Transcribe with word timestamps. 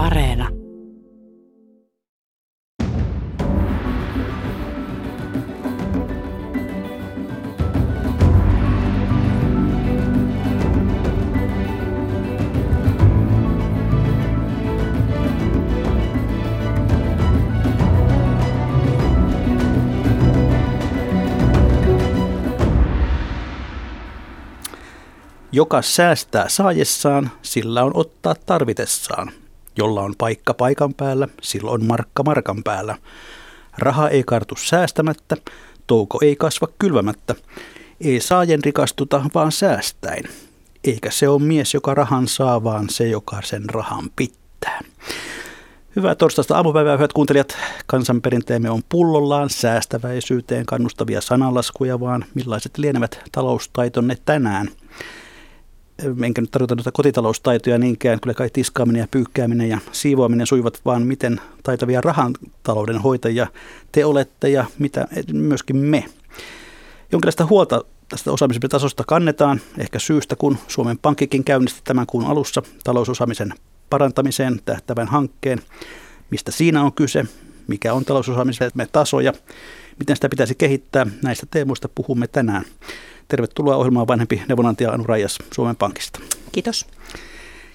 Areena. 0.00 0.48
Joka 25.52 25.82
säästää 25.82 26.48
saajessaan, 26.48 27.30
sillä 27.42 27.84
on 27.84 27.90
ottaa 27.94 28.34
tarvitessaan. 28.46 29.39
Jolla 29.76 30.00
on 30.02 30.14
paikka 30.18 30.54
paikan 30.54 30.94
päällä, 30.94 31.28
silloin 31.42 31.84
markka 31.84 32.22
markan 32.22 32.62
päällä. 32.62 32.98
Raha 33.78 34.08
ei 34.08 34.22
kartu 34.26 34.56
säästämättä, 34.56 35.36
touko 35.86 36.18
ei 36.22 36.36
kasva 36.36 36.68
kylvämättä. 36.78 37.34
Ei 38.00 38.20
saajen 38.20 38.64
rikastuta, 38.64 39.24
vaan 39.34 39.52
säästäin. 39.52 40.24
Eikä 40.84 41.10
se 41.10 41.28
ole 41.28 41.42
mies, 41.42 41.74
joka 41.74 41.94
rahan 41.94 42.28
saa, 42.28 42.64
vaan 42.64 42.88
se, 42.90 43.08
joka 43.08 43.42
sen 43.44 43.70
rahan 43.70 44.10
pitää. 44.16 44.80
Hyvää 45.96 46.14
torstaista 46.14 46.56
aamupäivää, 46.56 46.96
hyvät 46.96 47.12
kuuntelijat. 47.12 47.56
Kansanperinteemme 47.86 48.70
on 48.70 48.82
pullollaan 48.88 49.50
säästäväisyyteen 49.50 50.66
kannustavia 50.66 51.20
sanalaskuja, 51.20 52.00
vaan 52.00 52.24
millaiset 52.34 52.78
lienevät 52.78 53.20
taloustaitonne 53.32 54.16
tänään– 54.24 54.68
enkä 56.24 56.40
nyt 56.40 56.50
tarkoita 56.50 56.74
noita 56.74 56.92
kotitaloustaitoja 56.92 57.78
niinkään, 57.78 58.20
kyllä 58.20 58.34
kai 58.34 58.50
tiskaaminen 58.52 59.00
ja 59.00 59.08
pyykkääminen 59.10 59.68
ja 59.68 59.78
siivoaminen 59.92 60.46
suivat, 60.46 60.80
vaan 60.84 61.02
miten 61.02 61.40
taitavia 61.62 62.00
rahantalouden 62.00 62.98
hoitajia 62.98 63.46
te 63.92 64.04
olette 64.04 64.48
ja 64.48 64.64
mitä 64.78 65.08
myöskin 65.32 65.76
me. 65.76 66.04
Jonkinlaista 67.12 67.46
huolta 67.46 67.84
tästä 68.08 68.32
osaamisen 68.32 68.60
tasosta 68.70 69.04
kannetaan, 69.06 69.60
ehkä 69.78 69.98
syystä, 69.98 70.36
kun 70.36 70.58
Suomen 70.68 70.98
Pankkikin 70.98 71.44
käynnisti 71.44 71.80
tämän 71.84 72.06
kuun 72.06 72.24
alussa 72.24 72.62
talousosaamisen 72.84 73.54
parantamiseen 73.90 74.60
tähtävän 74.64 75.08
hankkeen. 75.08 75.60
Mistä 76.30 76.50
siinä 76.50 76.82
on 76.82 76.92
kyse, 76.92 77.24
mikä 77.66 77.94
on 77.94 78.04
talousosaamisen 78.04 78.70
taso 78.92 79.20
ja 79.20 79.32
miten 79.98 80.16
sitä 80.16 80.28
pitäisi 80.28 80.54
kehittää. 80.54 81.06
Näistä 81.22 81.46
teemoista 81.50 81.88
puhumme 81.94 82.26
tänään. 82.26 82.64
Tervetuloa 83.30 83.76
ohjelmaan 83.76 84.08
vanhempi 84.08 84.42
neuvonantaja 84.48 84.92
Anu 84.92 85.04
Rajas 85.04 85.38
Suomen 85.54 85.76
Pankista. 85.76 86.20
Kiitos. 86.52 86.86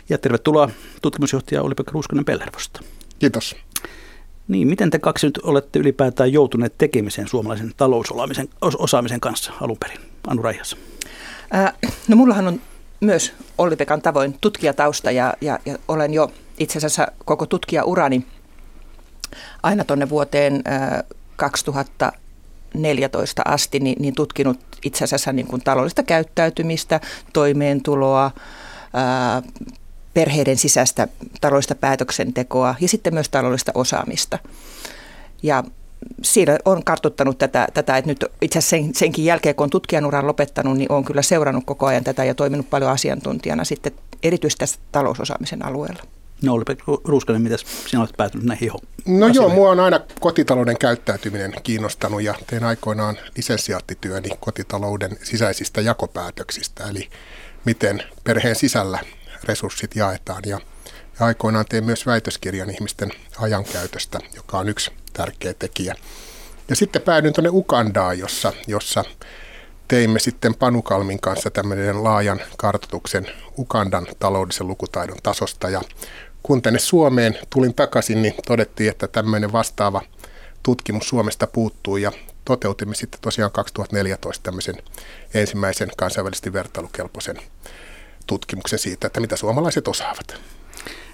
Ja 0.10 0.18
tervetuloa 0.18 0.70
tutkimusjohtaja 1.02 1.62
Oli-Pekka 1.62 1.92
Ruuskonen 1.92 2.26
Pellervosta. 2.26 2.80
Kiitos. 3.20 3.56
Niin, 4.48 4.68
miten 4.68 4.90
te 4.90 5.00
kaksi 5.00 5.28
nyt 5.28 5.40
olette 5.44 5.80
ylipäätään 5.80 6.34
joutuneet 6.34 6.78
tekemiseen 6.78 7.28
suomalaisen 7.28 7.74
talousosaamisen 7.78 9.20
kanssa 9.20 9.54
alun 9.62 9.78
perin? 9.78 10.00
Anu 10.28 10.42
Rajas. 10.42 10.78
Äh, 11.56 11.74
no 12.08 12.16
mullahan 12.16 12.48
on 12.48 12.62
myös 13.00 13.34
Olli-Pekan 13.58 14.02
tavoin 14.02 14.38
tutkijatausta 14.42 15.12
ja, 15.12 15.34
ja, 15.42 15.60
ja 15.66 15.78
olen 15.88 16.14
jo 16.14 16.32
itse 16.58 16.78
asiassa 16.78 17.08
koko 17.26 17.46
tutkijaurani 17.46 18.26
aina 19.64 19.84
tuonne 19.84 20.10
vuoteen 20.10 20.54
äh, 20.68 21.04
2000 21.36 22.12
14 22.82 23.42
asti 23.46 23.80
niin, 23.80 23.96
niin 24.00 24.16
tutkinut 24.16 24.60
itse 24.86 25.04
asiassa 25.04 25.34
niin 25.34 25.48
kuin 25.48 25.62
taloudellista 25.62 26.04
käyttäytymistä, 26.04 27.00
toimeentuloa, 27.34 28.32
ää, 28.94 29.42
perheiden 30.14 30.58
sisäistä 30.58 31.08
taloudellista 31.42 31.76
päätöksentekoa 31.76 32.76
ja 32.82 32.88
sitten 32.88 33.14
myös 33.14 33.30
taloudellista 33.30 33.72
osaamista. 33.76 34.40
Ja 35.44 35.64
siinä 36.22 36.58
on 36.66 36.84
kartuttanut 36.84 37.38
tätä, 37.38 37.68
tätä 37.74 37.98
että 37.98 38.12
nyt 38.12 38.26
itse 38.42 38.60
asiassa 38.60 38.78
sen, 38.78 38.96
senkin 38.96 39.26
jälkeen, 39.26 39.56
kun 39.56 39.64
on 39.64 39.70
tutkijanuran 39.70 40.28
lopettanut, 40.28 40.78
niin 40.78 40.92
on 40.92 41.06
kyllä 41.06 41.22
seurannut 41.22 41.64
koko 41.66 41.86
ajan 41.86 42.04
tätä 42.04 42.24
ja 42.24 42.36
toiminut 42.36 42.70
paljon 42.70 42.92
asiantuntijana 42.92 43.64
sitten 43.64 43.92
erityisesti 44.24 44.60
tässä 44.60 44.80
talousosaamisen 44.92 45.66
alueella. 45.66 46.04
No 46.46 46.54
oli 46.54 46.64
Ruuskanen, 47.04 47.42
mitä 47.42 47.58
sinä 47.88 48.02
olet 48.02 48.18
päätynyt 48.18 48.46
näihin 48.46 48.72
No 48.72 48.80
asioihin? 49.26 49.36
joo, 49.36 49.50
mua 49.50 49.70
on 49.70 49.80
aina 49.80 50.00
kotitalouden 50.20 50.78
käyttäytyminen 50.78 51.54
kiinnostanut 51.64 52.22
ja 52.24 52.36
tein 52.48 52.64
aikoinaan 52.64 53.18
lisensiaattityöni 53.38 54.30
kotitalouden 54.40 55.18
sisäisistä 55.24 55.82
jakopäätöksistä, 55.82 56.84
eli 56.90 57.10
miten 57.66 58.04
perheen 58.24 58.56
sisällä 58.56 59.00
resurssit 59.44 59.96
jaetaan. 59.96 60.44
Ja, 60.46 60.60
ja 61.20 61.26
aikoinaan 61.26 61.66
tein 61.70 61.84
myös 61.86 62.06
väitöskirjan 62.06 62.70
ihmisten 62.70 63.12
ajankäytöstä, 63.40 64.20
joka 64.36 64.58
on 64.58 64.70
yksi 64.70 64.92
tärkeä 65.14 65.54
tekijä. 65.54 65.96
Ja 66.70 66.76
sitten 66.76 67.02
päädyin 67.02 67.34
tuonne 67.34 67.50
Ukandaan, 67.54 68.20
jossa, 68.20 68.54
jossa 68.68 69.04
teimme 69.88 70.20
sitten 70.20 70.56
Panukalmin 70.56 71.20
kanssa 71.22 71.50
tämmöinen 71.50 72.04
laajan 72.04 72.42
kartoituksen 72.58 73.28
Ukandan 73.58 74.08
taloudellisen 74.20 74.68
lukutaidon 74.68 75.18
tasosta 75.24 75.70
ja 75.70 75.82
kun 76.46 76.62
tänne 76.62 76.80
Suomeen 76.80 77.38
tulin 77.50 77.74
takaisin, 77.74 78.22
niin 78.22 78.34
todettiin, 78.48 78.90
että 78.90 79.08
tämmöinen 79.08 79.52
vastaava 79.52 80.02
tutkimus 80.64 81.10
Suomesta 81.10 81.48
puuttuu 81.48 81.98
ja 81.98 82.12
toteutimme 82.46 82.96
sitten 82.96 83.20
tosiaan 83.22 83.52
2014 83.52 84.44
tämmöisen 84.44 84.76
ensimmäisen 85.34 85.90
kansainvälisesti 85.98 86.54
vertailukelpoisen 86.54 87.38
tutkimuksen 88.28 88.80
siitä, 88.80 89.08
että 89.08 89.20
mitä 89.20 89.36
suomalaiset 89.36 89.88
osaavat. 89.88 90.42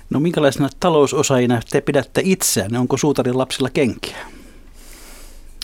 No 0.10 0.20
minkälaisena 0.20 0.70
talousosaajina 0.80 1.62
te 1.70 1.82
pidätte 1.82 2.22
itseään? 2.24 2.76
Onko 2.76 2.98
suutarin 2.98 3.38
lapsilla 3.38 3.70
kenkiä? 3.70 4.18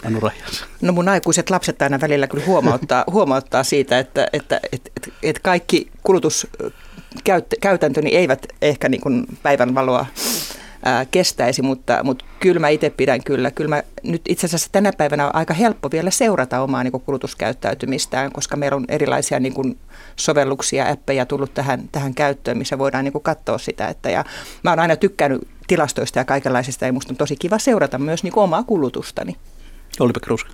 Anu 0.05 0.19
Rajas. 0.19 0.65
No 0.81 0.93
mun 0.93 1.09
aikuiset 1.09 1.49
lapset 1.49 1.81
aina 1.81 2.01
välillä 2.01 2.27
kyllä 2.27 2.45
huomauttaa, 2.45 3.03
huomauttaa 3.11 3.63
siitä, 3.63 3.99
että, 3.99 4.27
että, 4.33 4.59
että, 4.71 4.89
että, 4.95 5.11
että 5.23 5.41
kaikki 5.43 5.91
kulutus 6.03 6.47
käytäntöni 7.61 8.15
eivät 8.15 8.47
ehkä 8.61 8.89
niin 8.89 9.01
kuin 9.01 9.25
päivänvaloa 9.43 10.05
ää, 10.85 11.05
kestäisi, 11.05 11.61
mutta, 11.61 12.03
mutta 12.03 12.25
kyllä 12.39 12.59
mä 12.59 12.69
itse 12.69 12.89
pidän 12.89 13.23
kyllä. 13.23 13.51
Kyllä 13.51 13.69
mä 13.69 13.83
nyt 14.03 14.21
itse 14.29 14.45
asiassa 14.45 14.69
tänä 14.71 14.91
päivänä 14.97 15.25
on 15.25 15.35
aika 15.35 15.53
helppo 15.53 15.91
vielä 15.91 16.11
seurata 16.11 16.61
omaa 16.61 16.83
niin 16.83 16.91
kuin 16.91 17.03
kulutuskäyttäytymistään, 17.03 18.31
koska 18.31 18.57
meillä 18.57 18.75
on 18.75 18.85
erilaisia 18.89 19.39
niin 19.39 19.53
kuin 19.53 19.77
sovelluksia, 20.15 20.89
appeja 20.89 21.25
tullut 21.25 21.53
tähän, 21.53 21.89
tähän 21.91 22.13
käyttöön, 22.13 22.57
missä 22.57 22.77
voidaan 22.77 23.03
niin 23.03 23.11
kuin 23.13 23.23
katsoa 23.23 23.57
sitä. 23.57 23.87
Että, 23.87 24.09
ja 24.09 24.25
mä 24.63 24.69
oon 24.69 24.79
aina 24.79 24.95
tykkännyt 24.95 25.47
tilastoista 25.67 26.19
ja 26.19 26.25
kaikenlaisista 26.25 26.85
ja 26.85 26.93
musta 26.93 27.13
on 27.13 27.17
tosi 27.17 27.35
kiva 27.35 27.59
seurata 27.59 27.97
myös 27.97 28.23
niin 28.23 28.33
kuin 28.33 28.43
omaa 28.43 28.63
kulutustani. 28.63 29.35
Olli 29.99 30.13
Ruska. 30.27 30.51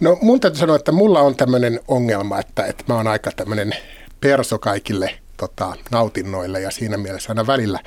No 0.00 0.18
mun 0.22 0.40
täytyy 0.40 0.60
sanoa, 0.60 0.76
että 0.76 0.92
mulla 0.92 1.20
on 1.20 1.36
tämmöinen 1.36 1.80
ongelma, 1.88 2.38
että, 2.38 2.66
että 2.66 2.84
mä 2.88 2.94
oon 2.94 3.06
aika 3.06 3.30
tämmöinen 3.36 3.72
perso 4.20 4.58
kaikille 4.58 5.14
tota, 5.40 5.74
nautinnoille 5.90 6.60
ja 6.60 6.70
siinä 6.70 6.96
mielessä 6.96 7.30
aina 7.30 7.46
välillä 7.46 7.80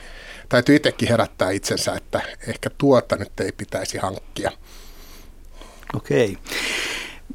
täytyy 0.50 0.76
itsekin 0.76 1.10
herättää 1.10 1.52
itsensä, 1.52 1.94
että 1.94 2.22
ehkä 2.48 2.70
tuota 2.78 3.16
nyt 3.16 3.40
ei 3.40 3.52
pitäisi 3.52 3.98
hankkia. 3.98 4.52
Okei. 5.96 6.38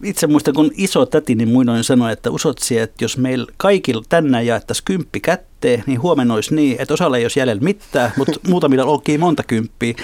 Itse 0.02 0.26
muistan, 0.26 0.54
kun 0.54 0.70
iso 0.74 1.06
tätini 1.06 1.46
muinoin 1.46 1.84
sanoi, 1.84 2.12
että 2.12 2.30
usotsi, 2.30 2.78
että 2.78 3.04
jos 3.04 3.18
meillä 3.18 3.52
kaikilla 3.56 4.02
tänään 4.08 4.46
jaettaisiin 4.46 4.84
kymppi 4.84 5.20
kätteen, 5.20 5.84
niin 5.86 6.02
huomenna 6.02 6.34
olisi 6.34 6.54
niin, 6.54 6.76
että 6.80 6.94
osalla 6.94 7.16
ei 7.16 7.24
olisi 7.24 7.40
jäljellä 7.40 7.62
mitään, 7.62 8.12
mutta 8.16 8.40
muutamilla 8.50 8.84
olkii 8.84 9.18
monta 9.18 9.42
kymppiä. 9.42 9.94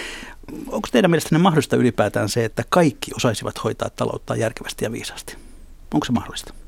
Onko 0.69 0.89
teidän 0.93 1.11
mielestänne 1.11 1.43
mahdollista 1.43 1.77
ylipäätään 1.77 2.29
se, 2.29 2.45
että 2.45 2.65
kaikki 2.69 3.11
osaisivat 3.17 3.65
hoitaa 3.65 3.91
taloutta 3.91 4.37
järkevästi 4.37 4.85
ja 4.85 4.93
viisaasti? 4.93 5.37
Onko 5.95 6.05
se 6.05 6.13
mahdollista? 6.13 6.64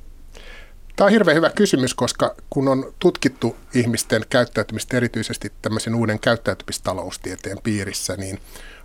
Tämä 0.96 1.06
on 1.06 1.12
hirveän 1.12 1.36
hyvä 1.36 1.50
kysymys, 1.50 1.94
koska 1.94 2.34
kun 2.50 2.68
on 2.68 2.94
tutkittu 2.98 3.56
ihmisten 3.74 4.24
käyttäytymistä 4.30 4.96
erityisesti 4.96 5.52
tämmöisen 5.62 5.94
uuden 5.94 6.20
käyttäytymistaloustieteen 6.20 7.58
piirissä, 7.62 8.16
niin 8.16 8.38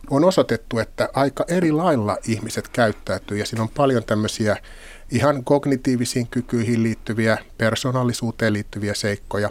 on 0.10 0.24
osoitettu, 0.24 0.80
että 0.80 1.10
aika 1.14 1.46
eri 1.48 1.72
lailla 1.72 2.18
ihmiset 2.28 2.68
käyttäytyy 2.68 3.38
ja 3.38 3.46
siinä 3.46 3.64
on 3.64 3.70
paljon 3.70 4.04
tämmöisiä 4.04 4.58
ihan 5.12 5.44
kognitiivisiin 5.44 6.28
kykyihin 6.28 6.84
liittyviä, 6.84 7.38
persoonallisuuteen 7.58 8.54
liittyviä 8.54 8.94
seikkoja. 8.94 9.50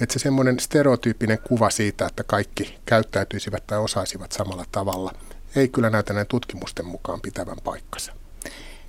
Että 0.00 0.12
se 0.12 0.18
semmoinen 0.18 0.60
stereotyyppinen 0.60 1.38
kuva 1.38 1.70
siitä, 1.70 2.06
että 2.06 2.24
kaikki 2.24 2.78
käyttäytyisivät 2.86 3.66
tai 3.66 3.78
osaisivat 3.78 4.32
samalla 4.32 4.64
tavalla, 4.72 5.12
ei 5.56 5.68
kyllä 5.68 5.90
näytä 5.90 6.12
näin 6.12 6.26
tutkimusten 6.26 6.86
mukaan 6.86 7.20
pitävän 7.20 7.56
paikkansa. 7.64 8.25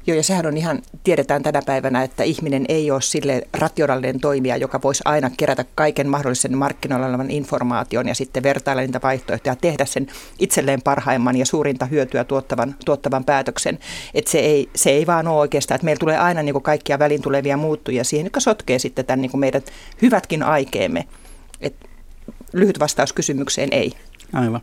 Joo, 0.08 0.18
ja 0.18 0.24
sehän 0.24 0.46
on 0.46 0.58
ihan, 0.58 0.82
tiedetään 1.04 1.44
tänä 1.44 1.62
päivänä, 1.66 2.04
että 2.04 2.24
ihminen 2.24 2.66
ei 2.70 2.92
ole 2.92 3.02
sille 3.02 3.42
rationaalinen 3.54 4.20
toimija, 4.20 4.58
joka 4.58 4.80
voisi 4.84 5.02
aina 5.06 5.30
kerätä 5.38 5.66
kaiken 5.76 6.10
mahdollisen 6.10 6.58
markkinoilla 6.58 7.08
olevan 7.08 7.32
informaation 7.32 8.08
ja 8.08 8.16
sitten 8.16 8.44
vertailla 8.44 8.82
niitä 8.82 9.00
vaihtoehtoja 9.04 9.52
ja 9.52 9.56
tehdä 9.56 9.86
sen 9.86 10.08
itselleen 10.40 10.82
parhaimman 10.82 11.38
ja 11.38 11.46
suurinta 11.46 11.86
hyötyä 11.86 12.24
tuottavan, 12.24 12.76
tuottavan 12.86 13.26
päätöksen. 13.26 13.80
Että 14.14 14.32
se 14.32 14.40
ei, 14.40 14.70
se 14.76 14.90
ei 14.90 15.08
vaan 15.08 15.28
ole 15.28 15.40
oikeastaan, 15.40 15.76
että 15.76 15.86
meillä 15.86 16.00
tulee 16.00 16.18
aina 16.18 16.44
niin 16.44 16.54
kuin 16.54 16.64
kaikkia 16.64 17.00
välin 17.00 17.22
tulevia 17.22 17.58
muuttuja 17.58 18.04
siihen, 18.04 18.26
jotka 18.26 18.40
sotkee 18.40 18.80
sitten 18.80 19.06
tämän 19.06 19.22
niin 19.22 19.32
kuin 19.32 19.40
meidän 19.40 19.62
hyvätkin 20.02 20.44
aikeemme. 20.44 21.08
Et 21.62 21.76
lyhyt 22.54 22.80
vastaus 22.80 23.14
kysymykseen 23.14 23.70
ei. 23.72 23.94
Aivan. 24.34 24.62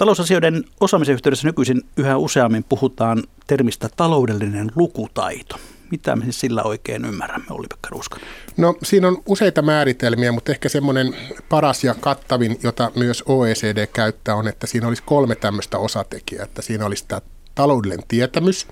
Talousasioiden 0.00 0.64
osaamisen 0.80 1.12
yhteydessä 1.12 1.48
nykyisin 1.48 1.82
yhä 1.96 2.16
useammin 2.16 2.64
puhutaan 2.68 3.22
termistä 3.46 3.88
taloudellinen 3.96 4.70
lukutaito. 4.76 5.56
Mitä 5.90 6.16
me 6.16 6.24
sillä 6.30 6.62
oikein 6.62 7.04
ymmärrämme, 7.04 7.46
Olli-Pekka 7.50 7.88
Ruuskanen? 7.90 8.28
No 8.56 8.74
siinä 8.82 9.08
on 9.08 9.22
useita 9.26 9.62
määritelmiä, 9.62 10.32
mutta 10.32 10.52
ehkä 10.52 10.68
semmoinen 10.68 11.16
paras 11.48 11.84
ja 11.84 11.94
kattavin, 11.94 12.58
jota 12.62 12.90
myös 12.96 13.22
OECD 13.26 13.86
käyttää, 13.86 14.34
on, 14.34 14.48
että 14.48 14.66
siinä 14.66 14.88
olisi 14.88 15.02
kolme 15.06 15.34
tämmöistä 15.34 15.78
osatekijää. 15.78 16.44
Että 16.44 16.62
siinä 16.62 16.86
olisi 16.86 17.04
tämä 17.08 17.20
taloudellinen 17.54 18.06
tietämys, 18.08 18.66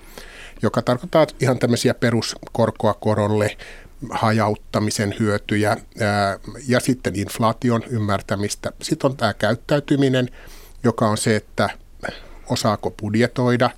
joka 0.61 0.81
tarkoittaa 0.81 1.27
ihan 1.39 1.59
tämmöisiä 1.59 1.93
peruskorkoa 1.93 2.93
korolle, 2.93 3.57
hajauttamisen 4.09 5.15
hyötyjä 5.19 5.77
ja 6.67 6.79
sitten 6.79 7.19
inflaation 7.19 7.83
ymmärtämistä. 7.89 8.71
Sitten 8.81 9.11
on 9.11 9.17
tämä 9.17 9.33
käyttäytyminen, 9.33 10.29
joka 10.83 11.09
on 11.09 11.17
se, 11.17 11.35
että 11.35 11.69
osaako 12.49 12.91
budjetoida, 12.91 13.69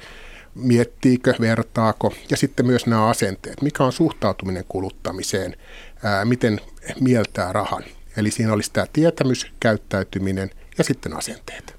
miettiikö, 0.56 1.34
vertaako 1.40 2.14
ja 2.30 2.38
sitten 2.38 2.66
myös 2.66 2.86
nämä 2.86 3.08
asenteet, 3.08 3.62
mikä 3.62 3.84
on 3.84 3.92
suhtautuminen 3.92 4.66
kuluttamiseen, 4.70 5.56
ää, 6.04 6.26
miten 6.26 6.60
mieltää 7.00 7.54
rahan. 7.54 7.84
Eli 8.18 8.32
siinä 8.32 8.54
olisi 8.54 8.72
tämä 8.74 8.86
tietämys, 8.94 9.48
käyttäytyminen 9.60 10.50
ja 10.78 10.84
sitten 10.84 11.18
asenteet. 11.18 11.76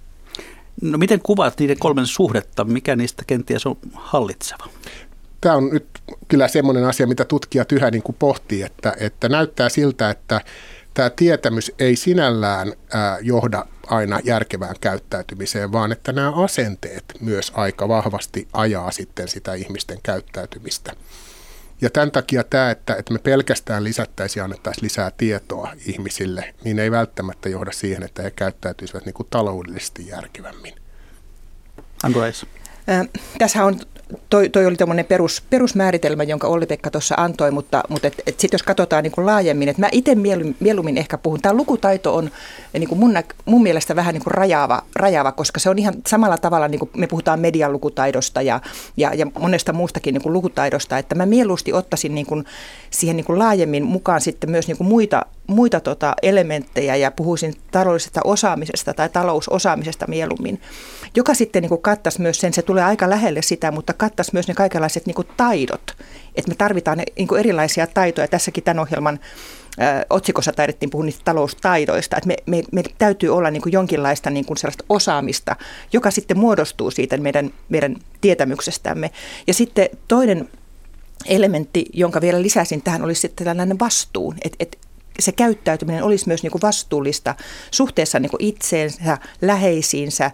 No 0.82 0.98
miten 0.98 1.20
kuvaat 1.22 1.58
niiden 1.58 1.78
kolmen 1.78 2.06
suhdetta, 2.06 2.64
mikä 2.64 2.96
niistä 2.96 3.22
kenties 3.26 3.66
on 3.66 3.76
hallitseva? 3.94 4.64
Tämä 5.40 5.54
on 5.54 5.70
nyt 5.72 5.86
kyllä 6.28 6.48
semmoinen 6.48 6.84
asia, 6.84 7.06
mitä 7.06 7.24
tutkijat 7.24 7.72
yhä 7.72 7.90
niin 7.90 8.02
kuin 8.02 8.16
pohtii, 8.18 8.62
että, 8.62 8.96
että 9.00 9.28
näyttää 9.28 9.68
siltä, 9.68 10.10
että 10.10 10.40
tämä 10.94 11.10
tietämys 11.10 11.72
ei 11.78 11.96
sinällään 11.96 12.72
ää, 12.92 13.18
johda 13.22 13.66
aina 13.86 14.20
järkevään 14.24 14.76
käyttäytymiseen, 14.80 15.72
vaan 15.72 15.92
että 15.92 16.12
nämä 16.12 16.32
asenteet 16.44 17.04
myös 17.20 17.52
aika 17.54 17.88
vahvasti 17.88 18.48
ajaa 18.52 18.90
sitten 18.90 19.28
sitä 19.28 19.54
ihmisten 19.54 19.98
käyttäytymistä. 20.02 20.92
Ja 21.80 21.90
tämän 21.90 22.10
takia 22.10 22.44
tämä, 22.44 22.70
että, 22.70 22.94
että 22.94 23.12
me 23.12 23.18
pelkästään 23.18 23.84
lisättäisiin 23.84 24.40
ja 24.40 24.44
annettaisiin 24.44 24.84
lisää 24.84 25.10
tietoa 25.16 25.72
ihmisille, 25.86 26.54
niin 26.64 26.78
ei 26.78 26.90
välttämättä 26.90 27.48
johda 27.48 27.72
siihen, 27.72 28.02
että 28.02 28.22
he 28.22 28.30
käyttäytyisivät 28.30 29.04
niin 29.04 29.14
kuin 29.14 29.26
taloudellisesti 29.30 30.06
järkevämmin. 30.06 30.74
Andreas. 32.02 32.46
Äh, 32.88 33.08
tässä 33.38 33.64
on 33.64 33.80
toi, 34.30 34.48
toi 34.48 34.66
oli 34.66 34.76
tämmöinen 34.76 35.04
perus, 35.04 35.42
perusmääritelmä, 35.50 36.22
jonka 36.22 36.48
Olli-Pekka 36.48 36.90
tuossa 36.90 37.14
antoi, 37.18 37.50
mutta, 37.50 37.82
mutta 37.88 38.06
et, 38.06 38.22
et 38.26 38.40
sitten 38.40 38.54
jos 38.54 38.62
katsotaan 38.62 39.02
niin 39.02 39.12
kuin 39.12 39.26
laajemmin, 39.26 39.68
että 39.68 39.82
mä 39.82 39.88
itse 39.92 40.14
mieluummin, 40.60 40.98
ehkä 40.98 41.18
puhun, 41.18 41.40
tämä 41.40 41.54
lukutaito 41.54 42.16
on 42.16 42.30
niin 42.72 42.88
kuin 42.88 42.98
mun, 42.98 43.14
mun 43.44 43.62
mielestä 43.62 43.96
vähän 43.96 44.14
niin 44.14 44.22
kuin 44.22 44.34
rajaava, 44.34 44.82
rajaava, 44.96 45.32
koska 45.32 45.60
se 45.60 45.70
on 45.70 45.78
ihan 45.78 45.94
samalla 46.06 46.38
tavalla, 46.38 46.68
niin 46.68 46.78
kuin 46.78 46.90
me 46.96 47.06
puhutaan 47.06 47.40
median 47.40 47.72
lukutaidosta 47.72 48.42
ja, 48.42 48.60
ja, 48.96 49.14
ja 49.14 49.26
monesta 49.38 49.72
muustakin 49.72 50.14
niin 50.14 50.22
kuin 50.22 50.32
lukutaidosta, 50.32 50.98
että 50.98 51.14
mä 51.14 51.26
mieluusti 51.26 51.72
ottaisin 51.72 52.14
niin 52.14 52.26
kuin 52.26 52.44
siihen 52.90 53.16
niin 53.16 53.24
kuin 53.24 53.38
laajemmin 53.38 53.84
mukaan 53.84 54.20
sitten 54.20 54.50
myös 54.50 54.68
niin 54.68 54.76
kuin 54.76 54.88
muita, 54.88 55.26
muita 55.46 55.80
tota 55.80 56.14
elementtejä 56.22 56.96
ja 56.96 57.10
puhuisin 57.10 57.54
taloudellisesta 57.70 58.20
osaamisesta 58.24 58.94
tai 58.94 59.08
talousosaamisesta 59.08 60.06
mieluummin, 60.08 60.60
joka 61.16 61.34
sitten 61.34 61.62
niin 61.62 61.68
kuin 61.68 61.82
kattaisi 61.82 62.20
myös 62.20 62.40
sen, 62.40 62.52
se 62.52 62.62
tulee 62.62 62.84
aika 62.84 63.10
lähelle 63.10 63.42
sitä, 63.42 63.70
mutta 63.70 63.92
kattaisi 64.02 64.30
myös 64.32 64.48
ne 64.48 64.54
kaikenlaiset 64.54 65.06
niin 65.06 65.14
kuin 65.14 65.28
taidot. 65.36 65.96
Että 66.34 66.48
me 66.48 66.54
tarvitaan 66.54 66.98
ne, 66.98 67.04
niin 67.18 67.28
kuin 67.28 67.38
erilaisia 67.38 67.86
taitoja. 67.86 68.28
Tässäkin 68.28 68.64
tämän 68.64 68.82
ohjelman 68.82 69.20
ö, 69.80 70.06
otsikossa 70.10 70.52
taidettiin 70.52 70.90
puhua 70.90 71.04
niistä 71.04 71.22
taloustaidoista. 71.24 72.16
Että 72.16 72.26
me, 72.26 72.36
me, 72.46 72.62
me 72.72 72.82
täytyy 72.98 73.28
olla 73.28 73.50
niin 73.50 73.62
kuin 73.62 73.72
jonkinlaista 73.72 74.30
niin 74.30 74.44
kuin 74.44 74.56
sellaista 74.56 74.84
osaamista, 74.88 75.56
joka 75.92 76.10
sitten 76.10 76.38
muodostuu 76.38 76.90
siitä 76.90 77.16
meidän, 77.16 77.50
meidän 77.68 77.96
tietämyksestämme. 78.20 79.10
Ja 79.46 79.54
sitten 79.54 79.88
toinen 80.08 80.48
elementti, 81.26 81.86
jonka 81.92 82.20
vielä 82.20 82.42
lisäsin 82.42 82.82
tähän, 82.82 83.04
olisi 83.04 83.20
sitten 83.20 83.44
tällainen 83.44 83.78
vastuun. 83.78 84.34
Että 84.44 84.56
et, 84.60 84.78
se 85.20 85.32
käyttäytyminen 85.32 86.02
olisi 86.02 86.28
myös 86.28 86.42
niin 86.42 86.50
kuin 86.50 86.62
vastuullista 86.62 87.34
suhteessa 87.70 88.20
niin 88.20 88.30
kuin 88.30 88.44
itseensä, 88.44 89.18
läheisiinsä, 89.42 90.30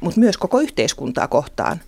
mutta 0.00 0.20
myös 0.20 0.36
koko 0.36 0.60
yhteiskuntaa 0.60 1.28
kohtaan. 1.28 1.80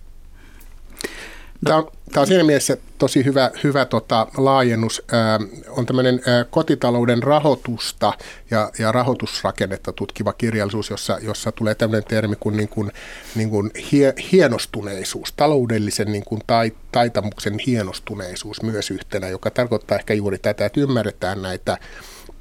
Tämä 1.65 1.77
on, 1.77 1.91
tämä 2.11 2.21
on 2.21 2.27
siinä 2.27 2.43
mielessä 2.43 2.77
tosi 2.97 3.25
hyvä, 3.25 3.51
hyvä 3.63 3.85
tota, 3.85 4.27
laajennus. 4.37 5.03
Ää, 5.11 5.39
on 5.69 5.85
tämmöinen 5.85 6.21
ää, 6.25 6.43
kotitalouden 6.43 7.23
rahoitusta 7.23 8.13
ja, 8.51 8.71
ja 8.79 8.91
rahoitusrakennetta 8.91 9.93
tutkiva 9.93 10.33
kirjallisuus, 10.33 10.89
jossa, 10.89 11.17
jossa 11.21 11.51
tulee 11.51 11.75
tämmöinen 11.75 12.03
termi 12.07 12.35
kuin, 12.39 12.57
niin 12.57 12.69
kuin, 12.69 12.91
niin 13.35 13.49
kuin 13.49 13.71
hie, 13.91 14.13
hienostuneisuus, 14.31 15.33
taloudellisen 15.33 16.11
niin 16.11 16.25
kuin 16.25 16.41
tai, 16.47 16.71
taitamuksen 16.91 17.59
hienostuneisuus 17.67 18.61
myös 18.61 18.91
yhtenä, 18.91 19.29
joka 19.29 19.51
tarkoittaa 19.51 19.97
ehkä 19.97 20.13
juuri 20.13 20.37
tätä, 20.37 20.65
että 20.65 20.79
ymmärretään 20.79 21.41
näitä 21.41 21.77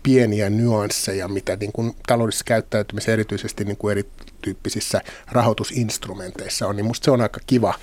pieniä 0.05 0.51
nyansseja, 0.51 1.29
mitä 1.29 1.57
niin 1.57 1.73
kuin 1.73 1.97
taloudellisessa 2.07 2.45
käyttäytymisessä 2.45 3.13
erityisesti 3.13 3.65
niin 3.65 3.77
kuin 3.77 3.93
erityyppisissä 3.93 5.01
rahoitusinstrumenteissa 5.33 6.67
on, 6.67 6.77
niin 6.77 6.87
musta 6.87 7.05
se 7.05 7.11
on 7.11 7.21
aika 7.21 7.41
kiva 7.47 7.75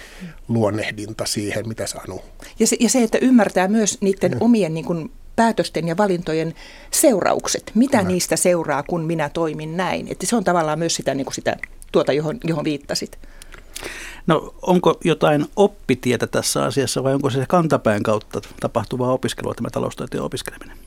luonnehdinta 0.47 1.25
siihen, 1.25 1.67
mitä 1.67 1.85
Anu. 2.07 2.21
Ja 2.59 2.67
se, 2.67 2.77
ja 2.79 2.89
se 2.89 3.03
että 3.03 3.17
ymmärtää 3.21 3.67
myös 3.67 3.97
niiden 4.01 4.31
mm. 4.31 4.37
omien 4.39 4.73
niin 4.73 4.85
kuin 4.85 5.11
päätösten 5.35 5.87
ja 5.87 5.97
valintojen 5.97 6.53
seuraukset. 6.91 7.71
Mitä 7.75 7.97
Kyllä. 7.97 8.11
niistä 8.11 8.35
seuraa, 8.35 8.83
kun 8.83 9.03
minä 9.05 9.29
toimin 9.29 9.77
näin? 9.77 10.07
Että 10.07 10.25
se 10.25 10.35
on 10.35 10.43
tavallaan 10.43 10.79
myös 10.79 10.95
sitä, 10.95 11.13
niin 11.13 11.25
kuin 11.25 11.35
sitä 11.35 11.57
tuota, 11.91 12.13
johon, 12.13 12.37
johon 12.43 12.63
viittasit. 12.63 13.17
No 14.27 14.53
onko 14.61 14.97
jotain 15.03 15.45
oppitietä 15.55 16.27
tässä 16.27 16.63
asiassa 16.63 17.03
vai 17.03 17.13
onko 17.13 17.29
se 17.29 17.45
kantapään 17.47 18.03
kautta 18.03 18.41
tapahtuvaa 18.59 19.11
opiskelua 19.11 19.53
tämä 19.53 19.69
taloustaiteen 19.69 20.23
opiskeleminen? 20.23 20.77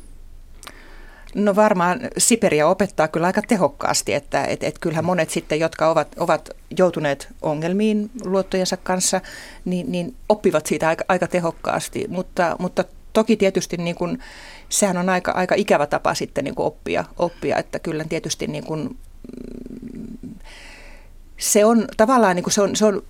No 1.35 1.57
varmaan 1.57 2.01
Siperia 2.19 2.69
opettaa 2.69 3.09
kyllä 3.09 3.27
aika 3.27 3.43
tehokkaasti, 3.43 4.15
että 4.15 4.45
et, 4.45 4.63
et 4.63 4.79
kyllähän 4.79 5.05
monet 5.05 5.31
sitten, 5.31 5.61
jotka 5.61 5.91
ovat, 5.91 6.09
ovat 6.19 6.51
joutuneet 6.79 7.29
ongelmiin 7.43 8.11
luottojensa 8.25 8.77
kanssa, 8.77 9.21
niin, 9.65 9.93
niin 9.93 10.15
oppivat 10.29 10.67
siitä 10.67 10.89
aika, 10.89 11.05
aika 11.09 11.27
tehokkaasti, 11.27 12.05
mutta, 12.09 12.57
mutta 12.59 12.85
toki 13.13 13.37
tietysti 13.37 13.77
niin 13.77 13.97
kuin, 13.97 14.19
sehän 14.69 14.97
on 14.97 15.09
aika, 15.09 15.33
aika 15.33 15.55
ikävä 15.55 15.87
tapa 15.87 16.15
sitten 16.15 16.45
niin 16.45 16.55
kuin 16.55 16.67
oppia, 16.67 17.05
oppia, 17.19 17.59
että 17.59 17.79
kyllä 17.79 18.05
tietysti 18.09 18.47
niin 18.47 18.65
kuin, 18.65 18.99
mm, 19.93 20.35
se 21.37 21.65
on 21.65 21.85
tavallaan 21.97 22.37
niin 22.37 22.45
kuin 22.45 22.55
se 22.55 22.63
on, 22.63 22.77
se 22.77 22.87
on 22.87 23.03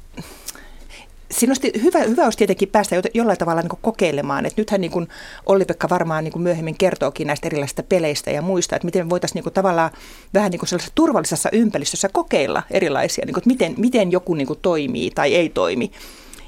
siinä 1.30 1.50
olisi 1.50 1.82
hyvä, 1.82 1.98
hyvä 1.98 2.24
olisi 2.24 2.38
tietenkin 2.38 2.68
päästä 2.68 2.96
jollain 3.14 3.38
tavalla 3.38 3.62
niin 3.62 3.78
kokeilemaan. 3.82 4.46
Et 4.46 4.56
nythän 4.56 4.80
niin 4.80 5.08
Olli-Pekka 5.46 5.88
varmaan 5.90 6.24
niin 6.24 6.42
myöhemmin 6.42 6.78
kertookin 6.78 7.26
näistä 7.26 7.48
erilaisista 7.48 7.82
peleistä 7.82 8.30
ja 8.30 8.42
muista, 8.42 8.76
että 8.76 8.86
miten 8.86 9.10
voitaisiin 9.10 9.42
niin 9.44 9.54
tavallaan 9.54 9.90
vähän 10.34 10.50
niin 10.50 10.66
sellaisessa 10.66 10.94
turvallisessa 10.94 11.48
ympäristössä 11.52 12.08
kokeilla 12.12 12.62
erilaisia, 12.70 13.26
niin 13.26 13.34
kuin, 13.34 13.40
että 13.40 13.50
miten, 13.50 13.74
miten 13.76 14.12
joku 14.12 14.34
niin 14.34 14.48
toimii 14.62 15.10
tai 15.10 15.34
ei 15.34 15.48
toimi 15.48 15.90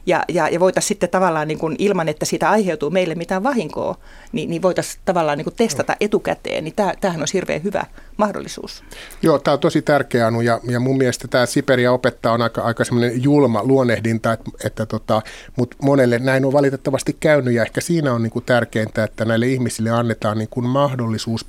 ja, 0.07 0.25
ja, 0.29 0.49
ja 0.49 0.61
voitaisiin 0.61 0.89
sitten 0.89 1.09
tavallaan 1.09 1.49
niin 1.49 1.59
kuin, 1.59 1.77
ilman, 1.79 2.09
että 2.09 2.25
siitä 2.25 2.51
aiheutuu 2.51 2.91
meille 2.91 3.15
mitään 3.15 3.43
vahinkoa, 3.43 3.99
niin, 4.33 4.51
niin 4.51 4.63
voitaisiin 4.63 5.01
tavallaan 5.05 5.39
niin 5.39 5.45
kuin 5.45 5.57
testata 5.57 5.97
etukäteen, 6.01 6.65
niin 6.65 6.75
tämä, 6.77 6.95
tämähän 7.01 7.21
on 7.23 7.27
hirveän 7.33 7.63
hyvä 7.63 7.85
mahdollisuus. 8.17 8.83
Joo, 9.23 9.39
tämä 9.39 9.53
on 9.53 9.61
tosi 9.61 9.83
tärkeä 9.83 10.27
Anu 10.27 10.41
ja, 10.41 10.61
ja 10.69 10.81
mun 10.81 10.99
mielestä 10.99 11.29
tämä 11.29 11.47
Siperia 11.47 11.93
opettaa 11.93 12.33
on 12.33 12.43
aika, 12.43 12.63
aika 12.63 12.85
semmoinen 12.85 13.23
julma 13.23 13.65
luonnehdinta, 13.65 14.33
että, 14.33 14.51
että 14.65 14.87
tota, 14.87 15.23
mutta 15.57 15.77
monelle 15.83 16.19
näin 16.19 16.45
on 16.45 16.53
valitettavasti 16.53 17.17
käynyt 17.21 17.55
ja 17.55 17.63
ehkä 17.63 17.81
siinä 17.81 18.13
on 18.13 18.23
niin 18.23 18.31
kuin 18.31 18.45
tärkeintä, 18.45 19.05
että 19.05 19.25
näille 19.25 19.47
ihmisille 19.47 19.91
annetaan 19.91 20.39
niin 20.39 20.49
kuin 20.51 20.67
mahdollisuus 20.67 21.47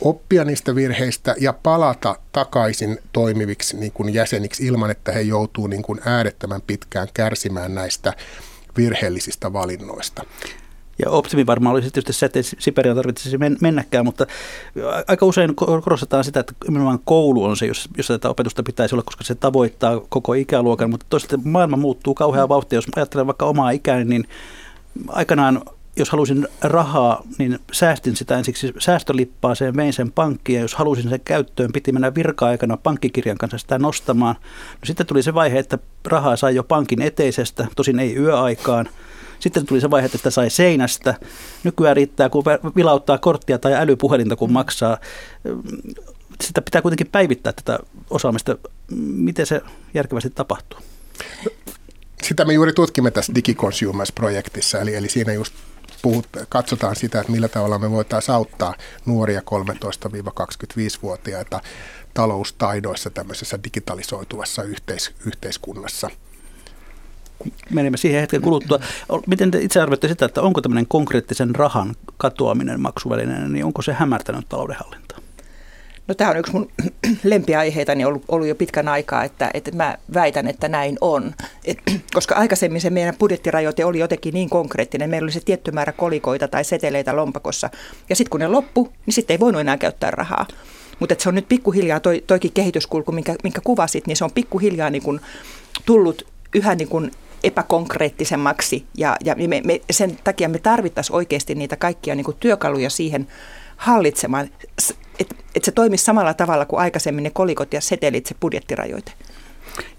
oppia 0.00 0.44
niistä 0.44 0.74
virheistä 0.74 1.34
ja 1.40 1.52
palata 1.52 2.16
takaisin 2.32 2.98
toimiviksi 3.12 3.76
niin 3.76 3.92
kuin 3.92 4.14
jäseniksi 4.14 4.66
ilman, 4.66 4.90
että 4.90 5.12
he 5.12 5.20
joutuu 5.20 5.66
niin 5.66 5.82
kuin 5.82 6.00
äärettömän 6.04 6.62
pitkään 6.66 7.08
kärsimään 7.14 7.74
näistä 7.74 8.12
virheellisistä 8.76 9.52
valinnoista. 9.52 10.24
Ja 11.04 11.10
optimi 11.10 11.46
varmaan 11.46 11.74
olisi 11.74 11.90
tietysti 11.90 12.12
se, 12.12 12.26
että 12.26 12.38
Siperian 12.58 12.96
tarvitsisi 12.96 13.38
mennäkään, 13.60 14.04
mutta 14.04 14.26
aika 15.08 15.26
usein 15.26 15.54
korostetaan 15.54 16.24
sitä, 16.24 16.40
että 16.40 16.52
nimenomaan 16.68 16.98
koulu 17.04 17.44
on 17.44 17.56
se, 17.56 17.66
jossa 17.66 18.14
tätä 18.14 18.28
opetusta 18.28 18.62
pitäisi 18.62 18.94
olla, 18.94 19.02
koska 19.02 19.24
se 19.24 19.34
tavoittaa 19.34 20.00
koko 20.08 20.34
ikäluokan, 20.34 20.90
mutta 20.90 21.06
toisaalta 21.08 21.38
maailma 21.44 21.76
muuttuu 21.76 22.14
kauhean 22.14 22.48
vauhtia. 22.48 22.76
Jos 22.76 22.86
ajattelen 22.96 23.26
vaikka 23.26 23.46
omaa 23.46 23.70
ikääni, 23.70 24.04
niin 24.04 24.28
aikanaan 25.08 25.62
jos 25.96 26.10
halusin 26.10 26.48
rahaa, 26.62 27.22
niin 27.38 27.58
säästin 27.72 28.16
sitä 28.16 28.38
ensiksi 28.38 28.72
säästölippaaseen, 28.78 29.76
vein 29.76 29.92
sen 29.92 30.12
pankkiin 30.12 30.56
ja 30.56 30.62
jos 30.62 30.74
halusin 30.74 31.10
sen 31.10 31.20
käyttöön, 31.20 31.72
piti 31.72 31.92
mennä 31.92 32.14
virka-aikana 32.14 32.76
pankkikirjan 32.76 33.38
kanssa 33.38 33.58
sitä 33.58 33.78
nostamaan. 33.78 34.34
No 34.72 34.84
sitten 34.84 35.06
tuli 35.06 35.22
se 35.22 35.34
vaihe, 35.34 35.58
että 35.58 35.78
rahaa 36.04 36.36
sai 36.36 36.54
jo 36.54 36.64
pankin 36.64 37.02
eteisestä, 37.02 37.66
tosin 37.76 38.00
ei 38.00 38.16
yöaikaan. 38.16 38.88
Sitten 39.40 39.66
tuli 39.66 39.80
se 39.80 39.90
vaihe, 39.90 40.06
että 40.06 40.18
sitä 40.18 40.30
sai 40.30 40.50
seinästä. 40.50 41.14
Nykyään 41.64 41.96
riittää, 41.96 42.28
kun 42.28 42.44
vilauttaa 42.76 43.18
korttia 43.18 43.58
tai 43.58 43.74
älypuhelinta, 43.74 44.36
kun 44.36 44.52
maksaa 44.52 44.98
sitä 46.40 46.62
pitää 46.62 46.82
kuitenkin 46.82 47.06
päivittää 47.06 47.52
tätä 47.52 47.78
osaamista. 48.10 48.56
Miten 48.96 49.46
se 49.46 49.60
järkevästi 49.94 50.30
tapahtuu? 50.30 50.78
Sitä 52.22 52.44
me 52.44 52.52
juuri 52.52 52.72
tutkimme 52.72 53.10
tässä 53.10 53.32
DigiConsumers-projektissa, 53.34 54.80
eli, 54.80 54.94
eli 54.94 55.08
siinä 55.08 55.32
just 55.32 55.54
puhut, 56.02 56.26
katsotaan 56.48 56.96
sitä, 56.96 57.20
että 57.20 57.32
millä 57.32 57.48
tavalla 57.48 57.78
me 57.78 57.90
voitaisiin 57.90 58.34
auttaa 58.34 58.74
nuoria 59.06 59.40
13-25-vuotiaita 59.40 61.60
taloustaidoissa 62.14 63.10
tämmöisessä 63.10 63.58
digitalisoituvassa 63.64 64.62
yhteis- 64.62 65.12
yhteiskunnassa. 65.26 66.10
Menemme 67.70 67.96
siihen 67.96 68.20
hetken 68.20 68.42
kuluttua. 68.42 68.80
Miten 69.26 69.50
te 69.50 69.60
itse 69.60 69.80
arvioitte 69.80 70.08
sitä, 70.08 70.26
että 70.26 70.42
onko 70.42 70.60
tämmöinen 70.60 70.86
konkreettisen 70.86 71.54
rahan 71.54 71.94
katoaminen 72.16 72.80
maksuvälineenä, 72.80 73.48
niin 73.48 73.64
onko 73.64 73.82
se 73.82 73.92
hämärtänyt 73.92 74.48
taloudenhallintaa? 74.48 75.18
No 76.10 76.14
tämä 76.14 76.30
on 76.30 76.36
yksi 76.36 76.52
mun 76.52 76.70
lempiaiheitani 77.24 78.04
ollut, 78.04 78.22
ollut 78.28 78.48
jo 78.48 78.54
pitkän 78.54 78.88
aikaa, 78.88 79.24
että, 79.24 79.50
että 79.54 79.70
mä 79.72 79.98
väitän, 80.14 80.48
että 80.48 80.68
näin 80.68 80.96
on. 81.00 81.34
Et, 81.64 81.78
koska 82.14 82.34
aikaisemmin 82.34 82.80
se 82.80 82.90
meidän 82.90 83.16
budjettirajoite 83.18 83.84
oli 83.84 83.98
jotenkin 83.98 84.34
niin 84.34 84.50
konkreettinen, 84.50 85.10
meillä 85.10 85.26
oli 85.26 85.32
se 85.32 85.40
tietty 85.40 85.70
määrä 85.70 85.92
kolikoita 85.92 86.48
tai 86.48 86.64
seteleitä 86.64 87.16
lompakossa. 87.16 87.70
Ja 88.08 88.16
sitten 88.16 88.30
kun 88.30 88.40
ne 88.40 88.48
loppu, 88.48 88.92
niin 89.06 89.14
sitten 89.14 89.34
ei 89.34 89.40
voinut 89.40 89.60
enää 89.60 89.76
käyttää 89.76 90.10
rahaa. 90.10 90.46
Mutta 90.98 91.14
se 91.18 91.28
on 91.28 91.34
nyt 91.34 91.48
pikkuhiljaa, 91.48 92.00
toi, 92.00 92.24
toikin 92.26 92.52
kehityskulku, 92.52 93.12
minkä, 93.12 93.34
minkä 93.42 93.60
kuvasit, 93.64 94.06
niin 94.06 94.16
se 94.16 94.24
on 94.24 94.32
pikkuhiljaa 94.32 94.90
niin 94.90 95.02
kun 95.02 95.20
tullut 95.86 96.26
yhä 96.54 96.74
niin 96.74 96.88
kun 96.88 97.10
epäkonkreettisemmaksi. 97.44 98.84
Ja, 98.96 99.16
ja 99.24 99.34
me, 99.48 99.62
me, 99.64 99.80
sen 99.90 100.18
takia 100.24 100.48
me 100.48 100.58
tarvittaisiin 100.58 101.16
oikeasti 101.16 101.54
niitä 101.54 101.76
kaikkia 101.76 102.14
niin 102.14 102.26
työkaluja 102.40 102.90
siihen 102.90 103.28
hallitsemaan 103.76 104.48
että 105.20 105.34
et 105.54 105.64
se 105.64 105.72
toimisi 105.72 106.04
samalla 106.04 106.34
tavalla 106.34 106.66
kuin 106.66 106.80
aikaisemmin 106.80 107.24
ne 107.24 107.30
kolikot 107.30 107.72
ja 107.72 107.80
setelit, 107.80 108.26
se 108.26 108.34
budjettirajoite. 108.40 109.12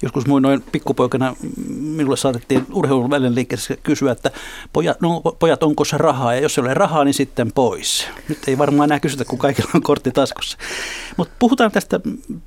Joskus 0.01 0.27
noin 0.27 0.63
pikkupoikana 0.71 1.35
minulle 1.69 2.17
saatettiin 2.17 2.65
urheilun 2.73 3.35
liikkeessä 3.35 3.77
kysyä, 3.83 4.11
että 4.11 4.31
pojat, 4.73 5.01
no, 5.01 5.21
pojat, 5.39 5.63
onko 5.63 5.85
se 5.85 5.97
rahaa? 5.97 6.33
Ja 6.33 6.41
jos 6.41 6.57
ei 6.57 6.61
ole 6.61 6.73
rahaa, 6.73 7.03
niin 7.03 7.13
sitten 7.13 7.51
pois. 7.51 8.07
Nyt 8.29 8.39
ei 8.47 8.57
varmaan 8.57 8.87
enää 8.87 8.99
kysytä, 8.99 9.25
kun 9.25 9.39
kaikilla 9.39 9.71
on 9.75 9.81
kortti 9.81 10.11
taskussa. 10.11 10.57
Mutta 11.17 11.33
puhutaan 11.39 11.71
tästä 11.71 11.99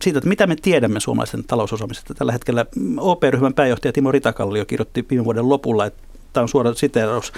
siitä, 0.02 0.18
että 0.18 0.28
mitä 0.28 0.46
me 0.46 0.56
tiedämme 0.56 1.00
suomalaisen 1.00 1.44
talousosaamisesta. 1.44 2.14
Tällä 2.14 2.32
hetkellä 2.32 2.66
OP-ryhmän 2.98 3.54
pääjohtaja 3.54 3.92
Timo 3.92 4.12
Ritakallio 4.12 4.64
kirjoitti 4.64 5.06
viime 5.10 5.24
vuoden 5.24 5.48
lopulla, 5.48 5.86
että 5.86 6.02
tämä 6.34 6.42
on 6.42 6.48
suora 6.48 6.74
siteeraus. 6.74 7.32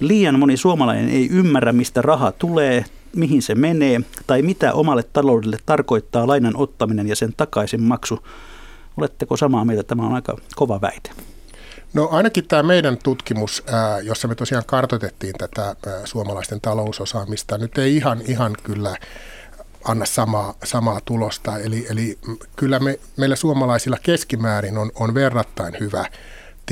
Liian 0.00 0.38
moni 0.38 0.56
suomalainen 0.56 1.08
ei 1.08 1.28
ymmärrä, 1.28 1.72
mistä 1.72 2.02
raha 2.02 2.32
tulee, 2.32 2.84
mihin 3.16 3.42
se 3.42 3.54
menee 3.54 4.00
tai 4.26 4.42
mitä 4.42 4.72
omalle 4.72 5.02
taloudelle 5.02 5.56
tarkoittaa 5.66 6.26
lainan 6.26 6.56
ottaminen 6.56 7.08
ja 7.08 7.16
sen 7.16 7.34
takaisin 7.36 7.82
maksu. 7.82 8.18
Oletteko 8.96 9.36
samaa 9.36 9.64
mieltä? 9.64 9.82
Tämä 9.82 10.06
on 10.06 10.14
aika 10.14 10.36
kova 10.56 10.80
väite. 10.80 11.10
No 11.94 12.08
ainakin 12.12 12.48
tämä 12.48 12.62
meidän 12.62 12.98
tutkimus, 13.02 13.64
jossa 14.02 14.28
me 14.28 14.34
tosiaan 14.34 14.64
kartoitettiin 14.66 15.34
tätä 15.38 15.76
suomalaisten 16.04 16.60
talousosaamista, 16.60 17.58
nyt 17.58 17.78
ei 17.78 17.96
ihan, 17.96 18.20
ihan 18.26 18.56
kyllä 18.62 18.96
anna 19.84 20.04
samaa, 20.04 20.54
samaa 20.64 21.00
tulosta. 21.04 21.58
Eli, 21.58 21.86
eli 21.90 22.18
kyllä 22.56 22.78
me, 22.78 22.98
meillä 23.16 23.36
suomalaisilla 23.36 23.96
keskimäärin 24.02 24.78
on, 24.78 24.90
on 24.94 25.14
verrattain 25.14 25.76
hyvä 25.80 26.04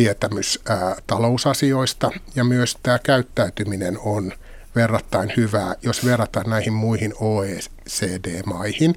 tietämys 0.01 0.61
ää, 0.69 0.97
talousasioista 1.07 2.11
ja 2.35 2.45
myös 2.45 2.79
tämä 2.83 2.99
käyttäytyminen 2.99 3.99
on 3.99 4.33
verrattain 4.75 5.33
hyvää, 5.37 5.75
jos 5.83 6.05
verrataan 6.05 6.51
näihin 6.51 6.73
muihin 6.73 7.15
OECD-maihin. 7.21 8.95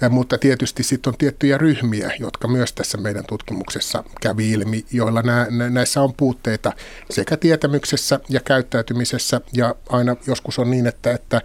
Ja, 0.00 0.08
mutta 0.08 0.38
tietysti 0.38 0.82
sitten 0.82 1.10
on 1.10 1.18
tiettyjä 1.18 1.58
ryhmiä, 1.58 2.10
jotka 2.20 2.48
myös 2.48 2.72
tässä 2.72 2.98
meidän 2.98 3.24
tutkimuksessa 3.28 4.04
kävi 4.20 4.50
ilmi, 4.50 4.84
joilla 4.92 5.22
nä, 5.22 5.46
nä, 5.50 5.70
näissä 5.70 6.02
on 6.02 6.14
puutteita 6.14 6.72
sekä 7.10 7.36
tietämyksessä 7.36 8.20
ja 8.28 8.40
käyttäytymisessä. 8.40 9.40
Ja 9.52 9.74
aina 9.88 10.16
joskus 10.26 10.58
on 10.58 10.70
niin, 10.70 10.86
että, 10.86 11.12
että 11.12 11.42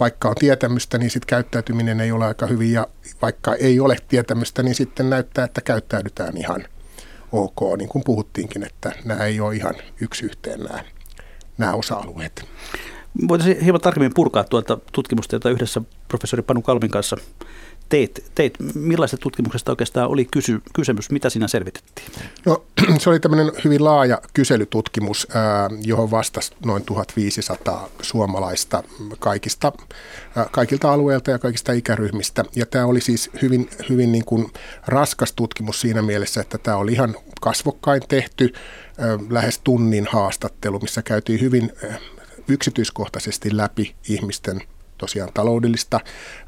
vaikka 0.00 0.28
on 0.28 0.34
tietämystä, 0.38 0.98
niin 0.98 1.10
sitten 1.10 1.26
käyttäytyminen 1.26 2.00
ei 2.00 2.12
ole 2.12 2.26
aika 2.26 2.46
hyvin. 2.46 2.72
Ja 2.72 2.86
vaikka 3.22 3.54
ei 3.54 3.80
ole 3.80 3.96
tietämystä, 4.08 4.62
niin 4.62 4.74
sitten 4.74 5.10
näyttää, 5.10 5.44
että 5.44 5.60
käyttäydytään 5.60 6.36
ihan 6.36 6.64
ok, 7.32 7.60
niin 7.78 7.88
kuin 7.88 8.04
puhuttiinkin, 8.04 8.64
että 8.64 8.92
nämä 9.04 9.24
ei 9.24 9.40
ole 9.40 9.56
ihan 9.56 9.74
yksi 10.00 10.24
yhteen 10.26 10.60
nämä, 10.60 10.84
nämä 11.58 11.74
osa-alueet. 11.74 12.44
Voitaisiin 13.28 13.60
hieman 13.60 13.80
tarkemmin 13.80 14.14
purkaa 14.14 14.44
tuota 14.44 14.78
tutkimusta, 14.92 15.36
jota 15.36 15.50
yhdessä 15.50 15.82
professori 16.08 16.42
Panu 16.42 16.62
Kalvin 16.62 16.90
kanssa 16.90 17.16
teit. 17.92 18.24
teit. 18.34 18.54
Millaisesta 18.74 19.22
tutkimuksesta 19.22 19.72
oikeastaan 19.72 20.08
oli 20.08 20.24
kysy, 20.24 20.62
kysymys? 20.74 21.10
Mitä 21.10 21.30
siinä 21.30 21.48
selvitettiin? 21.48 22.08
No, 22.46 22.64
se 23.00 23.10
oli 23.10 23.20
tämmöinen 23.20 23.52
hyvin 23.64 23.84
laaja 23.84 24.20
kyselytutkimus, 24.34 25.28
johon 25.82 26.10
vastasi 26.10 26.52
noin 26.64 26.84
1500 26.84 27.88
suomalaista 28.02 28.82
kaikista, 29.18 29.72
kaikilta 30.50 30.92
alueilta 30.92 31.30
ja 31.30 31.38
kaikista 31.38 31.72
ikäryhmistä. 31.72 32.44
Ja 32.56 32.66
tämä 32.66 32.86
oli 32.86 33.00
siis 33.00 33.30
hyvin, 33.42 33.70
hyvin 33.88 34.12
niin 34.12 34.24
kuin 34.24 34.50
raskas 34.86 35.32
tutkimus 35.32 35.80
siinä 35.80 36.02
mielessä, 36.02 36.40
että 36.40 36.58
tämä 36.58 36.76
oli 36.76 36.92
ihan 36.92 37.16
kasvokkain 37.40 38.02
tehty 38.08 38.52
lähes 39.30 39.58
tunnin 39.58 40.08
haastattelu, 40.10 40.78
missä 40.80 41.02
käytiin 41.02 41.40
hyvin 41.40 41.72
yksityiskohtaisesti 42.48 43.56
läpi 43.56 43.94
ihmisten 44.08 44.62
tosiaan 45.02 45.30
taloudellista, 45.34 46.00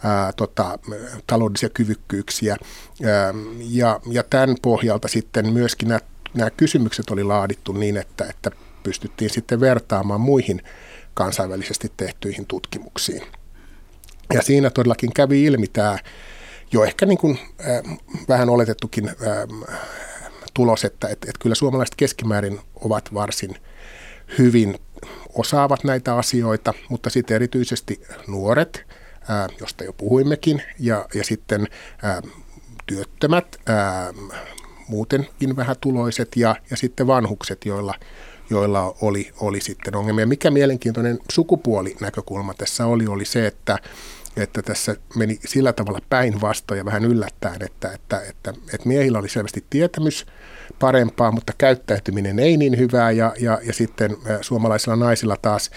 ää, 0.05 0.33
tota, 0.33 0.79
taloudellisia 1.27 1.69
kyvykkyyksiä. 1.69 2.57
Ää, 3.05 3.35
ja, 3.59 4.01
ja 4.11 4.23
tämän 4.23 4.57
pohjalta 4.63 5.09
sitten 5.09 5.53
myöskin 5.53 5.89
nämä, 5.89 6.01
nämä 6.35 6.51
kysymykset 6.51 7.11
oli 7.11 7.25
laadittu 7.25 7.73
niin, 7.73 7.97
että, 7.97 8.25
että 8.31 8.51
pystyttiin 8.83 9.31
sitten 9.31 9.61
vertaamaan 9.61 10.21
muihin 10.21 10.63
kansainvälisesti 11.15 11.93
tehtyihin 11.97 12.47
tutkimuksiin. 12.47 13.23
Ja 14.35 14.43
siinä 14.43 14.71
todellakin 14.71 15.13
kävi 15.13 15.45
ilmi 15.45 15.67
tämä 15.67 15.99
jo 16.73 16.85
ehkä 16.85 17.07
niin 17.07 17.19
kuin, 17.19 17.39
äh, 17.61 17.99
vähän 18.29 18.49
oletettukin 18.49 19.09
äh, 19.09 19.15
tulos, 20.55 20.85
että 20.85 21.09
et, 21.09 21.25
et 21.29 21.39
kyllä 21.39 21.55
suomalaiset 21.55 21.95
keskimäärin 21.97 22.61
ovat 22.75 23.15
varsin 23.15 23.57
hyvin 24.39 24.79
osaavat 25.35 25.85
näitä 25.85 26.17
asioita, 26.17 26.75
mutta 26.89 27.11
sitten 27.11 27.35
erityisesti 27.35 28.03
nuoret, 28.29 28.87
ää, 29.29 29.49
josta 29.61 29.85
jo 29.85 29.93
puhuimmekin, 29.93 30.63
ja, 30.79 31.09
ja 31.15 31.25
sitten 31.25 31.69
ää, 32.03 32.23
työttömät, 32.87 33.57
ää, 33.67 34.13
muutenkin 34.89 35.57
vähätuloiset 35.57 36.37
ja, 36.37 36.57
ja 36.71 36.77
sitten 36.77 37.07
vanhukset, 37.07 37.67
joilla, 37.67 37.95
joilla 38.51 38.95
oli, 39.01 39.33
oli 39.41 39.61
sitten 39.61 39.97
ongelmia. 39.97 40.27
Mikä 40.27 40.51
mielenkiintoinen 40.51 41.19
sukupuolinäkökulma 41.33 42.55
tässä 42.55 42.87
oli, 42.87 43.07
oli 43.07 43.25
se, 43.25 43.47
että, 43.47 43.79
että 44.37 44.63
tässä 44.63 44.97
meni 45.17 45.39
sillä 45.45 45.73
tavalla 45.73 46.01
päinvastoin 46.09 46.79
ja 46.79 46.85
vähän 46.85 47.05
yllättäen, 47.05 47.63
että, 47.63 47.93
että, 47.93 48.21
että, 48.21 48.55
että 48.75 48.89
miehillä 48.89 49.19
oli 49.19 49.29
selvästi 49.29 49.65
tietämys 49.71 50.27
parempaa, 50.79 51.33
mutta 51.33 51.53
käyttäytyminen 51.59 52.39
ei 52.39 52.57
niin 52.57 52.79
hyvää 52.79 53.11
ja, 53.11 53.35
ja, 53.41 53.59
ja 53.63 53.73
sitten 53.73 54.17
suomalaisilla 54.41 54.97
naisilla 54.97 55.37
taas 55.43 55.71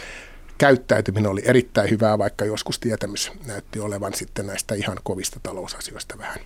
käyttäytyminen 0.58 1.32
oli 1.32 1.42
erittäin 1.46 1.90
hyvää, 1.90 2.18
vaikka 2.18 2.46
joskus 2.46 2.80
tietämys 2.80 3.32
näytti 3.46 3.80
olevan 3.80 4.14
sitten 4.14 4.48
näistä 4.48 4.76
ihan 4.76 4.98
kovista 5.04 5.40
talousasioista 5.44 6.18
vähän, 6.18 6.40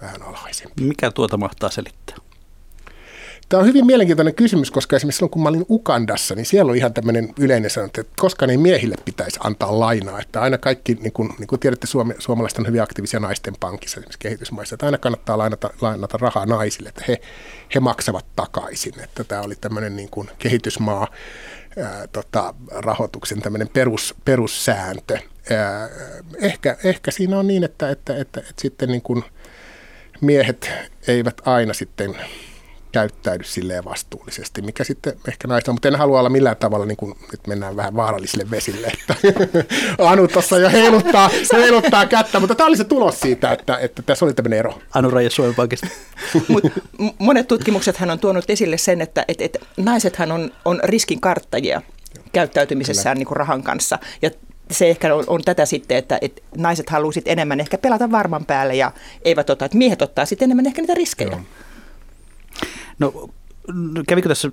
vähän 0.00 0.22
alhaisempi. 0.22 0.82
Mikä 0.82 1.10
tuota 1.10 1.36
mahtaa 1.36 1.70
selittää? 1.70 2.16
Tämä 3.52 3.60
on 3.60 3.66
hyvin 3.66 3.86
mielenkiintoinen 3.86 4.34
kysymys, 4.34 4.70
koska 4.70 4.96
esimerkiksi 4.96 5.16
silloin 5.16 5.30
kun 5.30 5.42
mä 5.42 5.48
olin 5.48 5.66
Ukandassa, 5.70 6.34
niin 6.34 6.46
siellä 6.46 6.70
on 6.70 6.76
ihan 6.76 6.94
tämmöinen 6.94 7.28
yleinen 7.38 7.70
sanonta, 7.70 8.00
että 8.00 8.12
koska 8.18 8.46
niin 8.46 8.60
miehille 8.60 8.94
pitäisi 9.04 9.40
antaa 9.44 9.80
lainaa. 9.80 10.20
Että 10.20 10.40
aina 10.40 10.58
kaikki, 10.58 10.94
niin 10.94 11.12
kuin, 11.12 11.28
niin 11.38 11.46
kuin 11.46 11.60
tiedätte, 11.60 11.86
Suome, 11.86 12.14
suomalaiset 12.18 12.58
on 12.58 12.66
hyvin 12.66 12.82
aktiivisia 12.82 13.20
naisten 13.20 13.54
pankissa 13.60 13.94
esimerkiksi 13.94 14.18
kehitysmaissa, 14.18 14.74
että 14.74 14.86
aina 14.86 14.98
kannattaa 14.98 15.38
lainata, 15.38 15.70
lainata 15.80 16.18
rahaa 16.20 16.46
naisille, 16.46 16.88
että 16.88 17.04
he, 17.08 17.20
he 17.74 17.80
maksavat 17.80 18.26
takaisin. 18.36 19.00
Että 19.00 19.24
tämä 19.24 19.40
oli 19.42 19.54
tämmöinen 19.60 19.96
niin 19.96 20.08
kuin 20.10 20.30
kehitysmaa 20.38 21.08
ää, 21.78 22.06
tota, 22.12 22.54
rahoituksen 22.68 23.42
tämmöinen 23.42 23.68
perus, 23.68 24.14
perussääntö. 24.24 25.18
Ää, 25.50 25.88
ehkä, 26.40 26.76
ehkä 26.84 27.10
siinä 27.10 27.38
on 27.38 27.46
niin, 27.46 27.64
että, 27.64 27.90
että, 27.90 28.12
että, 28.12 28.40
että, 28.40 28.50
että 28.50 28.62
sitten 28.62 28.88
niin 28.88 29.02
kuin 29.02 29.24
miehet 30.20 30.70
eivät 31.06 31.40
aina 31.44 31.74
sitten 31.74 32.16
käyttäydy 32.92 33.44
silleen 33.44 33.84
vastuullisesti, 33.84 34.62
mikä 34.62 34.84
sitten 34.84 35.12
ehkä 35.28 35.48
naista, 35.48 35.72
mutta 35.72 35.88
en 35.88 35.96
halua 35.96 36.18
olla 36.18 36.28
millään 36.28 36.56
tavalla, 36.56 36.86
niin 36.86 36.96
kuin 36.96 37.14
nyt 37.32 37.46
mennään 37.46 37.76
vähän 37.76 37.96
vaarallisille 37.96 38.50
vesille, 38.50 38.86
että 38.86 39.14
Anu 40.10 40.28
tuossa 40.28 40.58
jo 40.58 40.70
heiluttaa, 40.70 41.30
heiluttaa 41.52 42.06
kättä, 42.06 42.40
mutta 42.40 42.54
tämä 42.54 42.66
oli 42.66 42.76
se 42.76 42.84
tulos 42.84 43.20
siitä, 43.20 43.52
että, 43.52 43.78
että 43.78 44.02
tässä 44.02 44.24
oli 44.24 44.34
tämmöinen 44.34 44.58
ero. 44.58 44.78
Anu 44.94 45.10
Raija 45.10 45.30
Suomen 45.30 45.54
Pankista. 45.54 45.86
monet 47.18 47.48
tutkimukset 47.48 47.96
hän 47.96 48.10
on 48.10 48.18
tuonut 48.18 48.50
esille 48.50 48.78
sen, 48.78 49.00
että, 49.00 49.24
että, 49.28 49.44
että 49.44 49.58
naisethan 49.76 50.32
on, 50.32 50.52
on 50.64 50.80
riskin 50.84 51.20
karttajia 51.20 51.82
käyttäytymisessään 52.32 53.16
niin 53.16 53.26
kuin 53.26 53.36
rahan 53.36 53.62
kanssa. 53.62 53.98
Ja 54.22 54.30
se 54.70 54.90
ehkä 54.90 55.14
on, 55.14 55.24
on 55.26 55.42
tätä 55.44 55.66
sitten, 55.66 55.96
että, 55.96 56.18
että 56.20 56.42
naiset 56.56 56.90
haluaisivat 56.90 57.28
enemmän 57.28 57.60
ehkä 57.60 57.78
pelata 57.78 58.10
varman 58.10 58.46
päälle 58.46 58.74
ja 58.74 58.92
eivät 59.24 59.50
ota, 59.50 59.64
että 59.64 59.78
miehet 59.78 60.02
ottaa 60.02 60.24
sitten 60.24 60.46
enemmän 60.46 60.66
ehkä 60.66 60.82
niitä 60.82 60.94
riskejä. 60.94 61.30
Joo. 61.30 61.40
No 62.98 63.12
kävikö 64.08 64.28
tässä 64.28 64.50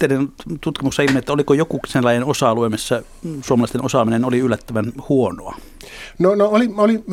teidän 0.00 0.28
tutkimuksessa 0.60 1.02
ilmi, 1.02 1.18
että 1.18 1.32
oliko 1.32 1.54
joku 1.54 1.80
sellainen 1.86 2.24
osa-alue, 2.24 2.68
missä 2.68 3.02
suomalaisten 3.42 3.84
osaaminen 3.84 4.24
oli 4.24 4.38
yllättävän 4.38 4.92
huonoa? 5.08 5.56
No, 6.18 6.34
no 6.34 6.48
oli, 6.48 6.70
oli, 6.76 7.04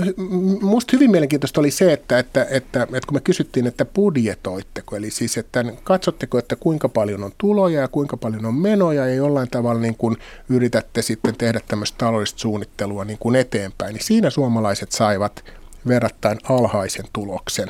musta 0.62 0.92
hyvin 0.94 1.12
mielenkiintoista 1.12 1.62
oli 1.62 1.72
se, 1.72 1.94
että, 1.94 2.20
että, 2.20 2.48
että, 2.50 2.84
että 2.84 3.08
kun 3.08 3.18
me 3.18 3.22
kysyttiin, 3.22 3.68
että 3.68 3.86
budjetoitteko, 3.86 4.96
eli 4.96 5.12
siis, 5.12 5.38
että 5.38 5.66
katsotteko, 5.84 6.38
että 6.38 6.56
kuinka 6.56 6.90
paljon 6.90 7.24
on 7.24 7.32
tuloja 7.38 7.82
ja 7.82 7.88
kuinka 7.88 8.18
paljon 8.18 8.46
on 8.46 8.56
menoja 8.56 9.08
ja 9.08 9.16
jollain 9.16 9.50
tavalla 9.52 9.82
niin 9.82 9.96
kuin 9.98 10.18
yritätte 10.50 11.02
sitten 11.02 11.36
tehdä 11.38 11.62
tämmöistä 11.68 11.98
taloudellista 11.98 12.40
suunnittelua 12.40 13.06
niin 13.06 13.20
kuin 13.20 13.36
eteenpäin, 13.36 13.94
niin 13.94 14.04
siinä 14.04 14.30
suomalaiset 14.30 14.92
saivat 14.92 15.44
verrattain 15.88 16.38
alhaisen 16.50 17.06
tuloksen. 17.14 17.68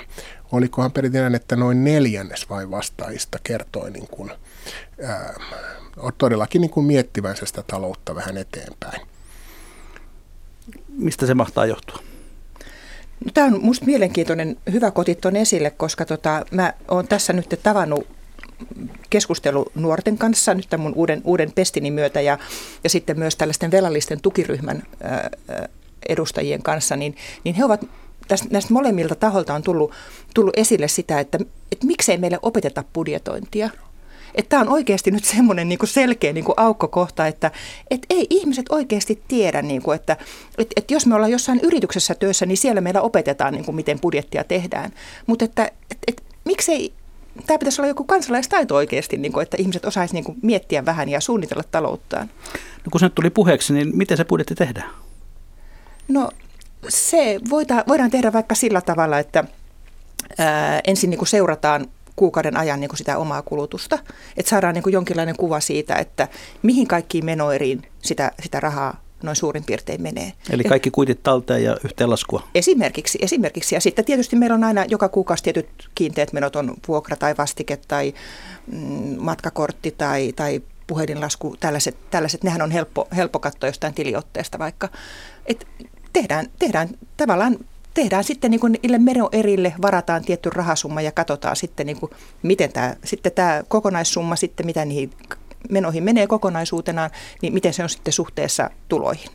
Olikohan 0.51 0.91
perinteinen, 0.91 1.35
että 1.35 1.55
noin 1.55 1.83
neljännes 1.83 2.49
vain 2.49 2.71
vastaajista 2.71 3.39
kertoi 3.43 3.91
niin 3.91 4.07
kuin, 4.07 4.31
ää, 5.03 5.33
todellakin 6.17 6.61
niin 6.61 6.71
kuin 6.71 6.85
miettivänsä 6.85 7.45
sitä 7.45 7.63
taloutta 7.67 8.15
vähän 8.15 8.37
eteenpäin. 8.37 9.01
Mistä 10.89 11.25
se 11.25 11.33
mahtaa 11.33 11.65
johtua? 11.65 11.99
No, 13.25 13.31
tämä 13.33 13.47
on 13.47 13.61
minusta 13.61 13.85
mielenkiintoinen, 13.85 14.57
hyvä 14.71 14.91
kotit 14.91 15.25
on 15.25 15.35
esille, 15.35 15.71
koska 15.71 16.05
tota, 16.05 16.45
mä 16.51 16.73
olen 16.87 17.07
tässä 17.07 17.33
nyt 17.33 17.59
tavannut 17.63 18.07
keskustelu 19.09 19.71
nuorten 19.75 20.17
kanssa 20.17 20.53
nyt 20.53 20.69
tämän 20.69 20.83
mun 20.83 20.93
uuden, 20.95 21.21
uuden 21.23 21.51
pestini 21.51 21.91
myötä 21.91 22.21
ja, 22.21 22.37
ja 22.83 22.89
sitten 22.89 23.19
myös 23.19 23.35
tällaisten 23.35 23.71
velallisten 23.71 24.21
tukiryhmän 24.21 24.83
ää, 25.03 25.29
edustajien 26.09 26.63
kanssa, 26.63 26.95
niin, 26.95 27.15
niin 27.43 27.55
he 27.55 27.65
ovat 27.65 27.85
tästä, 28.27 28.47
näistä 28.51 28.73
molemmilta 28.73 29.15
taholta 29.15 29.53
on 29.53 29.63
tullut, 29.63 29.91
tullut 30.33 30.57
esille 30.57 30.87
sitä, 30.87 31.19
että, 31.19 31.39
että 31.71 31.87
miksei 31.87 32.17
meille 32.17 32.39
opeteta 32.41 32.83
budjetointia. 32.93 33.69
Että 34.35 34.49
tämä 34.49 34.61
on 34.61 34.69
oikeasti 34.69 35.11
nyt 35.11 35.25
semmoinen 35.25 35.69
niin 35.69 35.79
selkeä 35.83 36.33
niin 36.33 36.43
kuin 36.43 36.53
aukkokohta, 36.57 37.27
että 37.27 37.51
et 37.91 38.05
ei 38.09 38.27
ihmiset 38.29 38.65
oikeasti 38.69 39.21
tiedä, 39.27 39.61
niin 39.61 39.81
kuin, 39.81 39.95
että 39.95 40.17
et, 40.57 40.67
et 40.75 40.91
jos 40.91 41.05
me 41.05 41.15
ollaan 41.15 41.31
jossain 41.31 41.59
yrityksessä 41.63 42.15
työssä, 42.15 42.45
niin 42.45 42.57
siellä 42.57 42.81
meillä 42.81 43.01
opetetaan, 43.01 43.53
niin 43.53 43.65
kuin, 43.65 43.75
miten 43.75 43.99
budjettia 43.99 44.43
tehdään. 44.43 44.91
Mutta 45.27 45.45
että 45.45 45.71
et, 45.91 45.97
et, 46.07 46.23
miksei 46.45 46.93
tämä 47.47 47.57
pitäisi 47.57 47.81
olla 47.81 47.87
joku 47.87 48.03
kansalaistaito 48.03 48.75
oikeasti, 48.75 49.17
niin 49.17 49.31
kuin, 49.31 49.43
että 49.43 49.57
ihmiset 49.59 49.85
osaisivat 49.85 50.25
niin 50.25 50.37
miettiä 50.41 50.85
vähän 50.85 51.09
ja 51.09 51.21
suunnitella 51.21 51.63
talouttaan. 51.71 52.29
No 52.85 52.89
kun 52.91 52.99
se 52.99 53.09
tuli 53.09 53.29
puheeksi, 53.29 53.73
niin 53.73 53.97
miten 53.97 54.17
se 54.17 54.25
budjetti 54.25 54.55
tehdään? 54.55 54.89
No 56.07 56.29
se 56.89 57.39
voida, 57.49 57.83
voidaan 57.87 58.11
tehdä 58.11 58.33
vaikka 58.33 58.55
sillä 58.55 58.81
tavalla, 58.81 59.19
että 59.19 59.43
ää, 60.37 60.81
ensin 60.87 61.09
niin 61.09 61.17
kuin 61.17 61.27
seurataan 61.27 61.87
kuukauden 62.15 62.57
ajan 62.57 62.79
niin 62.79 62.89
kuin 62.89 62.97
sitä 62.97 63.17
omaa 63.17 63.41
kulutusta, 63.41 63.99
että 64.37 64.49
saadaan 64.49 64.73
niin 64.73 64.83
kuin 64.83 64.93
jonkinlainen 64.93 65.37
kuva 65.37 65.59
siitä, 65.59 65.95
että 65.95 66.27
mihin 66.63 66.87
kaikkiin 66.87 67.25
menoeriin 67.25 67.81
sitä, 68.01 68.31
sitä 68.43 68.59
rahaa 68.59 69.01
noin 69.23 69.35
suurin 69.35 69.63
piirtein 69.63 70.01
menee. 70.01 70.33
Eli 70.49 70.63
kaikki 70.63 70.91
kuitit 70.91 71.23
talteen 71.23 71.63
ja 71.63 71.77
yhteenlaskua? 71.85 72.47
Esimerkiksi, 72.55 73.17
esimerkiksi. 73.21 73.75
Ja 73.75 73.81
sitten 73.81 74.05
tietysti 74.05 74.35
meillä 74.35 74.53
on 74.53 74.63
aina 74.63 74.85
joka 74.87 75.09
kuukausi 75.09 75.43
tietyt 75.43 75.69
kiinteät 75.95 76.33
menot, 76.33 76.55
on 76.55 76.73
vuokra 76.87 77.15
tai 77.15 77.35
vastike 77.37 77.77
tai 77.87 78.13
mm, 78.71 79.15
matkakortti 79.19 79.91
tai, 79.97 80.33
tai 80.35 80.61
puhelinlasku, 80.87 81.55
tällaiset, 81.59 81.97
tällaiset, 82.11 82.43
nehän 82.43 82.61
on 82.61 82.71
helppo, 82.71 83.07
helppo 83.15 83.39
katsoa 83.39 83.69
jostain 83.69 83.93
tiliotteesta 83.93 84.59
vaikka. 84.59 84.89
Et 85.45 85.67
tehdään, 86.21 86.47
tehdään 86.59 86.89
tavallaan 87.17 87.57
tehdään 87.93 88.23
sitten 88.23 88.51
niin 88.51 88.77
niille 88.83 88.97
menoerille, 88.97 89.73
varataan 89.81 90.23
tietty 90.23 90.49
rahasumma 90.49 91.01
ja 91.01 91.11
katsotaan 91.11 91.55
sitten, 91.55 91.85
niin 91.85 91.99
kuin, 91.99 92.11
miten 92.43 92.73
tämä, 92.73 92.95
sitten 93.03 93.31
tämä 93.31 93.63
kokonaissumma, 93.67 94.35
sitten 94.35 94.65
mitä 94.65 94.85
niihin 94.85 95.11
menoihin 95.69 96.03
menee 96.03 96.27
kokonaisuutenaan, 96.27 97.09
niin 97.41 97.53
miten 97.53 97.73
se 97.73 97.83
on 97.83 97.89
sitten 97.89 98.13
suhteessa 98.13 98.69
tuloihin. 98.87 99.29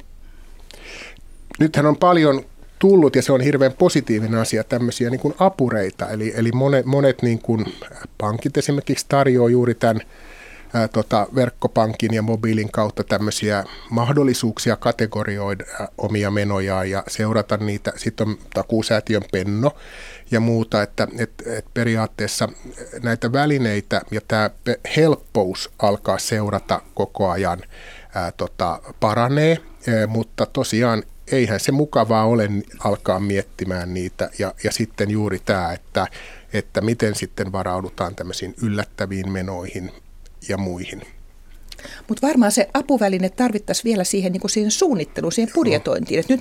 Nythän 1.60 1.86
on 1.86 1.96
paljon 1.96 2.44
tullut, 2.78 3.16
ja 3.16 3.22
se 3.22 3.32
on 3.32 3.40
hirveän 3.40 3.72
positiivinen 3.72 4.40
asia, 4.40 4.64
tämmöisiä 4.64 5.10
niin 5.10 5.20
kuin 5.20 5.34
apureita. 5.38 6.08
Eli, 6.08 6.32
eli 6.36 6.52
monet, 6.52 6.86
monet 6.86 7.22
niin 7.22 7.38
kuin 7.38 7.64
pankit 8.18 8.56
esimerkiksi 8.56 9.06
tarjoaa 9.08 9.50
juuri 9.50 9.74
tämän 9.74 10.00
tota, 10.92 11.26
verkkopankin 11.34 12.14
ja 12.14 12.22
mobiilin 12.22 12.72
kautta 12.72 13.04
tämmöisiä 13.04 13.64
mahdollisuuksia 13.90 14.76
kategorioida 14.76 15.64
omia 15.98 16.30
menojaan 16.30 16.90
ja 16.90 17.04
seurata 17.08 17.56
niitä. 17.56 17.92
Sitten 17.96 18.28
on 18.28 18.38
takuusäätiön 18.54 19.22
penno 19.32 19.70
ja 20.30 20.40
muuta, 20.40 20.82
että 20.82 21.08
et, 21.18 21.32
et 21.46 21.64
periaatteessa 21.74 22.48
näitä 23.02 23.32
välineitä 23.32 24.02
ja 24.10 24.20
tämä 24.28 24.50
helppous 24.96 25.70
alkaa 25.78 26.18
seurata 26.18 26.82
koko 26.94 27.30
ajan 27.30 27.62
ää, 28.14 28.32
tota, 28.32 28.80
paranee, 29.00 29.58
ää, 29.88 30.06
mutta 30.06 30.46
tosiaan 30.46 31.02
eihän 31.32 31.60
se 31.60 31.72
mukavaa 31.72 32.24
ole 32.24 32.50
alkaa 32.84 33.20
miettimään 33.20 33.94
niitä. 33.94 34.30
Ja, 34.38 34.54
ja 34.64 34.72
sitten 34.72 35.10
juuri 35.10 35.38
tämä, 35.44 35.72
että, 35.72 36.06
että 36.52 36.80
miten 36.80 37.14
sitten 37.14 37.52
varaudutaan 37.52 38.14
tämmöisiin 38.14 38.54
yllättäviin 38.62 39.32
menoihin, 39.32 39.92
ja 40.48 40.56
muihin. 40.56 41.02
Mutta 42.08 42.26
varmaan 42.26 42.52
se 42.52 42.68
apuväline 42.74 43.28
tarvittaisiin 43.28 43.84
vielä 43.84 44.04
siihen, 44.04 44.32
niin 44.32 44.40
kuin 44.40 44.50
siihen 44.50 44.70
suunnitteluun, 44.70 45.32
siihen 45.32 45.54
budjetointiin. 45.54 46.20
Et 46.20 46.28
nyt, 46.28 46.40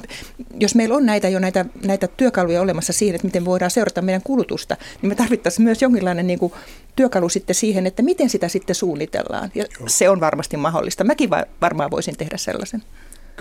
jos 0.60 0.76
meillä 0.76 0.96
on 0.96 1.06
näitä 1.06 1.30
jo 1.30 1.40
näitä, 1.40 1.66
näitä 1.86 2.08
työkaluja 2.08 2.62
olemassa 2.62 2.94
siihen, 2.94 3.16
että 3.16 3.28
miten 3.28 3.46
voidaan 3.46 3.72
seurata 3.72 4.02
meidän 4.02 4.22
kulutusta, 4.24 4.78
niin 5.02 5.10
me 5.10 5.16
tarvittaisiin 5.16 5.64
myös 5.64 5.82
jonkinlainen 5.82 6.28
niin 6.28 6.40
kuin, 6.40 6.54
työkalu 6.96 7.30
sitten 7.30 7.56
siihen, 7.56 7.88
että 7.88 8.02
miten 8.02 8.30
sitä 8.30 8.48
sitten 8.48 8.76
suunnitellaan. 8.76 9.52
Ja 9.56 9.66
se 9.88 10.10
on 10.10 10.20
varmasti 10.20 10.58
mahdollista. 10.58 11.04
Mäkin 11.04 11.30
varmaan 11.62 11.92
voisin 11.92 12.18
tehdä 12.18 12.38
sellaisen. 12.38 12.84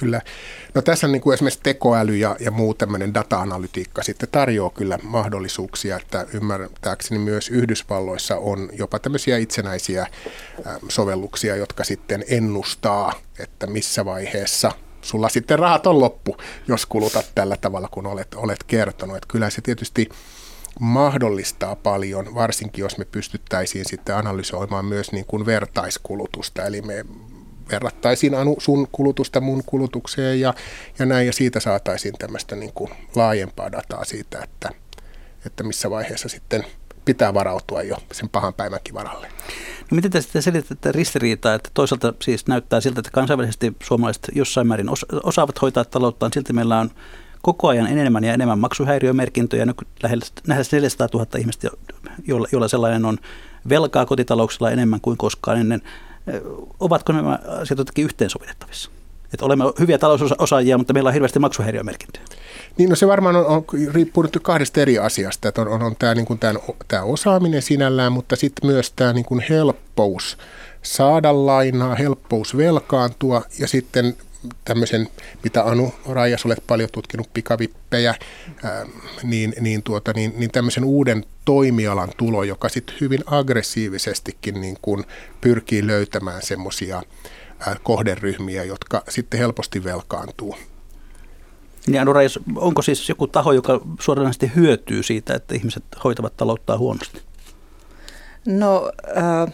Kyllä. 0.00 0.20
No 0.74 0.82
tässä 0.82 1.08
niin 1.08 1.20
kuin 1.20 1.34
esimerkiksi 1.34 1.60
tekoäly 1.62 2.16
ja, 2.16 2.36
ja 2.40 2.50
muu 2.50 2.74
tämmöinen 2.74 3.14
data-analytiikka 3.14 4.02
sitten 4.02 4.28
tarjoaa 4.32 4.70
kyllä 4.70 4.98
mahdollisuuksia, 5.02 5.96
että 5.96 6.26
ymmärtääkseni 6.34 7.18
myös 7.18 7.48
Yhdysvalloissa 7.48 8.36
on 8.36 8.68
jopa 8.72 8.98
tämmöisiä 8.98 9.38
itsenäisiä 9.38 10.06
sovelluksia, 10.88 11.56
jotka 11.56 11.84
sitten 11.84 12.24
ennustaa, 12.28 13.12
että 13.38 13.66
missä 13.66 14.04
vaiheessa 14.04 14.72
sulla 15.02 15.28
sitten 15.28 15.58
rahat 15.58 15.86
on 15.86 16.00
loppu, 16.00 16.36
jos 16.68 16.86
kulutat 16.86 17.26
tällä 17.34 17.56
tavalla, 17.56 17.88
kun 17.88 18.06
olet, 18.06 18.34
olet 18.34 18.64
kertonut. 18.64 19.16
Että 19.16 19.28
kyllä 19.28 19.50
se 19.50 19.60
tietysti 19.60 20.08
mahdollistaa 20.80 21.76
paljon, 21.76 22.34
varsinkin 22.34 22.82
jos 22.82 22.98
me 22.98 23.04
pystyttäisiin 23.04 23.84
sitten 23.88 24.16
analysoimaan 24.16 24.84
myös 24.84 25.12
niin 25.12 25.26
kuin 25.26 25.46
vertaiskulutusta. 25.46 26.64
Eli 26.64 26.82
me 26.82 27.04
verrattaisiin 27.72 28.34
anu, 28.34 28.56
sun 28.58 28.88
kulutusta 28.92 29.40
mun 29.40 29.62
kulutukseen 29.66 30.40
ja, 30.40 30.54
ja 30.98 31.06
näin, 31.06 31.26
ja 31.26 31.32
siitä 31.32 31.60
saataisiin 31.60 32.14
tämmöistä 32.18 32.56
niin 32.56 32.72
kuin 32.74 32.90
laajempaa 33.14 33.72
dataa 33.72 34.04
siitä, 34.04 34.38
että, 34.42 34.70
että 35.46 35.62
missä 35.62 35.90
vaiheessa 35.90 36.28
sitten 36.28 36.64
pitää 37.04 37.34
varautua 37.34 37.82
jo 37.82 37.96
sen 38.12 38.28
pahan 38.28 38.54
päivänkin 38.54 38.94
varalle. 38.94 39.28
No 39.90 39.94
miten 39.94 40.10
te 40.10 40.20
sitten 40.20 40.42
selitätte 40.42 40.92
ristiriitaa, 40.92 41.54
että 41.54 41.70
toisaalta 41.74 42.14
siis 42.22 42.46
näyttää 42.46 42.80
siltä, 42.80 43.00
että 43.00 43.10
kansainvälisesti 43.10 43.72
suomalaiset 43.82 44.28
jossain 44.34 44.66
määrin 44.66 44.90
osaavat 45.22 45.62
hoitaa 45.62 45.84
talouttaan, 45.84 46.32
silti 46.32 46.52
meillä 46.52 46.78
on 46.78 46.90
koko 47.42 47.68
ajan 47.68 47.86
enemmän 47.86 48.24
ja 48.24 48.34
enemmän 48.34 48.58
maksuhäiriömerkintöjä, 48.58 49.66
nyt 49.66 49.76
lähes 50.46 50.72
400 50.72 51.08
000 51.14 51.26
ihmistä, 51.38 51.68
joilla, 52.26 52.48
joilla 52.52 52.68
sellainen 52.68 53.04
on 53.04 53.18
velkaa 53.68 54.06
kotitalouksilla 54.06 54.70
enemmän 54.70 55.00
kuin 55.00 55.16
koskaan 55.16 55.60
ennen 55.60 55.82
ovatko 56.80 57.12
nämä 57.12 57.38
asiat 57.46 57.78
jotenkin 57.78 58.04
yhteensovitettavissa? 58.04 58.90
Että 59.32 59.46
olemme 59.46 59.64
hyviä 59.80 59.98
talousosaajia, 59.98 60.78
mutta 60.78 60.92
meillä 60.92 61.08
on 61.08 61.14
hirveästi 61.14 61.38
maksuhäiriömerkintöjä. 61.38 62.24
Niin, 62.78 62.90
no 62.90 62.96
se 62.96 63.06
varmaan 63.06 63.36
on, 63.36 63.46
on 63.46 63.64
riippuu 63.92 64.24
kahdesta 64.42 64.80
eri 64.80 64.98
asiasta. 64.98 65.48
Että 65.48 65.60
on, 65.60 65.68
on, 65.68 65.82
on 65.82 65.96
tämä, 65.98 66.14
niin 66.14 66.26
osaaminen 67.04 67.62
sinällään, 67.62 68.12
mutta 68.12 68.36
sitten 68.36 68.70
myös 68.70 68.92
tämä 68.92 69.12
niin 69.12 69.44
helppous 69.50 70.38
saada 70.82 71.46
lainaa, 71.46 71.94
helppous 71.94 72.56
velkaantua 72.56 73.42
ja 73.58 73.68
sitten 73.68 74.16
tämmöisen, 74.64 75.08
mitä 75.44 75.64
Anu 75.64 75.94
Raijas 76.08 76.46
olet 76.46 76.64
paljon 76.66 76.88
tutkinut, 76.92 77.30
pikavippejä, 77.34 78.14
ää, 78.62 78.86
niin, 79.22 79.54
niin, 79.60 79.82
tuota, 79.82 80.12
niin, 80.12 80.32
niin 80.36 80.50
tämmöisen 80.50 80.84
uuden 80.84 81.24
toimialan 81.44 82.08
tulo, 82.16 82.42
joka 82.42 82.68
sitten 82.68 82.96
hyvin 83.00 83.20
aggressiivisestikin 83.26 84.60
niin 84.60 84.76
kuin 84.82 85.04
pyrkii 85.40 85.86
löytämään 85.86 86.42
semmoisia 86.42 87.02
kohderyhmiä, 87.82 88.64
jotka 88.64 89.02
sitten 89.08 89.40
helposti 89.40 89.84
velkaantuu. 89.84 90.56
Niin 91.86 92.00
Anu 92.00 92.12
Raijas, 92.12 92.38
onko 92.56 92.82
siis 92.82 93.08
joku 93.08 93.26
taho, 93.26 93.52
joka 93.52 93.80
suoranaisesti 94.00 94.52
hyötyy 94.56 95.02
siitä, 95.02 95.34
että 95.34 95.54
ihmiset 95.54 95.84
hoitavat 96.04 96.36
talouttaa 96.36 96.78
huonosti? 96.78 97.22
No... 98.46 98.92
Äh 99.16 99.52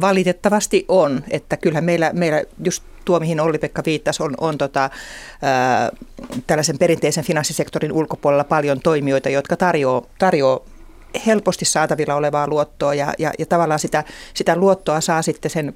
Valitettavasti 0.00 0.84
on, 0.88 1.24
että 1.30 1.56
kyllähän 1.56 1.84
meillä, 1.84 2.10
meillä 2.12 2.42
just 2.64 2.84
tuo, 3.04 3.20
mihin 3.20 3.40
Olli-Pekka 3.40 3.82
viittasi, 3.86 4.22
on, 4.22 4.34
on 4.40 4.58
tota, 4.58 4.90
ää, 5.42 5.90
tällaisen 6.46 6.78
perinteisen 6.78 7.24
finanssisektorin 7.24 7.92
ulkopuolella 7.92 8.44
paljon 8.44 8.80
toimijoita, 8.80 9.28
jotka 9.28 9.56
tarjoaa 9.56 10.02
tarjoaa 10.18 10.60
helposti 11.26 11.64
saatavilla 11.64 12.14
olevaa 12.14 12.48
luottoa 12.48 12.94
ja, 12.94 13.14
ja, 13.18 13.32
ja 13.38 13.46
tavallaan 13.46 13.80
sitä, 13.80 14.04
sitä 14.34 14.56
luottoa 14.56 15.00
saa 15.00 15.22
sitten 15.22 15.50
sen 15.50 15.74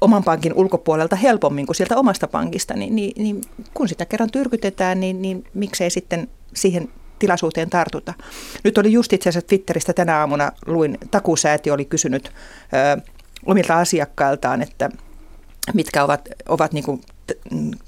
oman 0.00 0.24
pankin 0.24 0.54
ulkopuolelta 0.54 1.16
helpommin 1.16 1.66
kuin 1.66 1.76
sieltä 1.76 1.96
omasta 1.96 2.28
pankista, 2.28 2.74
niin, 2.74 2.96
niin, 2.96 3.12
niin 3.22 3.40
kun 3.74 3.88
sitä 3.88 4.06
kerran 4.06 4.30
tyrkytetään, 4.30 5.00
niin, 5.00 5.22
niin 5.22 5.44
miksei 5.54 5.90
sitten 5.90 6.28
siihen 6.54 6.88
tilaisuuteen 7.18 7.70
tartuta. 7.70 8.14
Nyt 8.64 8.78
oli 8.78 8.92
just 8.92 9.12
itse 9.12 9.28
asiassa 9.28 9.48
Twitteristä 9.48 9.92
tänä 9.92 10.18
aamuna 10.18 10.52
luin, 10.66 10.98
takuusäätiö 11.10 11.74
oli 11.74 11.84
kysynyt 11.84 12.32
ö, 12.98 13.00
omilta 13.46 13.78
asiakkailtaan, 13.78 14.62
että 14.62 14.90
mitkä 15.74 16.04
ovat, 16.04 16.28
ovat 16.48 16.72
niin 16.72 16.84
kuin 16.84 17.00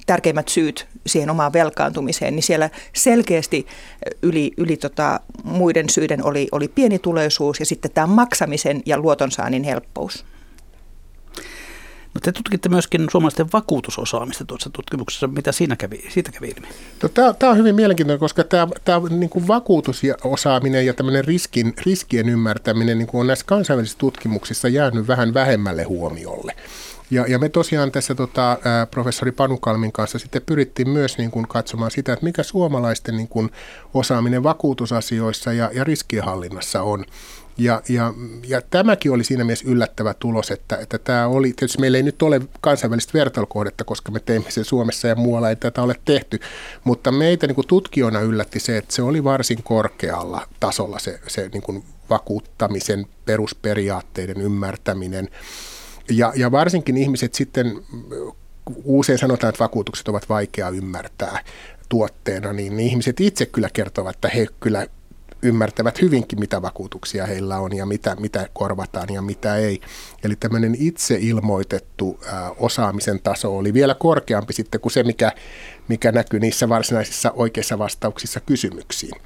tärkeimmät 0.07 0.49
syyt 0.49 0.87
siihen 1.07 1.31
omaan 1.31 1.53
velkaantumiseen, 1.53 2.37
niin 2.37 2.43
siellä 2.43 2.71
selkeästi 2.93 3.67
yli, 4.23 4.53
yli 4.57 4.77
tota 4.77 5.21
muiden 5.45 5.89
syiden 5.89 6.25
oli, 6.25 6.49
oli 6.53 6.69
pienituloisuus 6.69 7.61
ja 7.61 7.67
sitten 7.67 7.91
tämä 7.91 8.07
maksamisen 8.07 8.83
ja 8.87 8.99
luotonsaannin 8.99 9.65
helppous. 9.65 10.25
No 12.15 12.21
te 12.23 12.33
tutkitte 12.33 12.69
myöskin 12.69 13.07
suomalaisten 13.11 13.53
vakuutusosaamista 13.53 14.45
tuossa 14.45 14.71
tutkimuksessa. 14.71 15.27
Mitä 15.27 15.53
siinä 15.53 15.77
kävi, 15.77 16.05
siitä 16.09 16.33
kävi 16.33 16.49
ilmi? 16.49 16.69
No, 17.03 17.09
tämä, 17.09 17.51
on 17.51 17.57
hyvin 17.59 17.75
mielenkiintoinen, 17.75 18.21
koska 18.21 18.45
tämä, 18.45 18.69
tämä 18.85 19.01
niin 19.11 19.31
kuin 19.31 19.49
vakuutusosaaminen 19.49 20.87
ja 20.87 20.95
tämmöinen 20.95 21.25
riskin, 21.25 21.75
riskien 21.87 22.29
ymmärtäminen 22.29 22.99
niin 22.99 23.07
kuin 23.07 23.21
on 23.21 23.27
näissä 23.27 23.47
kansainvälisissä 23.47 23.99
tutkimuksissa 23.99 24.69
jäänyt 24.69 25.09
vähän 25.09 25.35
vähemmälle 25.35 25.83
huomiolle. 25.83 26.55
Ja, 27.13 27.25
ja 27.29 27.39
me 27.39 27.49
tosiaan 27.49 27.93
tässä 27.93 28.15
tota, 28.15 28.59
professori 28.91 29.33
Panukalmin 29.33 29.93
kanssa 29.93 30.19
sitten 30.19 30.43
pyrittiin 30.47 30.89
myös 30.89 31.19
niin 31.19 31.31
kuin 31.31 31.49
katsomaan 31.49 31.91
sitä, 31.91 32.13
että 32.13 32.25
mikä 32.25 32.43
suomalaisten 32.43 33.17
niin 33.17 33.29
kuin 33.29 33.51
osaaminen 33.95 34.43
vakuutusasioissa 34.43 35.53
ja, 35.53 35.71
ja 35.75 35.85
riskienhallinnassa 35.85 36.83
on. 36.83 37.05
Ja, 37.59 37.83
ja, 37.89 38.15
ja 38.47 38.61
tämäkin 38.71 39.13
oli 39.13 39.25
siinä 39.25 39.45
mielessä 39.45 39.69
yllättävä 39.69 40.15
tulos, 40.15 40.51
että, 40.51 40.77
että 40.77 40.99
tämä 40.99 41.27
oli, 41.27 41.53
tietysti 41.53 41.81
meillä 41.81 41.99
ei 41.99 42.03
nyt 42.03 42.23
ole 42.23 42.41
kansainvälistä 42.61 43.13
vertailukohdetta, 43.15 43.85
koska 43.85 44.13
me 44.13 44.21
teimme 44.21 44.51
sen 44.51 44.65
Suomessa 44.65 45.09
ja 45.09 45.15
muualla 45.15 45.49
ei 45.49 45.57
tätä 45.57 45.83
ole 45.83 45.97
tehty, 46.05 46.39
mutta 46.85 47.13
meitä 47.13 47.47
niin 47.47 47.55
kuin 47.55 47.67
tutkijoina 47.67 48.21
yllätti 48.21 48.61
se, 48.61 48.77
että 48.77 48.95
se 48.95 49.03
oli 49.03 49.25
varsin 49.25 49.63
korkealla 49.63 50.47
tasolla 50.61 50.99
se, 50.99 51.21
se 51.27 51.51
niin 51.53 51.63
kuin 51.63 51.85
vakuuttamisen 52.11 53.07
perusperiaatteiden 53.25 54.41
ymmärtäminen. 54.41 55.29
Ja, 56.11 56.33
ja 56.37 56.53
varsinkin 56.53 56.97
ihmiset 56.97 57.35
sitten, 57.35 57.83
usein 58.85 59.19
sanotaan, 59.19 59.49
että 59.49 59.65
vakuutukset 59.65 60.09
ovat 60.09 60.29
vaikea 60.29 60.69
ymmärtää 60.69 61.45
tuotteena, 61.89 62.53
niin, 62.53 62.81
ihmiset 62.81 63.21
itse 63.21 63.47
kyllä 63.47 63.69
kertovat, 63.73 64.15
että 64.15 64.29
he 64.29 64.47
kyllä 64.61 64.87
ymmärtävät 65.43 66.01
hyvinkin, 66.01 66.41
mitä 66.41 66.63
vakuutuksia 66.63 67.27
heillä 67.27 67.59
on 67.59 67.77
ja 67.77 67.87
mitä, 67.87 68.17
mitä 68.21 68.49
korvataan 68.53 69.15
ja 69.15 69.23
mitä 69.23 69.57
ei. 69.57 69.81
Eli 70.25 70.37
tämmöinen 70.37 70.77
itse 70.79 71.19
ilmoitettu 71.21 72.21
osaamisen 72.57 73.21
taso 73.23 73.57
oli 73.57 73.75
vielä 73.75 73.95
korkeampi 73.95 74.53
sitten 74.53 74.81
kuin 74.81 74.93
se, 74.93 75.03
mikä, 75.03 75.33
mikä 75.89 76.13
näkyy 76.13 76.41
niissä 76.41 76.69
varsinaisissa 76.69 77.31
oikeissa 77.31 77.79
vastauksissa 77.79 78.41
kysymyksiin. 78.41 79.21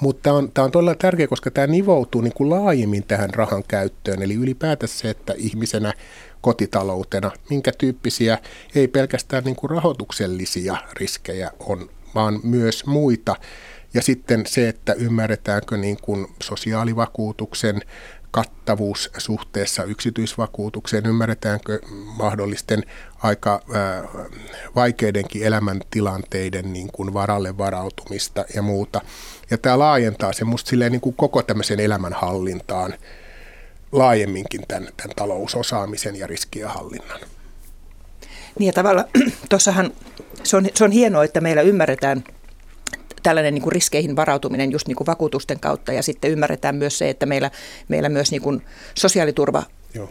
Mutta 0.00 0.22
tämä 0.22 0.36
on, 0.36 0.52
tämä 0.52 0.64
on 0.64 0.70
todella 0.70 0.94
tärkeä, 0.94 1.26
koska 1.26 1.50
tämä 1.50 1.66
nivoutuu 1.66 2.20
niin 2.20 2.32
kuin 2.32 2.50
laajemmin 2.50 3.04
tähän 3.04 3.34
rahan 3.34 3.64
käyttöön. 3.68 4.22
Eli 4.22 4.34
ylipäätänsä 4.34 4.98
se, 4.98 5.10
että 5.10 5.34
ihmisenä 5.36 5.92
kotitaloutena, 6.40 7.30
minkä 7.50 7.72
tyyppisiä 7.78 8.38
ei 8.74 8.88
pelkästään 8.88 9.44
niin 9.44 9.56
kuin 9.56 9.70
rahoituksellisia 9.70 10.76
riskejä 10.92 11.50
on, 11.60 11.90
vaan 12.14 12.40
myös 12.42 12.86
muita 12.86 13.36
ja 13.94 14.02
sitten 14.02 14.46
se, 14.46 14.68
että 14.68 14.92
ymmärretäänkö 14.92 15.76
niin 15.76 15.96
kuin 16.02 16.26
sosiaalivakuutuksen 16.42 17.80
kattavuus 18.30 19.10
suhteessa 19.18 19.84
yksityisvakuutukseen, 19.84 21.06
ymmärretäänkö 21.06 21.80
mahdollisten 22.16 22.84
aika 23.22 23.62
vaikeidenkin 24.74 25.42
elämäntilanteiden 25.42 26.72
niin 26.72 26.88
kuin 26.92 27.14
varalle 27.14 27.58
varautumista 27.58 28.44
ja 28.54 28.62
muuta. 28.62 29.00
Ja 29.50 29.58
tämä 29.58 29.78
laajentaa 29.78 30.32
se 30.32 30.44
musta 30.44 30.68
silleen 30.70 30.92
niin 30.92 31.00
kuin 31.00 31.16
koko 31.16 31.42
tämmöisen 31.42 31.80
elämänhallintaan 31.80 32.94
laajemminkin 33.92 34.60
tämän, 34.68 34.88
tämän 34.96 35.16
talousosaamisen 35.16 36.16
ja 36.16 36.26
riskien 36.26 36.68
hallinnan. 36.68 37.20
Niin 38.58 38.66
ja 38.66 38.72
tavallaan 38.72 39.08
tuossahan 39.50 39.90
se 40.42 40.56
on, 40.56 40.66
se 40.74 40.84
on 40.84 40.90
hienoa, 40.90 41.24
että 41.24 41.40
meillä 41.40 41.62
ymmärretään– 41.62 42.24
tällainen 43.22 43.54
niin 43.54 43.62
kuin 43.62 43.72
riskeihin 43.72 44.16
varautuminen 44.16 44.72
just 44.72 44.86
niin 44.88 44.96
kuin 44.96 45.06
vakuutusten 45.06 45.60
kautta 45.60 45.92
ja 45.92 46.02
sitten 46.02 46.30
ymmärretään 46.30 46.76
myös 46.76 46.98
se, 46.98 47.10
että 47.10 47.26
meillä, 47.26 47.50
meillä 47.88 48.08
myös 48.08 48.30
niin 48.30 48.42
kuin 48.42 48.62
sosiaaliturva 48.94 49.62
Joo. 49.94 50.10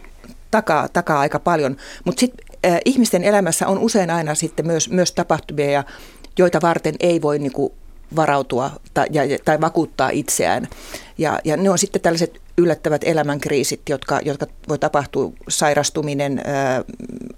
Takaa, 0.50 0.88
takaa 0.88 1.20
aika 1.20 1.38
paljon. 1.38 1.76
Mutta 2.04 2.20
sitten 2.20 2.46
äh, 2.66 2.78
ihmisten 2.84 3.24
elämässä 3.24 3.68
on 3.68 3.78
usein 3.78 4.10
aina 4.10 4.34
sitten 4.34 4.66
myös, 4.66 4.90
myös 4.90 5.12
tapahtumia, 5.12 5.84
joita 6.38 6.60
varten 6.62 6.94
ei 7.00 7.22
voi 7.22 7.38
niin 7.38 7.52
kuin 7.52 7.72
varautua 8.16 8.70
tai, 8.94 9.06
ja, 9.10 9.22
tai 9.44 9.60
vakuuttaa 9.60 10.10
itseään. 10.10 10.68
Ja, 11.18 11.38
ja 11.44 11.56
ne 11.56 11.70
on 11.70 11.78
sitten 11.78 12.02
tällaiset 12.02 12.40
yllättävät 12.58 13.04
elämänkriisit, 13.04 13.80
jotka, 13.88 14.20
jotka 14.24 14.46
voi 14.68 14.78
tapahtua, 14.78 15.32
sairastuminen, 15.48 16.40
ää, 16.44 16.84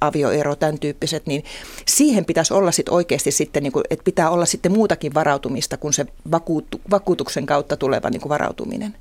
avioero, 0.01 0.57
tämän 0.57 0.79
tyyppiset, 0.79 1.27
niin 1.27 1.45
siihen 1.87 2.25
pitäisi 2.25 2.55
olla 2.55 2.73
sitten 2.73 2.95
oikeasti 2.95 3.31
sitten, 3.31 3.63
niin 3.63 3.73
kuin, 3.73 3.85
että 3.91 4.05
pitää 4.05 4.31
olla 4.31 4.47
sitten 4.47 4.73
muutakin 4.73 5.15
varautumista 5.15 5.77
kuin 5.77 5.93
se 5.93 6.07
vakuutu, 6.31 6.81
vakuutuksen 6.91 7.47
kautta 7.47 7.77
tuleva 7.77 8.11
niin 8.11 8.21
kuin 8.21 8.31
varautuminen. 8.31 8.95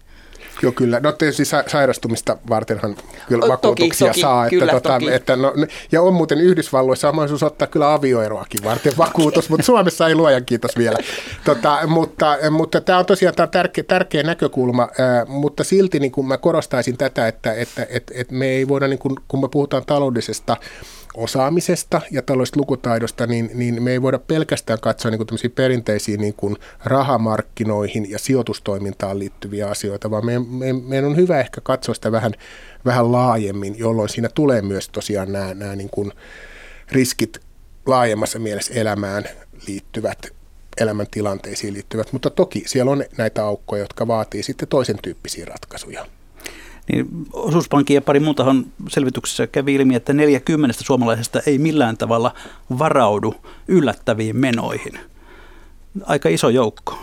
Joo, 0.61 0.71
kyllä. 0.71 0.99
No 0.99 1.11
tietysti 1.11 1.45
sairastumista 1.45 2.37
vartenhan 2.49 2.95
kyllä 3.27 3.47
vakuutuksia 3.47 4.07
toki, 4.07 4.21
saa. 4.21 4.45
Että, 4.45 4.49
kyllä, 4.49 4.71
tota, 4.71 4.99
että 5.11 5.35
no, 5.35 5.53
ja 5.91 6.01
on 6.01 6.13
muuten 6.13 6.41
Yhdysvalloissa 6.41 7.09
on 7.09 7.15
mahdollisuus 7.15 7.43
ottaa 7.43 7.67
kyllä 7.67 7.93
avioeroakin 7.93 8.63
varten 8.63 8.93
vakuutus, 9.05 9.49
mutta 9.49 9.65
Suomessa 9.65 10.07
ei 10.07 10.15
luojan 10.15 10.45
kiitos 10.45 10.77
vielä. 10.77 10.97
Tota, 11.45 11.79
mutta, 11.87 12.37
mutta 12.51 12.81
tämä 12.81 12.99
on 12.99 13.05
tosiaan 13.05 13.35
tämä 13.35 13.45
on 13.45 13.51
tärkeä, 13.51 13.83
tärkeä 13.83 14.23
näkökulma, 14.23 14.83
äh, 14.83 15.27
mutta 15.27 15.63
silti 15.63 15.99
niin 15.99 16.11
kuin 16.11 16.27
mä 16.27 16.37
korostaisin 16.37 16.97
tätä, 16.97 17.27
että, 17.27 17.53
että, 17.53 17.87
että, 17.89 18.13
että 18.15 18.33
me 18.33 18.45
ei 18.45 18.67
voida, 18.67 18.87
niin 18.87 18.99
kuin, 18.99 19.15
kun 19.27 19.41
me 19.41 19.47
puhutaan 19.47 19.83
taloudellisesta 19.85 20.57
osaamisesta 21.13 22.02
ja 22.12 22.21
taloudellisesta 22.21 22.60
lukutaidosta, 22.60 23.28
niin, 23.28 23.52
niin 23.54 23.84
me 23.84 23.91
ei 23.91 24.02
voida 24.02 24.19
pelkästään 24.19 24.80
katsoa 24.80 25.12
niin 25.12 25.28
kuin 25.28 25.52
perinteisiin 25.56 26.21
niin 26.21 26.34
kuin 26.34 26.58
rahamarkkinoihin 26.86 28.12
ja 28.12 28.19
sijoitustoimintaan 28.19 29.19
liittyviä 29.19 29.67
asioita, 29.67 30.12
vaan 30.12 30.26
meidän, 30.26 30.45
meidän 30.84 31.10
on 31.10 31.15
hyvä 31.15 31.39
ehkä 31.39 31.62
katsoa 31.62 31.95
sitä 31.95 32.12
vähän, 32.12 32.32
vähän 32.86 33.12
laajemmin, 33.12 33.80
jolloin 33.80 34.10
siinä 34.10 34.30
tulee 34.36 34.62
myös 34.62 34.89
tosiaan 34.89 35.32
nämä, 35.32 35.54
nämä 35.54 35.76
niin 35.76 35.89
kuin 35.89 36.12
riskit 36.91 37.39
laajemmassa 37.86 38.39
mielessä 38.39 38.74
elämään 38.74 39.24
liittyvät 39.67 40.41
elämäntilanteisiin 40.78 41.74
liittyvät, 41.74 42.13
mutta 42.13 42.30
toki 42.30 42.63
siellä 42.65 42.91
on 42.91 43.04
näitä 43.17 43.45
aukkoja, 43.45 43.82
jotka 43.82 44.08
vaatii 44.08 44.43
sitten 44.43 44.67
toisen 44.67 44.97
tyyppisiä 45.02 45.45
ratkaisuja. 45.45 46.06
Niin 46.91 47.08
osuuspankin 47.34 47.95
ja 47.95 48.01
pari 48.01 48.19
muutahan 48.19 48.65
selvityksessä 48.89 49.47
kävi 49.47 49.75
ilmi, 49.75 49.95
että 49.95 50.13
40 50.13 50.84
suomalaisesta 50.84 51.41
ei 51.45 51.58
millään 51.58 51.97
tavalla 51.97 52.34
varaudu 52.80 53.36
yllättäviin 53.67 54.38
menoihin. 54.38 54.99
Aika 56.06 56.30
iso 56.30 56.49
joukko. 56.49 56.97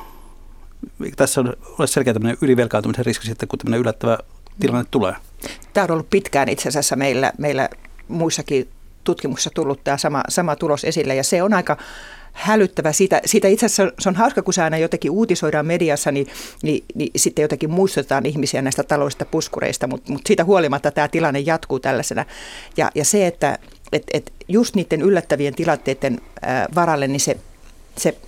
Tässä 1.16 1.40
on 1.40 1.88
selkeä 1.88 2.12
tämmöinen 2.12 2.38
ylivelkaantumisen 2.42 3.06
riski 3.06 3.26
sitten, 3.26 3.48
kun 3.48 3.58
tämmöinen 3.58 3.80
yllättävä 3.80 4.18
tilanne 4.60 4.86
tulee. 4.90 5.14
Tämä 5.72 5.84
on 5.84 5.90
ollut 5.90 6.10
pitkään 6.10 6.48
itse 6.48 6.68
asiassa 6.68 6.96
meillä, 6.96 7.32
meillä 7.38 7.68
muissakin 8.08 8.68
tutkimuksissa 9.04 9.50
tullut 9.54 9.84
tämä 9.84 9.96
sama, 9.96 10.22
sama 10.28 10.56
tulos 10.56 10.84
esille 10.84 11.14
ja 11.14 11.24
se 11.24 11.42
on 11.42 11.54
aika 11.54 11.76
hälyttävä. 12.32 12.92
Siitä, 12.92 13.20
siitä 13.24 13.48
itse 13.48 13.66
asiassa 13.66 13.92
se 13.98 14.08
on 14.08 14.14
hauska, 14.14 14.42
kun 14.42 14.54
se 14.54 14.62
aina 14.62 14.78
jotenkin 14.78 15.10
uutisoidaan 15.10 15.66
mediassa, 15.66 16.12
niin, 16.12 16.26
niin, 16.62 16.84
niin 16.94 17.10
sitten 17.16 17.42
jotenkin 17.42 17.70
muistutetaan 17.70 18.26
ihmisiä 18.26 18.62
näistä 18.62 18.82
taloudellisista 18.82 19.24
puskureista, 19.24 19.86
mutta, 19.86 20.12
mutta 20.12 20.28
siitä 20.28 20.44
huolimatta 20.44 20.90
tämä 20.90 21.08
tilanne 21.08 21.40
jatkuu 21.40 21.80
tällaisena. 21.80 22.24
Ja, 22.76 22.90
ja 22.94 23.04
se, 23.04 23.26
että 23.26 23.58
et, 23.92 24.02
et 24.12 24.32
just 24.48 24.74
niiden 24.74 25.02
yllättävien 25.02 25.54
tilanteiden 25.54 26.20
varalle, 26.74 27.08
niin 27.08 27.20
se, 27.20 27.36
se 27.96 28.18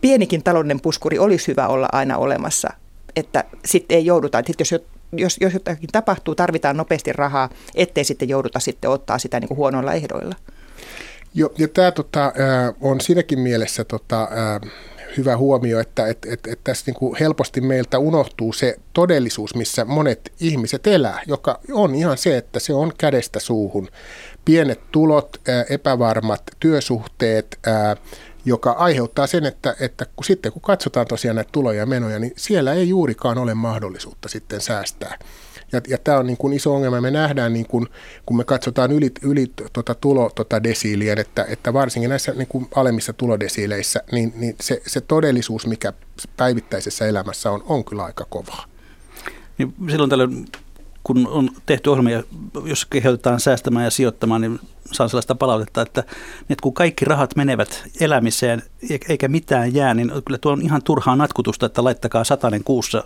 pienikin 0.00 0.42
taloudellinen 0.42 0.80
puskuri 0.80 1.18
olisi 1.18 1.48
hyvä 1.48 1.68
olla 1.68 1.88
aina 1.92 2.18
olemassa, 2.18 2.68
että 3.16 3.44
sitten 3.64 3.96
ei 3.96 4.06
jouduta, 4.06 4.38
että 4.38 4.52
jos 4.58 4.74
jos, 5.16 5.36
jos 5.40 5.54
jotakin 5.54 5.88
tapahtuu, 5.92 6.34
tarvitaan 6.34 6.76
nopeasti 6.76 7.12
rahaa, 7.12 7.48
ettei 7.74 8.04
sitten 8.04 8.28
jouduta 8.28 8.60
sitten 8.60 8.90
ottaa 8.90 9.18
sitä 9.18 9.40
niin 9.40 9.48
kuin 9.48 9.58
huonoilla 9.58 9.92
ehdoilla. 9.92 10.34
Joo, 11.34 11.52
ja 11.58 11.68
tämä 11.68 11.90
tota, 11.90 12.32
on 12.80 13.00
siinäkin 13.00 13.38
mielessä 13.38 13.84
tota, 13.84 14.28
hyvä 15.16 15.36
huomio, 15.36 15.80
että 15.80 16.06
et, 16.06 16.26
et, 16.30 16.46
et 16.46 16.60
tässä 16.64 16.84
niinku 16.86 17.16
helposti 17.20 17.60
meiltä 17.60 17.98
unohtuu 17.98 18.52
se 18.52 18.76
todellisuus, 18.92 19.54
missä 19.54 19.84
monet 19.84 20.32
ihmiset 20.40 20.86
elää, 20.86 21.22
joka 21.26 21.60
on 21.72 21.94
ihan 21.94 22.18
se, 22.18 22.36
että 22.36 22.60
se 22.60 22.74
on 22.74 22.92
kädestä 22.98 23.40
suuhun. 23.40 23.88
Pienet 24.44 24.80
tulot, 24.92 25.40
epävarmat 25.68 26.42
työsuhteet, 26.60 27.58
joka 28.44 28.72
aiheuttaa 28.72 29.26
sen, 29.26 29.46
että, 29.46 29.76
että 29.80 30.06
kun 30.16 30.24
sitten 30.24 30.52
kun 30.52 30.62
katsotaan 30.62 31.06
tosiaan 31.06 31.36
näitä 31.36 31.52
tuloja 31.52 31.78
ja 31.78 31.86
menoja, 31.86 32.18
niin 32.18 32.32
siellä 32.36 32.72
ei 32.72 32.88
juurikaan 32.88 33.38
ole 33.38 33.54
mahdollisuutta 33.54 34.28
sitten 34.28 34.60
säästää. 34.60 35.18
Ja, 35.72 35.80
ja 35.88 35.98
tämä 35.98 36.18
on 36.18 36.26
niin 36.26 36.36
kuin 36.36 36.52
iso 36.52 36.74
ongelma. 36.74 37.00
Me 37.00 37.10
nähdään, 37.10 37.52
niin 37.52 37.66
kuin, 37.66 37.88
kun 38.26 38.36
me 38.36 38.44
katsotaan 38.44 38.92
yli, 38.92 39.12
yli 39.22 39.52
tota 39.72 39.94
tulo 39.94 40.30
tota 40.34 40.62
desiilien, 40.62 41.18
että, 41.18 41.46
että 41.48 41.72
varsinkin 41.72 42.10
näissä 42.10 42.32
niin 42.32 42.48
kuin 42.48 42.68
alemmissa 42.74 43.12
tulodesiileissä, 43.12 44.00
niin, 44.12 44.32
niin 44.36 44.56
se, 44.60 44.82
se 44.86 45.00
todellisuus, 45.00 45.66
mikä 45.66 45.92
päivittäisessä 46.36 47.06
elämässä 47.06 47.50
on, 47.50 47.62
on 47.66 47.84
kyllä 47.84 48.04
aika 48.04 48.26
kovaa. 48.28 48.64
Niin 49.58 49.74
silloin 49.90 50.10
tällöin, 50.10 50.46
kun 51.04 51.26
on 51.26 51.50
tehty 51.66 51.90
ohjelmia, 51.90 52.22
jos 52.64 52.84
kehotetaan 52.84 53.40
säästämään 53.40 53.84
ja 53.84 53.90
sijoittamaan, 53.90 54.40
niin 54.40 54.60
saan 54.92 55.10
sellaista 55.10 55.34
palautetta, 55.34 55.82
että, 55.82 56.00
että 56.40 56.62
kun 56.62 56.74
kaikki 56.74 57.04
rahat 57.04 57.36
menevät 57.36 57.82
elämiseen 58.00 58.62
eikä 59.08 59.28
mitään 59.28 59.74
jää, 59.74 59.94
niin 59.94 60.12
kyllä 60.24 60.38
tuo 60.38 60.52
on 60.52 60.62
ihan 60.62 60.82
turhaa 60.82 61.16
natkutusta, 61.16 61.66
että 61.66 61.84
laittakaa 61.84 62.24
satainen 62.24 62.64
kuussa 62.64 63.04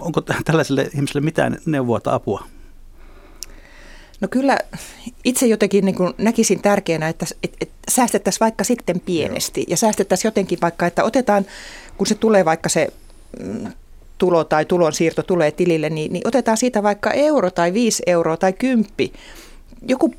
onko 0.00 0.20
tällaiselle 0.44 0.90
ihmiselle 0.94 1.20
mitään 1.20 1.58
neuvoa 1.66 2.00
tai 2.00 2.14
apua? 2.14 2.44
No 4.20 4.28
kyllä 4.28 4.58
itse 5.24 5.46
jotenkin 5.46 5.84
niin 5.84 5.94
kuin 5.94 6.14
näkisin 6.18 6.62
tärkeänä, 6.62 7.08
että, 7.08 7.26
että, 7.42 7.56
että 7.60 7.76
säästettäisiin 7.90 8.40
vaikka 8.40 8.64
sitten 8.64 9.00
pienesti 9.00 9.60
Joo. 9.60 9.66
ja 9.68 9.76
säästettäisiin 9.76 10.28
jotenkin 10.28 10.58
vaikka, 10.62 10.86
että 10.86 11.04
otetaan, 11.04 11.46
kun 11.96 12.06
se 12.06 12.14
tulee 12.14 12.44
vaikka 12.44 12.68
se 12.68 12.88
mm, 13.40 13.72
tulo 14.18 14.44
tai 14.44 14.64
tulonsiirto 14.64 15.22
tulee 15.22 15.50
tilille, 15.50 15.90
niin, 15.90 16.12
niin 16.12 16.28
otetaan 16.28 16.56
siitä 16.56 16.82
vaikka 16.82 17.10
euro 17.10 17.50
tai 17.50 17.72
viisi 17.72 18.02
euroa 18.06 18.36
tai 18.36 18.52
kymppi. 18.52 19.12
Joku 19.88 20.14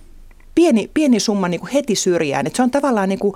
pieni, 0.56 0.92
pieni 0.94 1.20
summa 1.20 1.48
niin 1.48 1.60
kuin 1.60 1.72
heti 1.72 1.96
syrjään. 1.96 2.48
Että 2.48 2.58
se 2.58 2.64
on 2.64 2.72
tavallaan 2.72 3.10
niin 3.10 3.20
kuin 3.20 3.34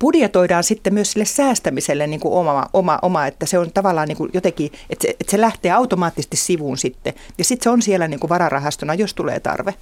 budjetoidaan 0.00 0.64
sitten 0.64 0.94
myös 0.94 1.12
sille 1.12 1.24
säästämiselle 1.24 2.06
niin 2.06 2.20
kuin 2.20 2.34
oma, 2.34 2.66
oma, 2.72 2.98
oma, 3.02 3.26
että 3.26 3.46
se 3.46 3.58
on 3.58 3.72
tavallaan 3.72 4.08
niin 4.08 4.16
kuin 4.16 4.30
jotenkin, 4.34 4.70
että 4.90 5.02
se, 5.02 5.16
että 5.20 5.30
se 5.30 5.40
lähtee 5.40 5.72
automaattisesti 5.72 6.36
sivuun 6.36 6.78
sitten. 6.78 7.14
Ja 7.38 7.44
sitten 7.44 7.64
se 7.64 7.70
on 7.70 7.82
siellä 7.82 8.08
niin 8.08 8.20
kuin 8.20 8.28
vararahastona, 8.28 8.94
jos 8.94 9.14
tulee 9.14 9.40
tarve. 9.40 9.74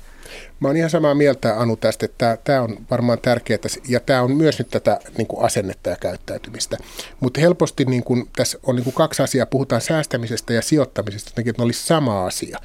Mä 0.60 0.68
oon 0.68 0.76
ihan 0.76 0.90
samaa 0.90 1.14
mieltä 1.14 1.60
Anu 1.60 1.76
tästä, 1.76 2.06
että 2.06 2.38
tämä 2.44 2.62
on 2.62 2.76
varmaan 2.90 3.18
tärkeää 3.18 3.58
ja 3.88 4.00
tämä 4.00 4.22
on 4.22 4.36
myös 4.36 4.58
nyt 4.58 4.70
tätä 4.70 5.00
niin 5.18 5.26
kuin 5.26 5.44
asennetta 5.44 5.90
ja 5.90 5.96
käyttäytymistä. 5.96 6.76
Mutta 7.20 7.40
helposti 7.40 7.84
niin 7.84 8.04
kuin, 8.04 8.28
tässä 8.36 8.58
on 8.62 8.76
niin 8.76 8.84
kuin 8.84 8.94
kaksi 8.94 9.22
asiaa, 9.22 9.46
puhutaan 9.46 9.80
säästämisestä 9.80 10.52
ja 10.52 10.62
sijoittamisesta, 10.62 11.30
että 11.36 11.52
ne 11.58 11.64
olisi 11.64 11.86
sama 11.86 12.26
asia. 12.26 12.58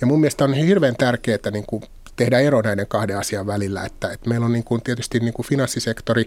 Ja 0.00 0.06
mun 0.06 0.20
mielestä 0.20 0.44
on 0.44 0.54
hirveän 0.54 0.96
tärkeää 0.96 1.50
niin 1.52 1.66
kuin 1.66 1.82
tehdä 2.16 2.40
ero 2.40 2.62
näiden 2.62 2.86
kahden 2.86 3.18
asian 3.18 3.46
välillä, 3.46 3.84
että, 3.84 4.12
että 4.12 4.28
meillä 4.28 4.46
on 4.46 4.52
niin 4.52 4.64
kuin 4.64 4.82
tietysti 4.82 5.20
niin 5.20 5.34
kuin 5.34 5.46
finanssisektori 5.46 6.26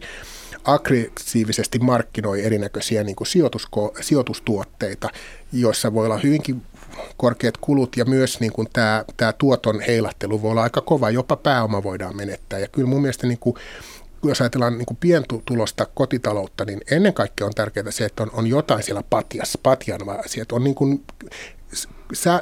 aggressiivisesti 0.64 1.80
markkinoi 1.80 2.46
erinäköisiä 2.46 3.04
niin 3.04 3.16
kuin 3.16 3.28
sijoitusko, 3.28 3.94
sijoitustuotteita, 4.02 5.10
joissa 5.54 5.94
voi 5.94 6.06
olla 6.06 6.18
hyvinkin 6.18 6.62
korkeat 7.18 7.58
kulut 7.58 7.98
ja 7.98 8.06
myös 8.06 8.40
niin 8.40 8.52
kuin 8.52 8.68
tämä, 8.74 9.06
tämä 9.18 9.34
tuoton 9.34 9.80
heilattelu 9.80 10.42
voi 10.42 10.52
olla 10.52 10.64
aika 10.64 10.82
kova, 10.82 11.10
jopa 11.10 11.36
pääoma 11.36 11.84
voidaan 11.84 12.16
menettää. 12.16 12.60
Ja 12.60 12.68
kyllä 12.68 12.88
mun 12.88 13.02
mielestä 13.02 13.28
niin 13.28 13.40
kuin, 13.40 13.56
jos 14.24 14.42
ajatellaan 14.42 14.78
niin 14.78 14.86
kuin 14.86 14.98
pientulosta 14.98 15.88
kotitaloutta, 15.94 16.66
niin 16.66 16.82
ennen 16.92 17.14
kaikkea 17.14 17.48
on 17.48 17.54
tärkeää 17.56 17.92
se, 17.92 18.06
että 18.06 18.24
on, 18.24 18.30
on 18.34 18.48
jotain 18.48 18.84
siellä 18.84 19.04
patjas, 19.10 19.58
patjan, 19.64 20.00
että 20.42 20.56
on 20.56 20.64
niin 20.64 20.76
kuin 20.76 21.04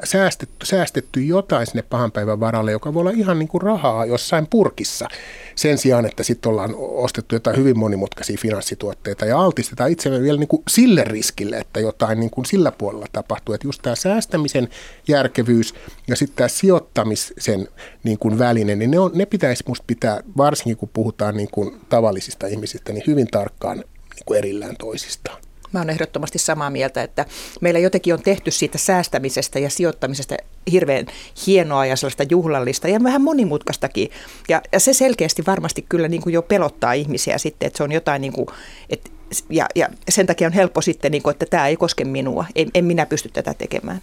säästetty, 0.03 0.65
säästetty 0.65 1.21
jotain 1.21 1.67
sinne 1.67 1.81
pahan 1.81 2.11
päivän 2.11 2.39
varalle, 2.39 2.71
joka 2.71 2.93
voi 2.93 3.01
olla 3.01 3.11
ihan 3.11 3.39
niin 3.39 3.47
kuin 3.47 3.61
rahaa 3.61 4.05
jossain 4.05 4.47
purkissa, 4.47 5.07
sen 5.55 5.77
sijaan, 5.77 6.05
että 6.05 6.23
sitten 6.23 6.49
ollaan 6.49 6.75
ostettu 6.77 7.35
jotain 7.35 7.57
hyvin 7.57 7.79
monimutkaisia 7.79 8.37
finanssituotteita 8.39 9.25
ja 9.25 9.39
altistetaan 9.39 9.91
itsemme 9.91 10.21
vielä 10.21 10.39
niin 10.39 10.47
kuin 10.47 10.63
sille 10.67 11.03
riskille, 11.03 11.57
että 11.57 11.79
jotain 11.79 12.19
niin 12.19 12.29
kuin 12.29 12.45
sillä 12.45 12.71
puolella 12.71 13.05
tapahtuu. 13.11 13.55
Että 13.55 13.67
just 13.67 13.81
tämä 13.81 13.95
säästämisen 13.95 14.69
järkevyys 15.07 15.73
ja 16.07 16.15
sitten 16.15 16.35
tämä 16.35 16.47
sijoittamisen 16.47 17.67
niin 18.03 18.19
kuin 18.19 18.39
väline, 18.39 18.75
niin 18.75 18.91
ne, 18.91 18.99
on, 18.99 19.11
ne 19.13 19.25
pitäisi 19.25 19.63
musta 19.67 19.83
pitää, 19.87 20.23
varsinkin 20.37 20.77
kun 20.77 20.89
puhutaan 20.93 21.37
niin 21.37 21.49
kuin 21.51 21.81
tavallisista 21.89 22.47
ihmisistä, 22.47 22.93
niin 22.93 23.03
hyvin 23.07 23.27
tarkkaan 23.27 23.77
niin 23.77 24.23
kuin 24.25 24.37
erillään 24.37 24.75
toisistaan. 24.77 25.41
Mä 25.73 25.79
olen 25.79 25.89
ehdottomasti 25.89 26.39
samaa 26.39 26.69
mieltä, 26.69 27.03
että 27.03 27.25
meillä 27.61 27.79
jotenkin 27.79 28.13
on 28.13 28.21
tehty 28.21 28.51
siitä 28.51 28.77
säästämisestä 28.77 29.59
ja 29.59 29.69
sijoittamisesta 29.69 30.35
hirveän 30.71 31.05
hienoa 31.47 31.85
ja 31.85 31.95
sellaista 31.95 32.23
juhlallista 32.29 32.87
ja 32.87 33.03
vähän 33.03 33.21
monimutkaistakin. 33.21 34.09
Ja, 34.49 34.61
ja 34.71 34.79
se 34.79 34.93
selkeästi 34.93 35.43
varmasti 35.47 35.85
kyllä 35.89 36.07
niin 36.07 36.21
kuin 36.21 36.33
jo 36.33 36.41
pelottaa 36.41 36.93
ihmisiä 36.93 37.37
sitten, 37.37 37.67
että 37.67 37.77
se 37.77 37.83
on 37.83 37.91
jotain, 37.91 38.21
niin 38.21 38.33
kuin, 38.33 38.47
että, 38.89 39.09
ja, 39.49 39.65
ja 39.75 39.89
sen 40.09 40.27
takia 40.27 40.47
on 40.47 40.53
helppo 40.53 40.81
sitten, 40.81 41.11
niin 41.11 41.23
kuin, 41.23 41.31
että 41.31 41.45
tämä 41.45 41.67
ei 41.67 41.77
koske 41.77 42.03
minua, 42.03 42.45
en, 42.55 42.69
en 42.73 42.85
minä 42.85 43.05
pysty 43.05 43.29
tätä 43.29 43.53
tekemään. 43.53 44.01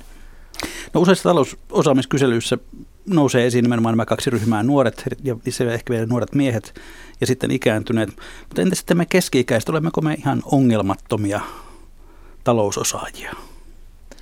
No 0.94 1.00
useissa 1.00 1.28
talousosaamiskyselyissä 1.28 2.58
nousee 3.06 3.46
esiin 3.46 3.62
nimenomaan 3.62 3.92
nämä 3.92 4.06
kaksi 4.06 4.30
ryhmää, 4.30 4.62
nuoret 4.62 5.04
ja 5.24 5.36
ehkä 5.72 5.90
vielä 5.90 6.06
nuoret 6.06 6.34
miehet 6.34 6.74
ja 7.20 7.26
sitten 7.26 7.50
ikääntyneet. 7.50 8.08
Mutta 8.48 8.62
entä 8.62 8.76
sitten 8.76 8.96
me 8.96 9.06
keski-ikäiset, 9.06 9.68
olemmeko 9.68 10.00
me 10.00 10.14
ihan 10.14 10.42
ongelmattomia 10.44 11.40
talousosaajia? 12.44 13.34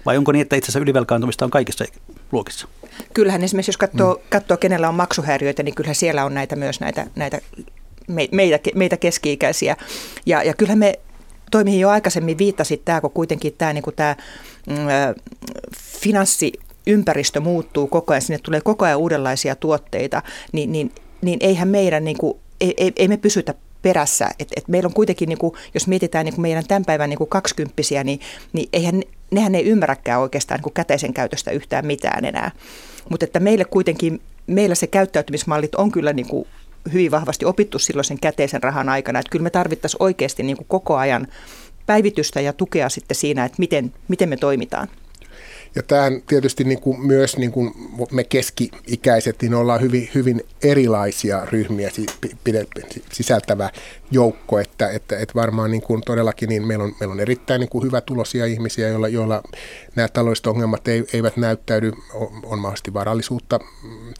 Vai 0.06 0.16
onko 0.16 0.32
niin, 0.32 0.42
että 0.42 0.56
itse 0.56 0.64
asiassa 0.64 0.78
ylivelkaantumista 0.78 1.44
on 1.44 1.50
kaikissa 1.50 1.84
luokissa? 2.32 2.68
Kyllähän 3.14 3.44
esimerkiksi, 3.44 3.68
jos 3.68 3.76
katsoo, 3.76 4.14
mm. 4.14 4.20
katsoo 4.28 4.56
kenellä 4.56 4.88
on 4.88 4.94
maksuhäiriöitä, 4.94 5.62
niin 5.62 5.74
kyllähän 5.74 5.94
siellä 5.94 6.24
on 6.24 6.34
näitä 6.34 6.56
myös 6.56 6.80
näitä, 6.80 7.06
näitä 7.16 7.40
meitä, 8.32 8.70
meitä 8.74 8.96
keski-ikäisiä. 8.96 9.76
Ja, 10.26 10.42
ja 10.42 10.54
kyllähän 10.54 10.78
me 10.78 10.94
toimii 11.50 11.80
jo 11.80 11.88
aikaisemmin 11.88 12.38
viittasit 12.38 12.84
tämä, 12.84 13.00
kun 13.00 13.10
kuitenkin 13.10 13.54
tämä, 13.58 13.72
niin 13.72 13.82
kuin 13.82 13.96
tämä 13.96 14.16
mm, 14.66 14.76
finanssiympäristö 16.00 17.40
muuttuu 17.40 17.86
koko 17.86 18.12
ajan, 18.12 18.22
sinne 18.22 18.38
tulee 18.38 18.60
koko 18.60 18.84
ajan 18.84 18.98
uudenlaisia 18.98 19.56
tuotteita, 19.56 20.22
niin, 20.52 20.72
niin, 20.72 20.92
niin 21.22 21.38
eihän 21.42 21.68
meidän, 21.68 22.04
niin 22.04 22.18
kuin, 22.18 22.38
ei, 22.60 22.74
ei, 22.76 22.92
ei 22.96 23.08
me 23.08 23.16
pysytä 23.16 23.54
perässä. 23.82 24.28
Et, 24.38 24.48
et 24.56 24.68
meillä 24.68 24.86
on 24.86 24.94
kuitenkin, 24.94 25.28
niin 25.28 25.38
kuin, 25.38 25.52
jos 25.74 25.86
mietitään 25.86 26.24
niin 26.24 26.40
meidän 26.40 26.66
tämän 26.68 26.84
päivän 26.84 27.10
niin 27.10 27.28
kaksikymppisiä, 27.28 28.04
niin, 28.04 28.20
niin 28.52 28.68
eihän, 28.72 29.02
nehän 29.30 29.54
ei 29.54 29.64
ymmärräkään 29.64 30.20
oikeastaan 30.20 30.60
niin 30.64 30.74
käteisen 30.74 31.14
käytöstä 31.14 31.50
yhtään 31.50 31.86
mitään 31.86 32.24
enää. 32.24 32.50
Mutta 33.10 33.24
että 33.24 33.40
meille 33.40 33.64
kuitenkin, 33.64 34.20
meillä 34.46 34.74
se 34.74 34.86
käyttäytymismallit 34.86 35.74
on 35.74 35.92
kyllä 35.92 36.12
niin 36.12 36.28
kuin 36.28 36.46
hyvin 36.92 37.10
vahvasti 37.10 37.44
opittu 37.44 37.78
silloin 37.78 38.04
sen 38.04 38.20
käteisen 38.20 38.62
rahan 38.62 38.88
aikana. 38.88 39.18
Että 39.18 39.30
kyllä 39.30 39.42
me 39.42 39.50
tarvittaisiin 39.50 40.02
oikeasti 40.02 40.42
niin 40.42 40.56
koko 40.68 40.96
ajan 40.96 41.26
päivitystä 41.86 42.40
ja 42.40 42.52
tukea 42.52 42.88
sitten 42.88 43.14
siinä, 43.14 43.44
että 43.44 43.56
miten, 43.58 43.94
miten 44.08 44.28
me 44.28 44.36
toimitaan. 44.36 44.88
Ja 45.78 45.82
tähän 45.82 46.22
tietysti 46.26 46.64
niin 46.64 46.80
kuin 46.80 47.00
myös 47.06 47.36
niin 47.36 47.52
kuin 47.52 47.72
me 48.12 48.24
keski-ikäiset, 48.24 49.42
niin 49.42 49.54
ollaan 49.54 49.80
hyvin, 49.80 50.10
hyvin 50.14 50.40
erilaisia 50.62 51.44
ryhmiä 51.44 51.90
sisältävä 53.12 53.70
joukko, 54.10 54.58
että, 54.58 54.88
että, 54.88 55.18
että 55.18 55.34
varmaan 55.34 55.70
niin 55.70 55.82
kuin 55.82 56.02
todellakin 56.06 56.48
niin 56.48 56.66
meillä, 56.66 56.84
on, 56.84 56.94
meillä 57.00 57.12
on 57.12 57.20
erittäin 57.20 57.60
niin 57.60 57.68
kuin 57.68 57.84
hyvä 57.84 58.00
tulosia 58.00 58.46
ihmisiä, 58.46 58.88
joilla, 58.88 59.08
joilla 59.08 59.42
nämä 59.96 60.08
taloudelliset 60.08 60.46
ongelmat 60.46 60.88
eivät 61.12 61.36
näyttäydy, 61.36 61.92
on, 62.14 62.28
on 62.44 62.58
mahdollisesti 62.58 62.94
varallisuutta 62.94 63.58
mm, 63.82 64.14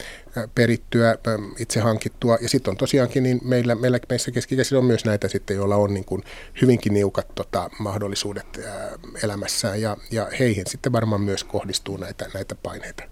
perittyä, 0.55 1.17
itse 1.59 1.79
hankittua. 1.79 2.37
Ja 2.41 2.49
sitten 2.49 2.71
on 2.71 2.77
tosiaankin, 2.77 3.23
niin 3.23 3.41
meillä, 3.43 3.75
meillä 3.75 3.99
meissä 4.09 4.31
keski 4.31 4.55
on 4.77 4.85
myös 4.85 5.05
näitä 5.05 5.27
sitten, 5.27 5.55
joilla 5.55 5.75
on 5.75 5.93
niin 5.93 6.05
kuin 6.05 6.23
hyvinkin 6.61 6.93
niukat 6.93 7.27
tota, 7.35 7.69
mahdollisuudet 7.79 8.45
ää, 8.65 8.89
elämässään 9.23 9.81
ja, 9.81 9.97
ja 10.11 10.27
heihin 10.39 10.65
sitten 10.67 10.91
varmaan 10.91 11.21
myös 11.21 11.43
kohdistuu 11.43 11.97
näitä, 11.97 12.29
näitä 12.33 12.55
paineita. 12.55 13.03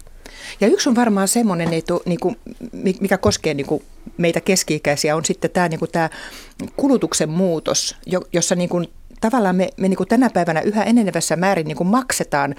Ja 0.60 0.66
yksi 0.66 0.88
on 0.88 0.96
varmaan 0.96 1.28
semmoinen, 1.28 1.70
niin 1.70 2.20
kuin, 2.20 2.36
mikä 3.00 3.18
koskee 3.18 3.54
niin 3.54 3.66
kuin 3.66 3.84
meitä 4.16 4.40
keski-ikäisiä, 4.40 5.16
on 5.16 5.24
sitten 5.24 5.50
tämä, 5.50 5.68
niin 5.68 5.78
kuin 5.78 5.90
tämä 5.90 6.10
kulutuksen 6.76 7.28
muutos, 7.28 7.96
jossa 8.32 8.54
niin 8.54 8.68
kuin 8.68 8.88
tavallaan 9.20 9.56
me, 9.56 9.68
me 9.76 9.88
niin 9.88 9.96
kuin 9.96 10.08
tänä 10.08 10.30
päivänä 10.30 10.60
yhä 10.60 10.84
enenevässä 10.84 11.36
määrin 11.36 11.66
niin 11.66 11.76
kuin 11.76 11.88
maksetaan 11.88 12.54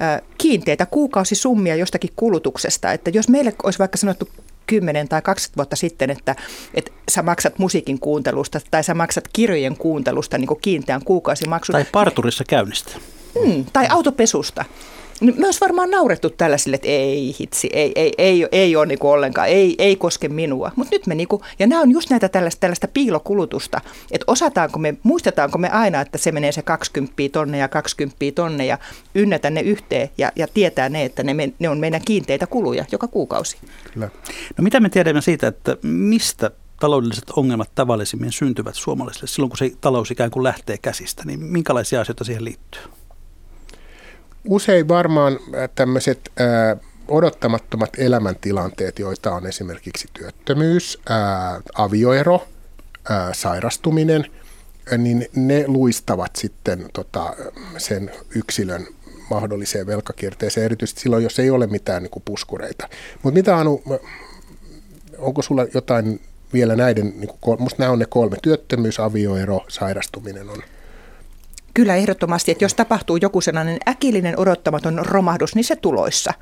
ä, 0.00 0.22
kiinteitä 0.38 0.86
kuukausisummia 0.86 1.76
jostakin 1.76 2.10
kulutuksesta. 2.16 2.92
Että 2.92 3.10
jos 3.10 3.28
meille 3.28 3.54
olisi 3.62 3.78
vaikka 3.78 3.98
sanottu 3.98 4.28
10 4.66 5.08
tai 5.08 5.22
20 5.22 5.56
vuotta 5.56 5.76
sitten, 5.76 6.10
että, 6.10 6.36
että 6.74 6.90
sä 7.10 7.22
maksat 7.22 7.58
musiikin 7.58 7.98
kuuntelusta 7.98 8.60
tai 8.70 8.84
sä 8.84 8.94
maksat 8.94 9.28
kirjojen 9.32 9.76
kuuntelusta 9.76 10.38
niin 10.38 10.48
kuin 10.48 10.60
kiinteän 10.60 11.04
kuukausimaksun. 11.04 11.72
Tai 11.72 11.84
parturissa 11.92 12.44
käynnistä. 12.44 12.92
Hmm, 13.44 13.64
tai 13.72 13.86
autopesusta 13.88 14.64
Myös 15.20 15.60
varmaan 15.60 15.90
naurettu 15.90 16.30
tällaisille, 16.30 16.74
että 16.74 16.88
ei 16.88 17.36
hitsi, 17.40 17.70
ei, 17.72 17.92
ei, 17.94 18.12
ei, 18.18 18.46
ei 18.52 18.76
ole 18.76 18.86
niinku 18.86 19.10
ollenkaan, 19.10 19.48
ei, 19.48 19.74
ei 19.78 19.96
koske 19.96 20.28
minua. 20.28 20.72
Mutta 20.76 20.94
nyt 20.94 21.06
me 21.06 21.14
niinku, 21.14 21.42
ja 21.58 21.66
nämä 21.66 21.82
on 21.82 21.90
just 21.90 22.10
näitä 22.10 22.28
tällaista, 22.28 22.60
tällaista 22.60 22.88
piilokulutusta, 22.88 23.80
että 24.10 24.24
osataanko 24.26 24.78
me, 24.78 24.94
muistetaanko 25.02 25.58
me 25.58 25.68
aina, 25.70 26.00
että 26.00 26.18
se 26.18 26.32
menee 26.32 26.52
se 26.52 26.62
20 26.62 27.14
tonne 27.32 27.58
ja 27.58 27.68
20 27.68 28.16
tonne 28.34 28.66
ja 28.66 28.78
ynnätä 29.14 29.50
ne 29.50 29.60
yhteen 29.60 30.10
ja, 30.18 30.32
ja 30.36 30.48
tietää 30.54 30.88
ne, 30.88 31.04
että 31.04 31.22
ne, 31.22 31.34
ne 31.58 31.68
on 31.68 31.78
meidän 31.78 32.00
kiinteitä 32.04 32.46
kuluja 32.46 32.84
joka 32.92 33.08
kuukausi. 33.08 33.56
Kyllä. 33.92 34.10
No 34.58 34.62
mitä 34.64 34.80
me 34.80 34.88
tiedämme 34.88 35.20
siitä, 35.20 35.46
että 35.46 35.76
mistä 35.82 36.50
taloudelliset 36.80 37.30
ongelmat 37.36 37.70
tavallisimmin 37.74 38.32
syntyvät 38.32 38.74
suomalaisille 38.74 39.26
silloin, 39.26 39.50
kun 39.50 39.58
se 39.58 39.70
talous 39.80 40.10
ikään 40.10 40.30
kuin 40.30 40.44
lähtee 40.44 40.78
käsistä, 40.78 41.22
niin 41.24 41.40
minkälaisia 41.40 42.00
asioita 42.00 42.24
siihen 42.24 42.44
liittyy? 42.44 42.82
Usein 44.48 44.88
varmaan 44.88 45.32
äh, 45.32 45.68
tämmöiset 45.74 46.30
äh, 46.40 46.80
odottamattomat 47.08 47.90
elämäntilanteet, 47.98 48.98
joita 48.98 49.34
on 49.34 49.46
esimerkiksi 49.46 50.08
työttömyys, 50.12 50.98
ää, 51.08 51.50
äh, 51.50 51.62
avioero, 51.74 52.48
ää, 53.08 53.34
sairastuminen, 53.34 54.24
niin 54.98 55.26
ne 55.34 55.64
luistavat 55.66 56.36
sitten 56.36 56.86
tota, 56.92 57.36
sen 57.78 58.10
yksilön 58.34 58.86
mahdolliseen 59.30 59.86
velkakierteeseen, 59.86 60.64
erityisesti 60.64 61.00
silloin, 61.00 61.22
jos 61.22 61.38
ei 61.38 61.50
ole 61.50 61.66
mitään 61.66 62.02
niin 62.02 62.10
kuin 62.10 62.22
puskureita. 62.24 62.88
Mutta 63.22 63.38
mitä 63.38 63.56
Anu, 63.56 63.82
onko 65.18 65.42
sulla 65.42 65.66
jotain 65.74 66.20
vielä 66.52 66.76
näiden, 66.76 67.12
niin 67.16 67.30
kuin, 67.40 67.62
musta 67.62 67.82
nämä 67.82 67.92
on 67.92 67.98
ne 67.98 68.06
kolme, 68.08 68.36
työttömyys, 68.42 69.00
avioero, 69.00 69.60
sairastuminen 69.68 70.50
on 70.50 70.62
Kyllä 71.76 71.96
ehdottomasti, 71.96 72.52
että 72.52 72.64
jos 72.64 72.74
tapahtuu 72.74 73.16
joku 73.16 73.40
sellainen 73.40 73.78
äkillinen 73.88 74.38
odottamaton 74.38 74.98
romahdus, 75.06 75.54
niin 75.54 75.64
se 75.64 75.76
tuloissa. 75.76 76.32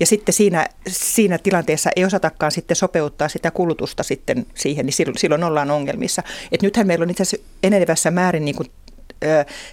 Ja 0.00 0.06
sitten 0.06 0.32
siinä, 0.32 0.66
siinä 0.88 1.38
tilanteessa 1.38 1.90
ei 1.96 2.04
osatakaan 2.04 2.52
sitten 2.52 2.76
sopeuttaa 2.76 3.28
sitä 3.28 3.50
kulutusta 3.50 4.02
sitten 4.02 4.46
siihen, 4.54 4.86
niin 4.86 4.94
silloin, 5.16 5.44
ollaan 5.44 5.70
ongelmissa. 5.70 6.22
Et 6.52 6.62
nythän 6.62 6.86
meillä 6.86 7.02
on 7.02 7.10
itse 7.10 7.22
asiassa 7.22 7.46
enenevässä 7.62 8.10
määrin 8.10 8.44
niin 8.44 8.54
kuin 8.54 8.70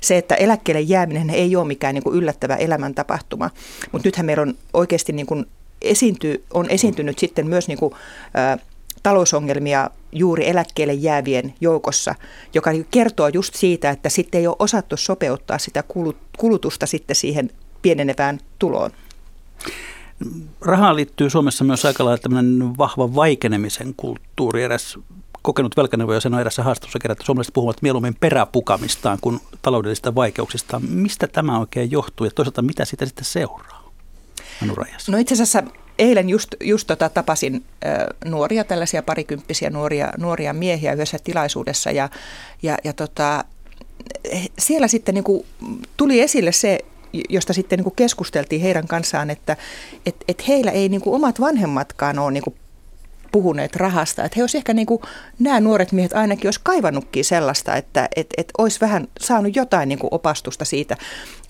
se, 0.01 0.17
että 0.17 0.35
eläkkeelle 0.35 0.81
jääminen 0.81 1.29
ei 1.29 1.55
ole 1.55 1.67
mikään 1.67 1.93
niin 1.93 2.03
kuin 2.03 2.15
yllättävä 2.15 2.55
elämäntapahtuma, 2.55 3.49
mutta 3.91 4.07
nythän 4.07 4.25
meillä 4.25 4.41
on 4.41 4.53
oikeasti 4.73 5.13
niin 5.13 5.25
kuin 5.25 5.45
esiintyy, 5.81 6.43
on 6.53 6.69
esiintynyt 6.69 7.19
sitten 7.19 7.47
myös 7.47 7.67
niin 7.67 7.79
kuin, 7.79 7.93
talousongelmia 9.03 9.89
juuri 10.11 10.49
eläkkeelle 10.49 10.93
jäävien 10.93 11.53
joukossa, 11.61 12.15
joka 12.53 12.71
kertoo 12.91 13.27
just 13.27 13.53
siitä, 13.55 13.89
että 13.89 14.09
sitten 14.09 14.39
ei 14.39 14.47
ole 14.47 14.55
osattu 14.59 14.97
sopeuttaa 14.97 15.57
sitä 15.57 15.83
kulutusta 16.37 16.85
sitten 16.85 17.15
siihen 17.15 17.49
pienenevään 17.81 18.39
tuloon. 18.59 18.91
Rahaan 20.61 20.95
liittyy 20.95 21.29
Suomessa 21.29 21.63
myös 21.63 21.85
aika 21.85 22.05
lailla 22.05 22.17
tämmöinen 22.17 22.77
vahva 22.77 23.15
vaikenemisen 23.15 23.93
kulttuuri. 23.97 24.63
Eräs 24.63 24.99
kokenut 25.41 25.77
velkaneuvoja 25.77 26.19
sen 26.19 26.33
on 26.33 26.39
erässä 26.39 26.63
haastattelussa 26.63 26.99
kerran, 26.99 27.13
että 27.13 27.25
suomalaiset 27.25 27.53
puhuvat 27.53 27.81
mieluummin 27.81 28.15
peräpukamistaan 28.15 29.17
kuin 29.21 29.39
taloudellisista 29.61 30.15
vaikeuksista. 30.15 30.81
Mistä 30.89 31.27
tämä 31.27 31.59
oikein 31.59 31.91
johtuu 31.91 32.25
ja 32.25 32.31
toisaalta 32.35 32.61
mitä 32.61 32.85
sitä 32.85 33.05
sitten 33.05 33.25
seuraa? 33.25 33.91
No 35.11 35.17
itse 35.17 35.33
asiassa 35.33 35.63
eilen 35.99 36.29
just, 36.29 36.55
just 36.63 36.87
tota, 36.87 37.09
tapasin 37.09 37.63
ö, 37.85 37.87
nuoria, 38.25 38.63
tällaisia 38.63 39.03
parikymppisiä 39.03 39.69
nuoria, 39.69 40.09
nuoria 40.17 40.53
miehiä 40.53 40.93
yhdessä 40.93 41.17
tilaisuudessa 41.23 41.91
ja, 41.91 42.09
ja, 42.63 42.77
ja 42.83 42.93
tota, 42.93 43.43
siellä 44.59 44.87
sitten 44.87 45.15
niin 45.15 45.23
kuin, 45.23 45.45
tuli 45.97 46.21
esille 46.21 46.51
se, 46.51 46.79
josta 47.29 47.53
sitten 47.53 47.79
niin 47.79 47.95
keskusteltiin 47.95 48.61
heidän 48.61 48.87
kanssaan, 48.87 49.29
että 49.29 49.57
et, 50.05 50.15
et 50.27 50.47
heillä 50.47 50.71
ei 50.71 50.89
niin 50.89 51.01
kuin, 51.01 51.15
omat 51.15 51.39
vanhemmatkaan 51.39 52.19
ole 52.19 52.31
niin 52.31 52.43
kuin, 52.43 52.55
puhuneet 53.31 53.75
rahasta. 53.75 54.23
Että 54.23 54.35
he 54.35 54.43
olisivat 54.43 54.59
ehkä 54.59 54.73
niin 54.73 54.87
kuin, 54.87 55.01
nämä 55.39 55.59
nuoret 55.59 55.91
miehet 55.91 56.13
ainakin 56.13 56.47
olisi 56.47 56.59
kaivannutkin 56.63 57.25
sellaista, 57.25 57.75
että 57.75 58.09
et, 58.15 58.27
et 58.37 58.51
olisi 58.57 58.81
vähän 58.81 59.07
saanut 59.19 59.55
jotain 59.55 59.89
niin 59.89 59.99
kuin 59.99 60.13
opastusta 60.13 60.65
siitä. 60.65 60.97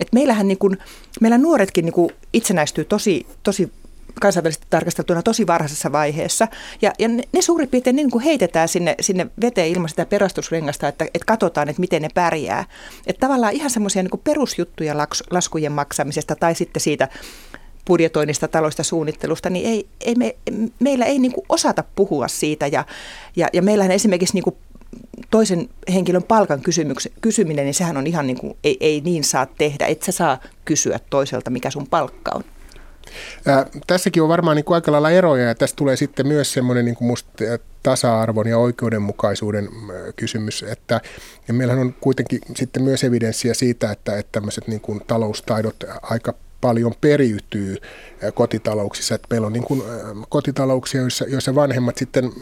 Että 0.00 0.14
meillähän 0.14 0.48
niin 0.48 0.58
kuin, 0.58 0.78
meillä 1.20 1.38
nuoretkin 1.38 1.84
niin 1.84 1.92
kuin 1.92 2.10
itsenäistyy 2.32 2.84
tosi, 2.84 3.26
tosi 3.42 3.72
kansainvälisesti 4.20 4.66
tarkasteltuna 4.70 5.22
tosi 5.22 5.46
varhaisessa 5.46 5.92
vaiheessa. 5.92 6.48
Ja, 6.82 6.92
ja 6.98 7.08
ne, 7.08 7.22
ne 7.32 7.42
suurin 7.42 7.68
piirtein 7.68 7.96
niin 7.96 8.10
kuin 8.10 8.24
heitetään 8.24 8.68
sinne, 8.68 8.94
sinne 9.00 9.26
veteen 9.40 9.68
ilman 9.68 9.88
sitä 9.88 10.06
perustusrengasta, 10.06 10.88
että, 10.88 11.04
että 11.04 11.26
katsotaan, 11.26 11.68
että 11.68 11.80
miten 11.80 12.02
ne 12.02 12.08
pärjää. 12.14 12.64
Että 13.06 13.20
tavallaan 13.20 13.52
ihan 13.52 13.70
semmoisia 13.70 14.02
niin 14.02 14.20
perusjuttuja 14.24 14.94
laskujen 15.30 15.72
maksamisesta 15.72 16.36
tai 16.36 16.54
sitten 16.54 16.80
siitä 16.80 17.08
budjetoinnista, 17.86 18.48
taloista 18.48 18.82
suunnittelusta, 18.82 19.50
niin 19.50 19.66
ei, 19.66 19.88
ei 20.00 20.14
me, 20.14 20.36
meillä 20.80 21.04
ei 21.04 21.18
niin 21.18 21.32
osata 21.48 21.84
puhua 21.96 22.28
siitä. 22.28 22.66
Ja, 22.66 22.84
ja, 23.36 23.48
ja 23.52 23.62
meillähän 23.62 23.92
esimerkiksi 23.92 24.34
niin 24.34 24.56
toisen 25.30 25.68
henkilön 25.94 26.22
palkan 26.22 26.60
kysyminen, 27.20 27.64
niin 27.64 27.74
sehän 27.74 27.96
on 27.96 28.06
ihan 28.06 28.26
niin 28.26 28.38
kuin, 28.38 28.56
ei, 28.64 28.76
ei 28.80 29.00
niin 29.00 29.24
saa 29.24 29.46
tehdä. 29.46 29.86
Et 29.86 30.02
sä 30.02 30.12
saa 30.12 30.38
kysyä 30.64 31.00
toiselta, 31.10 31.50
mikä 31.50 31.70
sun 31.70 31.86
palkka 31.86 32.30
on. 32.34 32.44
Ää, 33.46 33.66
tässäkin 33.86 34.22
on 34.22 34.28
varmaan 34.28 34.56
niin 34.56 34.64
kuin 34.64 34.74
aika 34.74 34.92
lailla 34.92 35.10
eroja 35.10 35.44
ja 35.44 35.54
tästä 35.54 35.76
tulee 35.76 35.96
sitten 35.96 36.26
myös 36.26 36.52
semmoinen 36.52 36.84
niin 36.84 36.96
kuin 36.96 37.16
tasa-arvon 37.82 38.48
ja 38.48 38.58
oikeudenmukaisuuden 38.58 39.68
kysymys, 40.16 40.62
että 40.62 41.00
ja 41.48 41.54
meillähän 41.54 41.82
on 41.82 41.94
kuitenkin 42.00 42.40
sitten 42.56 42.82
myös 42.82 43.04
evidenssiä 43.04 43.54
siitä, 43.54 43.90
että, 43.90 44.18
että 44.18 44.32
tämmöiset 44.32 44.68
niin 44.68 44.80
kuin 44.80 45.00
taloustaidot 45.06 45.84
aika 46.02 46.34
paljon 46.60 46.94
periytyy 47.00 47.76
kotitalouksissa. 48.34 49.14
Että 49.14 49.26
meillä 49.30 49.46
on 49.46 49.52
niin 49.52 49.64
kuin 49.64 49.82
kotitalouksia, 50.28 51.00
joissa, 51.00 51.24
joissa 51.28 51.54
vanhemmat 51.54 51.96
sitten 51.96 52.32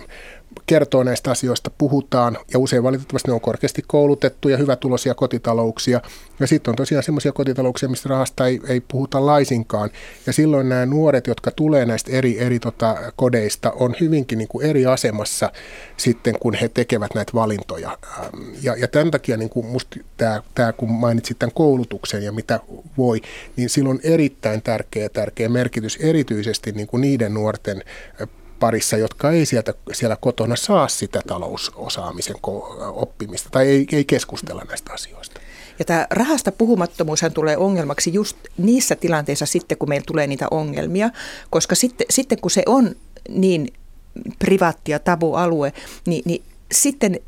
kertoo 0.67 1.03
näistä 1.03 1.31
asioista, 1.31 1.71
puhutaan 1.79 2.39
ja 2.53 2.59
usein 2.59 2.83
valitettavasti 2.83 3.29
ne 3.29 3.35
on 3.35 3.41
korkeasti 3.41 3.85
koulutettuja, 3.87 4.57
hyvätuloisia 4.57 5.15
kotitalouksia. 5.15 6.01
Ja 6.41 6.47
sitten 6.47 6.73
on 6.73 6.77
tosiaan 6.77 7.05
semmoisia 7.05 7.33
kotitalouksia, 7.33 7.89
mistä 7.89 8.09
rahasta 8.09 8.47
ei, 8.47 8.61
ei 8.69 8.81
puhuta 8.81 9.27
laisinkaan. 9.27 9.91
Ja 10.27 10.33
silloin 10.33 10.69
nämä 10.69 10.87
nuoret, 10.87 11.27
jotka 11.27 11.51
tulee 11.51 11.87
näistä 11.87 12.11
eri, 12.13 12.41
eri 12.41 12.59
tota, 12.59 12.97
kodeista, 13.17 13.71
on 13.71 13.95
hyvinkin 14.01 14.39
niin 14.39 14.49
kuin 14.49 14.67
eri 14.67 14.87
asemassa 14.87 15.53
sitten, 15.97 16.35
kun 16.41 16.55
he 16.55 16.69
tekevät 16.69 17.15
näitä 17.15 17.33
valintoja. 17.35 17.99
Ja, 18.63 18.77
ja 18.77 18.89
tämän 18.89 19.11
takia 19.11 19.37
niin 19.37 19.51
kuin 19.51 19.67
musta 19.67 19.97
tämä, 20.17 20.43
tämä, 20.55 20.73
kun 20.73 20.91
mainitsit 20.91 21.39
tämän 21.39 21.55
koulutuksen 21.55 22.23
ja 22.23 22.33
mitä 22.33 22.61
voi, 22.99 23.21
niin 23.57 23.71
sillä 23.71 23.91
on 23.91 24.01
erittäin 24.03 24.63
tärkeä, 24.63 25.09
tärkeä 25.09 25.49
merkitys 25.49 25.97
erityisesti 26.01 26.73
niin 26.73 26.87
kuin 26.87 27.01
niiden 27.01 27.35
nuorten 27.35 27.83
parissa, 28.61 28.97
jotka 28.97 29.31
ei 29.31 29.47
sieltä, 29.47 29.75
siellä 29.93 30.17
kotona 30.17 30.57
saa 30.57 30.89
sitä 30.89 31.21
talousosaamisen 31.27 32.37
oppimista 32.93 33.49
tai 33.51 33.69
ei, 33.69 33.87
ei 33.93 34.05
keskustella 34.05 34.63
näistä 34.69 34.93
asioista. 34.93 35.41
Ja 35.79 35.85
tämä 35.85 36.07
rahasta 36.11 36.53
puhumattomuushan 36.53 37.33
tulee 37.33 37.57
ongelmaksi 37.57 38.13
just 38.13 38.37
niissä 38.59 38.97
tilanteissa 38.97 39.47
sitten, 39.47 39.79
kun 39.79 39.89
meillä 39.89 40.05
tulee 40.07 40.27
niitä 40.27 40.47
ongelmia, 40.51 41.11
koska 41.51 41.75
sitten, 41.75 42.07
sitten 42.11 42.41
kun 42.41 42.51
se 42.51 42.63
on 42.67 42.95
niin 43.29 43.69
privaatti 44.39 44.93
ja 44.93 44.99
tabu-alue, 44.99 45.73
niin, 46.07 46.23
niin 46.25 46.43
sitten 46.73 47.21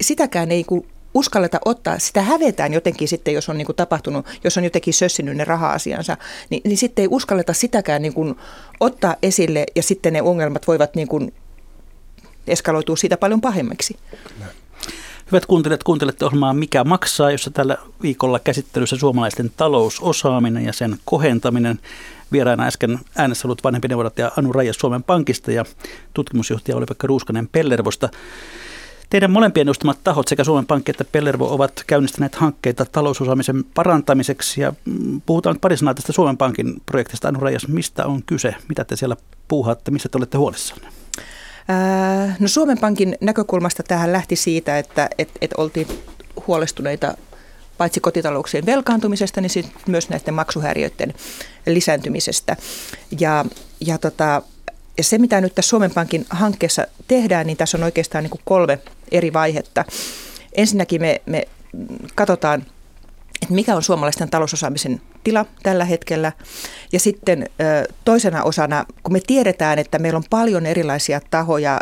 sitäkään 0.00 0.50
ei 0.50 0.64
uskalleta 1.16 1.58
ottaa, 1.64 1.98
sitä 1.98 2.22
hävetään 2.22 2.72
jotenkin 2.72 3.08
sitten, 3.08 3.34
jos 3.34 3.48
on 3.48 3.58
niin 3.58 3.66
kuin 3.66 3.76
tapahtunut, 3.76 4.26
jos 4.44 4.56
on 4.56 4.64
jotenkin 4.64 4.94
sössinyt 4.94 5.36
ne 5.36 5.44
raha-asiansa, 5.44 6.16
niin, 6.50 6.62
niin 6.64 6.78
sitten 6.78 7.02
ei 7.02 7.08
uskalleta 7.10 7.52
sitäkään 7.52 8.02
niin 8.02 8.14
kuin 8.14 8.34
ottaa 8.80 9.16
esille 9.22 9.66
ja 9.76 9.82
sitten 9.82 10.12
ne 10.12 10.22
ongelmat 10.22 10.66
voivat 10.66 10.94
niin 10.94 11.08
kuin 11.08 11.34
eskaloitua 12.46 12.96
siitä 12.96 13.16
paljon 13.16 13.40
pahemmiksi. 13.40 13.96
Hyvät 15.32 15.46
kuuntelijat, 15.46 15.84
kuuntelette 15.84 16.24
ohjelmaa 16.24 16.52
Mikä 16.52 16.84
maksaa, 16.84 17.30
jossa 17.30 17.50
tällä 17.50 17.78
viikolla 18.02 18.38
käsittelyssä 18.38 18.96
suomalaisten 18.96 19.50
talousosaaminen 19.56 20.64
ja 20.64 20.72
sen 20.72 20.96
kohentaminen. 21.04 21.78
Vieraana 22.32 22.66
äsken 22.66 22.98
äänessä 23.16 23.48
ollut 23.48 23.64
vanhempi 23.64 23.88
neuvonantaja 23.88 24.32
Anu 24.36 24.52
Rajas 24.52 24.76
Suomen 24.76 25.02
Pankista 25.02 25.52
ja 25.52 25.64
tutkimusjohtaja 26.14 26.76
Oli-Pekka 26.76 27.06
Ruuskanen 27.06 27.48
Pellervosta. 27.48 28.08
Teidän 29.10 29.30
molempien 29.30 29.64
edustamat 29.64 29.98
tahot 30.04 30.28
sekä 30.28 30.44
Suomen 30.44 30.66
Pankki 30.66 30.90
että 30.90 31.04
Pellervo 31.04 31.54
ovat 31.54 31.84
käynnistäneet 31.86 32.34
hankkeita 32.34 32.84
talousosaamisen 32.84 33.64
parantamiseksi 33.74 34.60
ja 34.60 34.72
mm, 34.84 35.20
puhutaan 35.26 35.54
nyt 35.54 35.60
pari 35.60 35.76
sanaa 35.76 35.94
tästä 35.94 36.12
Suomen 36.12 36.36
Pankin 36.36 36.82
projektista. 36.86 37.28
Anu 37.28 37.40
Rajas, 37.40 37.68
mistä 37.68 38.06
on 38.06 38.22
kyse? 38.22 38.54
Mitä 38.68 38.84
te 38.84 38.96
siellä 38.96 39.16
puuhaatte? 39.48 39.90
Mistä 39.90 40.08
te 40.08 40.18
olette 40.18 40.38
huolissanne? 40.38 40.88
No 42.40 42.48
Suomen 42.48 42.78
Pankin 42.78 43.16
näkökulmasta 43.20 43.82
tähän 43.82 44.12
lähti 44.12 44.36
siitä, 44.36 44.78
että 44.78 45.08
et, 45.18 45.28
et 45.40 45.52
oltiin 45.52 45.88
huolestuneita 46.46 47.14
paitsi 47.78 48.00
kotitalouksien 48.00 48.66
velkaantumisesta, 48.66 49.40
niin 49.40 49.50
myös 49.86 50.08
näiden 50.08 50.34
maksuhäiriöiden 50.34 51.14
lisääntymisestä. 51.66 52.56
Ja, 53.20 53.44
ja 53.80 53.98
tota, 53.98 54.42
ja 54.98 55.04
se, 55.04 55.18
mitä 55.18 55.40
nyt 55.40 55.54
tässä 55.54 55.68
Suomen 55.68 55.90
Pankin 55.90 56.26
hankkeessa 56.30 56.86
tehdään, 57.08 57.46
niin 57.46 57.56
tässä 57.56 57.78
on 57.78 57.84
oikeastaan 57.84 58.24
niin 58.24 58.30
kuin 58.30 58.42
kolme 58.44 58.78
eri 59.10 59.32
vaihetta. 59.32 59.84
Ensinnäkin 60.52 61.00
me, 61.00 61.22
me 61.26 61.48
katsotaan 62.14 62.66
että 63.42 63.54
mikä 63.54 63.76
on 63.76 63.82
suomalaisten 63.82 64.30
talousosaamisen 64.30 65.00
tila 65.24 65.46
tällä 65.62 65.84
hetkellä. 65.84 66.32
Ja 66.92 67.00
sitten 67.00 67.50
toisena 68.04 68.42
osana, 68.42 68.84
kun 69.02 69.12
me 69.12 69.20
tiedetään, 69.26 69.78
että 69.78 69.98
meillä 69.98 70.16
on 70.16 70.24
paljon 70.30 70.66
erilaisia 70.66 71.20
tahoja, 71.30 71.80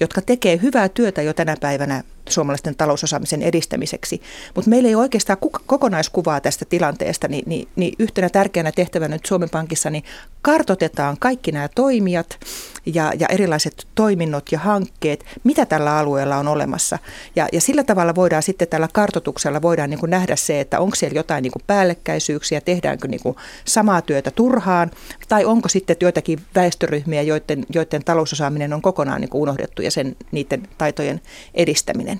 jotka 0.00 0.22
tekee 0.22 0.60
hyvää 0.62 0.88
työtä 0.88 1.22
jo 1.22 1.32
tänä 1.34 1.56
päivänä 1.60 2.04
suomalaisten 2.28 2.76
talousosaamisen 2.76 3.42
edistämiseksi. 3.42 4.22
Mutta 4.54 4.70
meillä 4.70 4.88
ei 4.88 4.94
oikeastaan 4.94 5.38
kokonaiskuvaa 5.66 6.40
tästä 6.40 6.64
tilanteesta, 6.64 7.28
niin, 7.28 7.44
niin, 7.46 7.68
niin 7.76 7.94
yhtenä 7.98 8.28
tärkeänä 8.28 8.72
tehtävänä 8.72 9.14
nyt 9.14 9.26
Suomen 9.26 9.50
Pankissa 9.50 9.90
niin 9.90 10.04
kartotetaan 10.42 11.16
kaikki 11.20 11.52
nämä 11.52 11.68
toimijat 11.74 12.38
ja, 12.86 13.12
ja 13.18 13.26
erilaiset 13.28 13.86
toiminnot 13.94 14.52
ja 14.52 14.58
hankkeet, 14.58 15.24
mitä 15.44 15.66
tällä 15.66 15.98
alueella 15.98 16.36
on 16.36 16.48
olemassa. 16.48 16.98
Ja, 17.36 17.48
ja 17.52 17.60
sillä 17.60 17.84
tavalla 17.84 18.14
voidaan 18.14 18.42
sitten 18.42 18.68
tällä 18.68 18.88
kartotuksella 18.92 19.62
voidaan 19.62 19.90
niin 19.90 20.00
kuin 20.00 20.10
nähdä 20.10 20.36
se, 20.36 20.60
että 20.60 20.80
onko 20.80 20.96
siellä 20.96 21.18
jotain 21.18 21.42
niin 21.42 21.52
kuin 21.52 21.62
päällekkäisyyksiä, 21.66 22.60
tehdäänkö 22.60 23.08
niin 23.08 23.22
kuin 23.22 23.36
samaa 23.64 24.02
työtä 24.02 24.30
turhaan, 24.30 24.90
tai 25.28 25.44
onko 25.44 25.68
sitten 25.68 25.96
joitakin 26.00 26.40
väestöryhmiä, 26.54 27.22
joiden, 27.22 27.66
joiden 27.74 28.04
talousosaaminen 28.04 28.72
on 28.72 28.82
kokonaan 28.82 29.20
niin 29.20 29.30
kuin 29.30 29.42
unohdettu 29.42 29.82
ja 29.82 29.90
sen, 29.90 30.16
niiden 30.32 30.68
taitojen 30.78 31.20
edistäminen. 31.54 32.15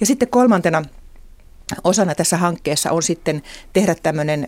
Ja 0.00 0.06
sitten 0.06 0.28
kolmantena 0.28 0.82
osana 1.84 2.14
tässä 2.14 2.36
hankkeessa 2.36 2.90
on 2.90 3.02
sitten 3.02 3.42
tehdä 3.72 3.94
tämmöinen, 3.94 4.46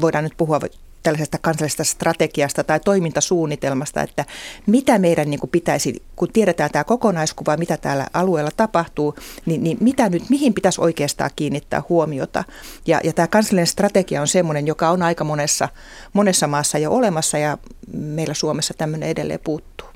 voidaan 0.00 0.24
nyt 0.24 0.34
puhua 0.36 0.60
tällaisesta 1.04 1.38
kansallisesta 1.38 1.84
strategiasta 1.84 2.64
tai 2.64 2.80
toimintasuunnitelmasta, 2.80 4.02
että 4.02 4.24
mitä 4.66 4.98
meidän 4.98 5.30
niin 5.30 5.40
kuin 5.40 5.50
pitäisi, 5.50 6.02
kun 6.16 6.28
tiedetään 6.32 6.70
tämä 6.70 6.84
kokonaiskuva, 6.84 7.56
mitä 7.56 7.76
täällä 7.76 8.06
alueella 8.12 8.50
tapahtuu, 8.56 9.14
niin, 9.46 9.64
niin 9.64 9.76
mitä 9.80 10.08
nyt, 10.08 10.30
mihin 10.30 10.54
pitäisi 10.54 10.80
oikeastaan 10.80 11.30
kiinnittää 11.36 11.82
huomiota. 11.88 12.44
Ja, 12.86 13.00
ja 13.04 13.12
tämä 13.12 13.28
kansallinen 13.28 13.66
strategia 13.66 14.20
on 14.20 14.28
semmoinen, 14.28 14.66
joka 14.66 14.90
on 14.90 15.02
aika 15.02 15.24
monessa, 15.24 15.68
monessa 16.12 16.46
maassa 16.46 16.78
jo 16.78 16.92
olemassa 16.92 17.38
ja 17.38 17.58
meillä 17.92 18.34
Suomessa 18.34 18.74
tämmöinen 18.78 19.08
edelleen 19.08 19.40
puuttuu. 19.44 19.88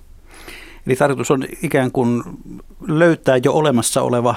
Eli 0.86 0.96
tarkoitus 0.96 1.30
on 1.30 1.46
ikään 1.62 1.92
kuin 1.92 2.22
löytää 2.88 3.36
jo 3.36 3.52
olemassa 3.52 4.02
oleva 4.02 4.34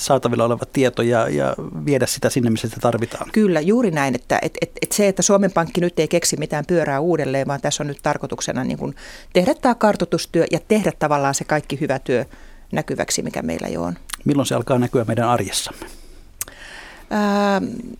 saatavilla 0.00 0.44
oleva 0.44 0.64
tieto 0.72 1.02
ja, 1.02 1.28
ja 1.28 1.54
viedä 1.86 2.06
sitä 2.06 2.30
sinne, 2.30 2.50
missä 2.50 2.68
sitä 2.68 2.80
tarvitaan. 2.80 3.30
Kyllä, 3.32 3.60
juuri 3.60 3.90
näin, 3.90 4.14
että 4.14 4.38
et, 4.42 4.58
et, 4.60 4.70
et 4.82 4.92
se, 4.92 5.08
että 5.08 5.22
Suomen 5.22 5.52
Pankki 5.52 5.80
nyt 5.80 5.98
ei 5.98 6.08
keksi 6.08 6.36
mitään 6.36 6.64
pyörää 6.66 7.00
uudelleen, 7.00 7.46
vaan 7.46 7.60
tässä 7.60 7.82
on 7.82 7.86
nyt 7.86 7.98
tarkoituksena 8.02 8.64
niin 8.64 8.78
kuin 8.78 8.94
tehdä 9.32 9.54
tämä 9.54 9.74
kartoitustyö 9.74 10.44
ja 10.50 10.58
tehdä 10.68 10.92
tavallaan 10.98 11.34
se 11.34 11.44
kaikki 11.44 11.80
hyvä 11.80 11.98
työ 11.98 12.24
näkyväksi, 12.72 13.22
mikä 13.22 13.42
meillä 13.42 13.68
jo 13.68 13.82
on. 13.82 13.94
Milloin 14.24 14.46
se 14.46 14.54
alkaa 14.54 14.78
näkyä 14.78 15.04
meidän 15.04 15.28
arjessamme? 15.28 15.86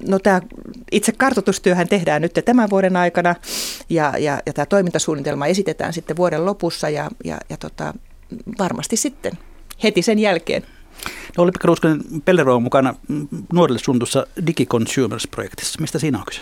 no 0.09 0.18
tämä 0.18 0.40
itse 0.93 1.12
kartoitustyöhän 1.12 1.88
tehdään 1.88 2.22
nyt 2.22 2.32
tämän 2.45 2.70
vuoden 2.70 2.97
aikana 2.97 3.34
ja, 3.88 4.14
ja, 4.18 4.43
ja 4.47 4.53
tämä 4.53 4.66
toimintasuunnitelma 4.66 5.47
esitetään 5.47 5.93
sitten 5.93 6.16
vuoden 6.16 6.47
lopussa 6.47 6.88
ja, 6.88 7.11
ja, 7.24 7.38
ja 7.49 7.57
tota, 7.57 7.95
varmasti 8.59 8.97
sitten 8.97 9.32
heti 9.82 10.03
sen 10.03 10.18
jälkeen. 10.18 10.62
No 11.38 11.44
oli 11.44 11.53
Pekka 11.53 11.66
Ruuskanen, 11.66 12.00
Pellero 12.24 12.57
on 12.57 12.62
mukana 12.62 12.94
nuorille 13.53 13.78
suunnitussa 13.78 14.26
DigiConsumers-projektissa. 14.46 15.80
Mistä 15.80 15.98
siinä 15.98 16.18
on 16.18 16.24
kyse? 16.24 16.40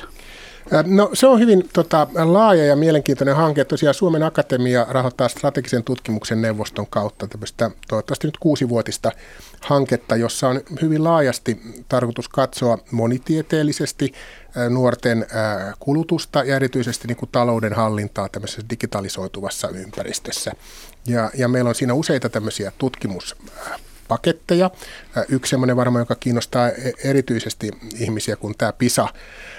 No 0.87 1.11
se 1.13 1.27
on 1.27 1.41
hyvin 1.41 1.69
tota, 1.73 2.07
laaja 2.25 2.65
ja 2.65 2.77
mielenkiintoinen 2.77 3.37
hanke. 3.37 3.65
Tosiaan 3.65 3.95
Suomen 3.95 4.23
Akatemia 4.23 4.87
rahoittaa 4.89 5.29
strategisen 5.29 5.85
tutkimuksen 5.85 6.43
neuvoston 6.43 6.87
kautta 6.87 7.27
tämmöistä 7.27 7.71
toivottavasti 7.89 8.27
nyt 8.27 8.37
kuusivuotista 8.37 9.13
hanketta, 9.61 10.17
jossa 10.17 10.49
on 10.49 10.61
hyvin 10.83 11.05
laajasti 11.05 11.61
tarkoitus 11.89 12.29
katsoa 12.29 12.79
monitieteellisesti 12.91 14.13
nuorten 14.71 15.27
kulutusta 15.79 16.45
ja 16.45 16.57
erityisesti 16.57 17.09
niin 17.09 17.17
kuin 17.17 17.29
talouden 17.33 17.73
hallintaa 17.73 18.29
tämmöisessä 18.29 18.63
digitalisoituvassa 18.71 19.69
ympäristössä. 19.69 20.53
Ja, 21.07 21.31
ja 21.35 21.49
meillä 21.49 21.69
on 21.69 21.75
siinä 21.75 21.95
useita 21.95 22.29
tämmöisiä 22.29 22.73
tutkimus 22.79 23.37
paketteja. 24.11 24.71
Yksi 25.29 25.51
semmoinen 25.51 25.77
varmaan, 25.77 26.03
joka 26.03 26.15
kiinnostaa 26.15 26.69
e- 26.69 26.93
erityisesti 27.05 27.71
ihmisiä, 27.95 28.37
kun 28.37 28.55
tämä 28.59 28.73
PISA 28.73 29.09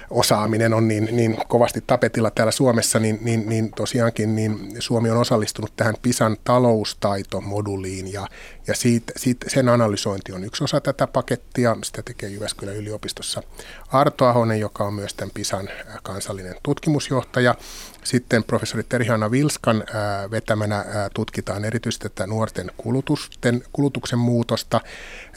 osaaminen 0.09 0.73
on 0.73 0.87
niin, 0.87 1.09
niin 1.11 1.37
kovasti 1.47 1.83
tapetilla 1.87 2.31
täällä 2.31 2.51
Suomessa, 2.51 2.99
niin, 2.99 3.19
niin, 3.21 3.49
niin 3.49 3.71
tosiaankin 3.71 4.35
niin 4.35 4.75
Suomi 4.79 5.09
on 5.09 5.17
osallistunut 5.17 5.75
tähän 5.75 5.95
PISAn 6.01 6.37
taloustaitomoduliin 6.43 8.13
ja, 8.13 8.27
ja 8.67 8.75
siitä, 8.75 9.13
siitä, 9.17 9.49
sen 9.49 9.69
analysointi 9.69 10.31
on 10.31 10.43
yksi 10.43 10.63
osa 10.63 10.81
tätä 10.81 11.07
pakettia. 11.07 11.77
Sitä 11.83 12.01
tekee 12.01 12.29
Jyväskylän 12.29 12.75
yliopistossa 12.75 13.43
Arto 13.91 14.25
Ahonen, 14.25 14.59
joka 14.59 14.83
on 14.83 14.93
myös 14.93 15.13
tämän 15.13 15.31
PISAn 15.33 15.69
kansallinen 16.03 16.55
tutkimusjohtaja. 16.63 17.55
Sitten 18.03 18.43
professori 18.43 18.83
Terihana 18.83 19.31
Vilskan 19.31 19.83
vetämänä 20.31 20.85
tutkitaan 21.13 21.65
erityisesti 21.65 22.09
tätä 22.09 22.27
nuorten 22.27 22.71
kulutusten, 22.77 23.63
kulutuksen 23.73 24.19
muutosta. 24.19 24.81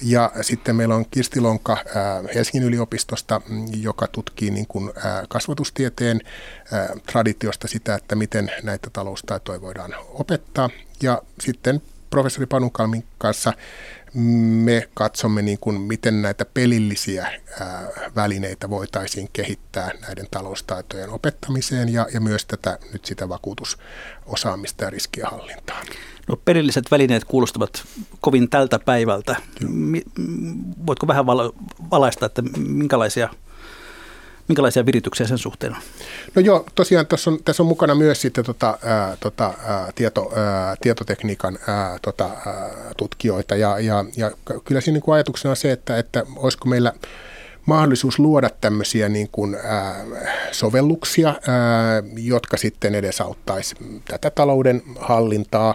Ja 0.03 0.33
sitten 0.41 0.77
meillä 0.77 0.95
on 0.95 1.07
Kirsti 1.11 1.41
Lonka 1.41 1.77
Helsingin 2.35 2.68
yliopistosta, 2.68 3.41
joka 3.81 4.07
tutkii 4.07 4.51
niin 4.51 4.66
kuin 4.66 4.93
kasvatustieteen 5.29 6.20
traditiosta 7.07 7.68
sitä, 7.68 7.95
että 7.95 8.14
miten 8.14 8.53
näitä 8.62 8.91
taloustaitoja 8.93 9.61
voidaan 9.61 9.95
opettaa. 10.09 10.70
Ja 11.03 11.22
sitten 11.41 11.83
professori 12.15 12.47
Panukalmin 12.47 13.05
kanssa 13.19 13.53
me 14.65 14.89
katsomme, 14.95 15.43
niin 15.43 15.59
kuin, 15.61 15.81
miten 15.81 16.23
näitä 16.23 16.45
pelillisiä 16.45 17.41
ää, 17.61 17.89
välineitä 18.17 18.71
voitaisiin 18.71 19.29
kehittää 19.33 19.91
näiden 20.01 20.27
taloustaitojen 20.31 21.11
opettamiseen 21.11 21.93
ja, 21.93 22.07
ja 22.15 22.21
myös 22.21 22.45
tätä 22.45 22.79
nyt 22.93 23.05
sitä 23.05 23.29
vakuutusosaamista 23.29 24.85
ja 24.85 24.91
riskienhallintaa. 24.91 25.83
No 26.29 26.37
pelilliset 26.37 26.91
välineet 26.91 27.25
kuulostavat 27.25 27.85
kovin 28.21 28.51
tältä 28.51 28.79
päivältä. 28.79 29.37
Voitko 30.87 31.07
vähän 31.07 31.27
valaista, 31.91 32.27
että 32.27 32.43
minkälaisia 32.59 33.29
Minkälaisia 34.49 34.86
virityksiä 34.86 35.26
sen 35.26 35.38
suhteen 35.38 35.72
on? 35.72 35.80
No 36.34 36.42
joo, 36.42 36.66
tosiaan 36.74 37.07
tässä 37.07 37.30
on, 37.30 37.38
tässä 37.45 37.62
on 37.62 37.66
mukana 37.66 37.95
myös 37.95 38.20
sitten 38.20 38.45
tota, 38.45 38.78
ää, 38.82 39.16
tota, 39.20 39.55
ää, 39.64 39.92
tieto, 39.95 40.32
ää, 40.36 40.76
tietotekniikan 40.80 41.59
ää, 41.66 41.99
tota, 42.03 42.24
ää, 42.24 42.70
tutkijoita 42.97 43.57
ja, 43.57 43.78
ja, 43.78 44.05
ja 44.16 44.30
kyllä 44.64 44.80
siinä 44.80 45.01
niin 45.05 45.14
ajatuksena 45.14 45.51
on 45.51 45.57
se, 45.57 45.72
että, 45.72 45.99
että 45.99 46.26
olisiko 46.36 46.68
meillä 46.68 46.92
mahdollisuus 47.66 48.18
luoda 48.18 48.51
tämmöisiä 48.61 49.09
niin 49.09 49.28
kuin, 49.32 49.55
ää, 49.55 50.05
sovelluksia, 50.53 51.28
ää, 51.28 52.03
jotka 52.16 52.57
sitten 52.57 52.95
edesauttaisi 52.95 53.74
tätä 54.09 54.30
talouden 54.30 54.82
hallintaa, 54.99 55.74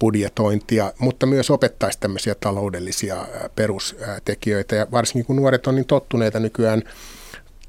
budjetointia, 0.00 0.92
mutta 0.98 1.26
myös 1.26 1.50
opettaisi 1.50 2.00
tämmöisiä 2.00 2.34
taloudellisia 2.34 3.26
perustekijöitä. 3.56 4.76
Ja 4.76 4.86
varsinkin 4.92 5.26
kun 5.26 5.36
nuoret 5.36 5.66
on 5.66 5.74
niin 5.74 5.86
tottuneita 5.86 6.40
nykyään 6.40 6.82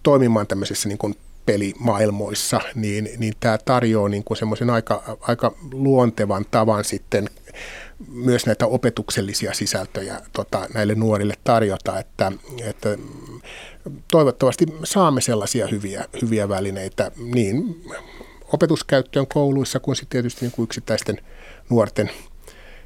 toimimaan 0.08 0.48
tämmöisissä 0.48 0.90
niin 0.90 0.98
kuin 0.98 1.16
pelimaailmoissa, 1.46 2.62
niin, 2.76 3.10
niin 3.18 3.34
tämä 3.40 3.58
tarjoaa 3.58 4.10
niin 4.10 4.24
kuin 4.24 4.38
semmoisen 4.38 4.70
aika, 4.70 5.18
aika 5.22 5.56
luontevan 5.72 6.46
tavan 6.52 6.84
sitten 6.84 7.30
myös 8.12 8.46
näitä 8.46 8.68
opetuksellisia 8.68 9.54
sisältöjä 9.54 10.22
tota, 10.34 10.68
näille 10.74 10.96
nuorille 10.96 11.34
tarjota, 11.44 12.00
että, 12.00 12.32
että 12.64 12.98
toivottavasti 14.12 14.66
saamme 14.84 15.22
sellaisia 15.22 15.68
hyviä, 15.68 16.06
hyviä 16.22 16.50
välineitä 16.50 17.12
niin 17.18 17.82
opetuskäyttöön 18.54 19.28
kouluissa 19.28 19.80
kuin 19.80 19.96
sitten 19.96 20.10
tietysti 20.10 20.42
niin 20.42 20.52
kuin 20.52 20.64
yksittäisten 20.64 21.18
nuorten 21.70 22.10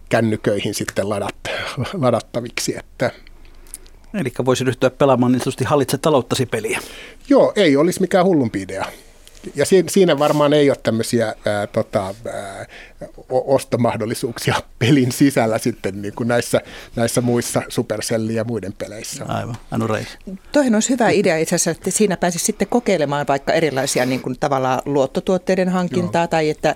kännyköihin 0.09 0.73
sitten 0.73 1.09
ladat, 1.09 1.35
ladattaviksi, 1.93 2.77
että 2.77 3.11
Eli 4.13 4.31
voisi 4.45 4.63
ryhtyä 4.63 4.89
pelaamaan 4.89 5.31
niin 5.31 5.39
sanotusti 5.39 5.63
hallitse 5.63 5.97
talouttasi 5.97 6.45
peliä. 6.45 6.79
Joo, 7.29 7.53
ei 7.55 7.77
olisi 7.77 8.01
mikään 8.01 8.25
hullumpi 8.25 8.61
idea. 8.61 8.85
Ja 9.55 9.65
siinä 9.89 10.19
varmaan 10.19 10.53
ei 10.53 10.69
ole 10.69 10.77
tämmöisiä 10.83 11.35
ää, 11.45 11.67
tota, 11.67 12.15
ää, 12.33 12.65
ostomahdollisuuksia 13.29 14.55
pelin 14.79 15.11
sisällä 15.11 15.57
sitten 15.57 16.01
niin 16.01 16.13
kuin 16.15 16.27
näissä, 16.27 16.61
näissä 16.95 17.21
muissa 17.21 17.61
Supercellin 17.69 18.35
ja 18.35 18.43
muiden 18.43 18.73
peleissä. 18.73 19.25
Aivan, 19.27 19.57
Anu 19.71 19.87
Reis. 19.87 20.07
Toihin 20.51 20.73
olisi 20.73 20.89
hyvä 20.89 21.09
idea 21.09 21.37
itse 21.37 21.55
asiassa, 21.55 21.71
että 21.71 21.91
siinä 21.91 22.17
pääsisi 22.17 22.45
sitten 22.45 22.67
kokeilemaan 22.67 23.25
vaikka 23.27 23.53
erilaisia 23.53 24.05
niin 24.05 24.21
kuin 24.21 24.39
tavallaan 24.39 24.81
luottotuotteiden 24.85 25.69
hankintaa 25.69 26.21
Joo. 26.21 26.27
tai 26.27 26.49
että 26.49 26.75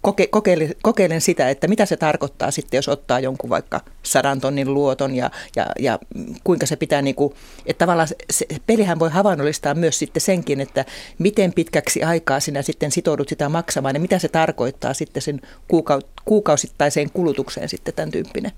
koke, 0.00 0.26
kokeilen, 0.26 0.74
kokeilen 0.82 1.20
sitä, 1.20 1.50
että 1.50 1.68
mitä 1.68 1.86
se 1.86 1.96
tarkoittaa 1.96 2.50
sitten, 2.50 2.78
jos 2.78 2.88
ottaa 2.88 3.20
jonkun 3.20 3.50
vaikka 3.50 3.80
sadan 4.02 4.40
tonnin 4.40 4.74
luoton 4.74 5.14
ja, 5.14 5.30
ja, 5.56 5.66
ja 5.78 5.98
kuinka 6.44 6.66
se 6.66 6.76
pitää, 6.76 7.02
niin 7.02 7.14
kuin, 7.14 7.34
että 7.66 7.78
tavallaan 7.78 8.08
se, 8.30 8.46
pelihän 8.66 8.98
voi 8.98 9.10
havainnollistaa 9.10 9.74
myös 9.74 9.98
sitten 9.98 10.20
senkin, 10.20 10.60
että 10.60 10.84
miten 11.18 11.52
pitkäksi 11.52 12.02
aikaa 12.02 12.40
sinä 12.40 12.62
sitten 12.62 12.92
sitoudut 12.92 13.28
sitä 13.28 13.48
maksamaan 13.48 13.94
ja 13.94 14.00
mitä 14.00 14.18
se 14.18 14.28
tarkoittaa 14.28 14.94
sitten 14.94 15.22
sen 15.22 15.40
kuukau, 15.68 16.00
kuukausittaiseen 16.24 17.10
kulutukseen 17.10 17.68
sitten 17.68 17.94
tämän 17.94 18.10
tyyppinen 18.10 18.52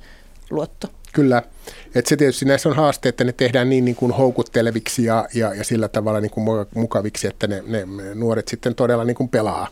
luotto. 0.51 0.89
Kyllä. 1.13 1.43
Et 1.95 2.07
se 2.07 2.17
tietysti 2.17 2.45
näissä 2.45 2.69
on 2.69 2.77
haaste, 2.77 3.09
että 3.09 3.25
ne 3.25 3.33
tehdään 3.33 3.69
niin, 3.69 3.85
niin 3.85 3.97
kuin 3.97 4.13
houkutteleviksi 4.13 5.05
ja, 5.05 5.29
ja, 5.35 5.55
ja 5.55 5.65
sillä 5.65 5.89
tavalla 5.89 6.21
niin 6.21 6.31
kuin 6.31 6.67
mukaviksi, 6.75 7.27
että 7.27 7.47
ne, 7.47 7.63
ne 7.67 7.87
nuoret 8.15 8.49
sitten 8.49 8.75
todella 8.75 9.05
niin 9.05 9.17
kuin 9.17 9.29
pelaa 9.29 9.69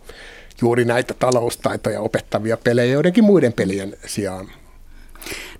juuri 0.63 0.85
näitä 0.85 1.15
taloustaitoja 1.15 2.01
opettavia 2.01 2.57
pelejä 2.57 2.93
joidenkin 2.93 3.25
muiden 3.25 3.53
pelien 3.53 3.97
sijaan. 4.07 4.47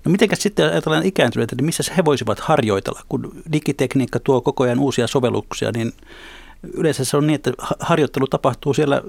No 0.05 0.11
miten 0.11 0.29
sitten 0.33 0.71
ajatellaan 0.71 1.05
ikääntyneitä, 1.05 1.55
niin 1.55 1.65
missä 1.65 1.93
he 1.97 2.05
voisivat 2.05 2.39
harjoitella, 2.39 3.01
kun 3.09 3.41
digitekniikka 3.51 4.19
tuo 4.19 4.41
koko 4.41 4.63
ajan 4.63 4.79
uusia 4.79 5.07
sovelluksia, 5.07 5.71
niin 5.71 5.93
yleensä 6.73 7.05
se 7.05 7.17
on 7.17 7.27
niin, 7.27 7.35
että 7.35 7.53
harjoittelu 7.79 8.27
tapahtuu 8.27 8.73
siellä 8.73 9.01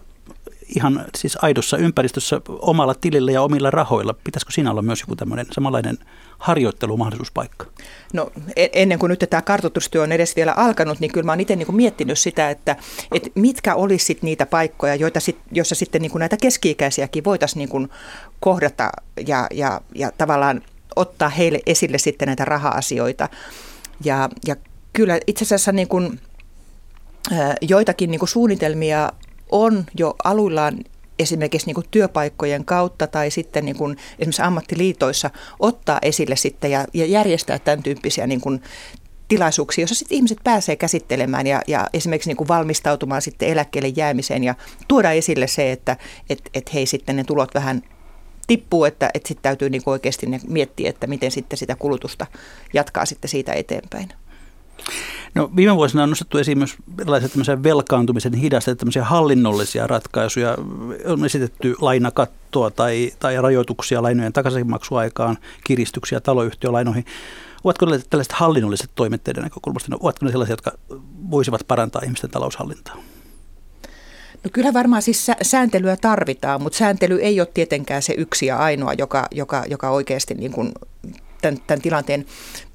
ihan 0.76 1.04
siis 1.16 1.38
aidossa 1.42 1.76
ympäristössä 1.76 2.40
omalla 2.48 2.94
tilillä 2.94 3.32
ja 3.32 3.42
omilla 3.42 3.70
rahoilla. 3.70 4.14
Pitäisikö 4.24 4.52
siinä 4.52 4.70
olla 4.70 4.82
myös 4.82 5.00
joku 5.00 5.16
tämmöinen 5.16 5.46
samanlainen 5.52 5.98
harjoittelumahdollisuuspaikka? 6.38 7.66
No 8.12 8.32
e- 8.56 8.68
ennen 8.72 8.98
kuin 8.98 9.10
nyt 9.10 9.24
tämä 9.30 9.42
kartoitustyö 9.42 10.02
on 10.02 10.12
edes 10.12 10.36
vielä 10.36 10.52
alkanut, 10.52 11.00
niin 11.00 11.12
kyllä 11.12 11.24
mä 11.24 11.32
oon 11.32 11.40
itse 11.40 11.56
niin 11.56 11.76
miettinyt 11.76 12.18
sitä, 12.18 12.50
että, 12.50 12.76
että 13.12 13.30
mitkä 13.34 13.74
olisi 13.74 14.18
niitä 14.22 14.46
paikkoja, 14.46 14.94
joita 14.94 15.20
sit, 15.20 15.38
joissa 15.52 15.74
sitten 15.74 16.02
niin 16.02 16.10
kuin 16.10 16.20
näitä 16.20 16.36
keski-ikäisiäkin 16.36 17.24
voitaisiin 17.24 17.68
niin 17.72 17.88
kohdata 18.40 18.90
ja, 19.26 19.46
ja, 19.50 19.80
ja 19.94 20.12
tavallaan 20.18 20.62
ottaa 20.96 21.28
heille 21.28 21.60
esille 21.66 21.98
sitten 21.98 22.26
näitä 22.26 22.44
raha-asioita. 22.44 23.28
Ja, 24.04 24.28
ja 24.46 24.56
kyllä 24.92 25.20
itse 25.26 25.44
asiassa 25.44 25.72
niin 25.72 25.88
kuin, 25.88 26.20
joitakin 27.60 28.10
niin 28.10 28.18
kuin 28.18 28.28
suunnitelmia 28.28 29.12
on 29.52 29.84
jo 29.98 30.14
aluillaan 30.24 30.78
esimerkiksi 31.18 31.66
niin 31.66 31.74
kuin 31.74 31.86
työpaikkojen 31.90 32.64
kautta 32.64 33.06
tai 33.06 33.30
sitten 33.30 33.64
niin 33.64 33.76
kuin 33.76 33.96
esimerkiksi 34.18 34.42
ammattiliitoissa 34.42 35.30
ottaa 35.60 35.98
esille 36.02 36.36
sitten 36.36 36.70
ja, 36.70 36.84
ja 36.94 37.06
järjestää 37.06 37.58
tämän 37.58 37.82
tyyppisiä 37.82 38.26
niin 38.26 38.40
kuin 38.40 38.62
tilaisuuksia, 39.28 39.82
joissa 39.82 39.94
sitten 39.94 40.16
ihmiset 40.16 40.38
pääsee 40.44 40.76
käsittelemään 40.76 41.46
ja, 41.46 41.62
ja 41.66 41.86
esimerkiksi 41.92 42.30
niin 42.30 42.36
kuin 42.36 42.48
valmistautumaan 42.48 43.22
sitten 43.22 43.48
eläkkeelle 43.48 43.92
jäämiseen 43.96 44.44
ja 44.44 44.54
tuoda 44.88 45.12
esille 45.12 45.46
se, 45.46 45.72
että 45.72 45.96
et, 46.30 46.42
et 46.54 46.74
hei 46.74 46.86
sitten 46.86 47.16
ne 47.16 47.24
tulot 47.24 47.54
vähän 47.54 47.82
tippuu, 48.46 48.84
että, 48.84 49.10
että 49.14 49.28
sitten 49.28 49.42
täytyy 49.42 49.70
niin 49.70 49.82
oikeasti 49.86 50.26
miettiä, 50.46 50.90
että 50.90 51.06
miten 51.06 51.30
sitten 51.30 51.56
sitä 51.56 51.76
kulutusta 51.76 52.26
jatkaa 52.74 53.06
sitten 53.06 53.28
siitä 53.28 53.52
eteenpäin. 53.52 54.08
No, 55.34 55.50
viime 55.56 55.76
vuosina 55.76 56.02
on 56.02 56.08
nostettu 56.08 56.38
esiin 56.38 56.58
myös 56.58 56.76
erilaisia 57.00 57.62
velkaantumisen 57.62 58.34
hidasteita, 58.34 58.78
tämmöisiä 58.78 59.04
hallinnollisia 59.04 59.86
ratkaisuja. 59.86 60.56
On 61.06 61.24
esitetty 61.24 61.74
lainakattoa 61.80 62.70
tai, 62.70 63.12
tai 63.18 63.42
rajoituksia 63.42 64.02
lainojen 64.02 64.32
takaisinmaksuaikaan, 64.32 65.38
kiristyksiä 65.64 66.20
taloyhtiölainoihin. 66.20 67.04
Ovatko 67.64 67.86
ne 67.86 68.00
tällaiset 68.10 68.32
hallinnolliset 68.32 68.90
toimet 68.94 69.24
teidän 69.24 69.42
näkökulmasta, 69.42 69.90
no, 69.90 69.98
ovatko 70.00 70.26
ne 70.26 70.30
sellaisia, 70.32 70.52
jotka 70.52 70.72
voisivat 71.30 71.60
parantaa 71.68 72.02
ihmisten 72.04 72.30
taloushallintaa? 72.30 72.96
No 74.44 74.50
kyllä 74.52 74.72
varmaan 74.72 75.02
siis 75.02 75.30
sääntelyä 75.42 75.96
tarvitaan, 75.96 76.62
mutta 76.62 76.78
sääntely 76.78 77.18
ei 77.18 77.40
ole 77.40 77.48
tietenkään 77.54 78.02
se 78.02 78.14
yksi 78.16 78.46
ja 78.46 78.58
ainoa, 78.58 78.92
joka, 78.92 79.28
joka, 79.30 79.64
joka 79.68 79.90
oikeasti 79.90 80.34
niin 80.34 80.52
kuin 80.52 80.72
tämän, 81.42 81.60
tämän 81.66 81.82
tilanteen 81.82 82.26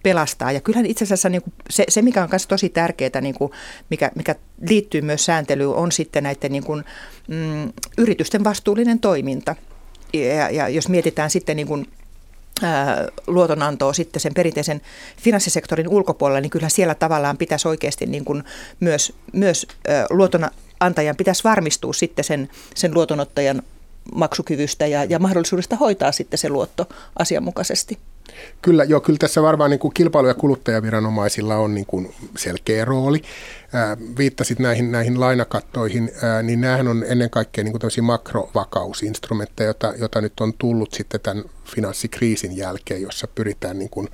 pelastaa. 0.03 0.51
Ja 0.51 0.61
kyllähän 0.61 0.85
itse 0.85 1.03
asiassa 1.03 1.29
niin 1.29 1.41
kuin 1.41 1.53
se, 1.69 1.85
se, 1.89 2.01
mikä 2.01 2.23
on 2.23 2.29
myös 2.31 2.47
tosi 2.47 2.69
tärkeää, 2.69 3.21
niin 3.21 3.35
kuin 3.35 3.51
mikä, 3.89 4.11
mikä 4.15 4.35
liittyy 4.69 5.01
myös 5.01 5.25
sääntelyyn, 5.25 5.69
on 5.69 5.91
sitten 5.91 6.23
näiden 6.23 6.51
niin 6.51 6.63
kuin, 6.63 6.83
mm, 7.27 7.73
yritysten 7.97 8.43
vastuullinen 8.43 8.99
toiminta. 8.99 9.55
Ja, 10.13 10.49
ja 10.49 10.69
jos 10.69 10.89
mietitään 10.89 11.29
sitten 11.29 11.55
niin 11.55 11.67
kuin, 11.67 11.87
luotonantoa 13.27 13.93
sitten 13.93 14.19
sen 14.19 14.33
perinteisen 14.33 14.81
finanssisektorin 15.21 15.87
ulkopuolella, 15.87 16.41
niin 16.41 16.49
kyllä 16.49 16.69
siellä 16.69 16.95
tavallaan 16.95 17.37
pitäisi 17.37 17.67
oikeasti 17.67 18.05
niin 18.05 18.25
kuin 18.25 18.43
myös, 18.79 19.13
myös 19.33 19.67
luotonantajan 20.09 21.15
pitäisi 21.15 21.43
varmistua 21.43 21.93
sitten 21.93 22.25
sen, 22.25 22.49
sen 22.75 22.93
luotonottajan 22.93 23.61
maksukyvystä 24.15 24.87
ja, 24.87 25.03
ja 25.03 25.19
mahdollisuudesta 25.19 25.75
hoitaa 25.75 26.11
sitten 26.11 26.37
se 26.37 26.49
luotto 26.49 26.89
asianmukaisesti. 27.19 27.97
Kyllä, 28.61 28.83
joo, 28.83 29.01
kyllä 29.01 29.17
tässä 29.17 29.41
varmaan 29.41 29.69
niin 29.69 29.79
kuin 29.79 29.93
kilpailu- 29.93 30.27
ja 30.27 30.33
kuluttajaviranomaisilla 30.33 31.55
on 31.55 31.75
niin 31.75 31.85
kuin 31.85 32.13
selkeä 32.37 32.85
rooli 32.85 33.21
viittasit 34.17 34.59
näihin, 34.59 34.91
näihin 34.91 35.19
lainakattoihin, 35.19 36.11
niin 36.43 36.61
nämähän 36.61 36.87
on 36.87 37.05
ennen 37.07 37.29
kaikkea 37.29 37.63
niin 37.63 37.79
kuin 37.79 38.05
makrovakausinstrumentteja, 38.05 39.67
jota, 39.67 39.93
jota 39.97 40.21
nyt 40.21 40.39
on 40.39 40.53
tullut 40.57 40.93
sitten 40.93 41.19
tämän 41.21 41.43
finanssikriisin 41.65 42.57
jälkeen, 42.57 43.01
jossa 43.01 43.27
pyritään 43.27 43.79
niin 43.79 43.89
kuin 43.89 44.09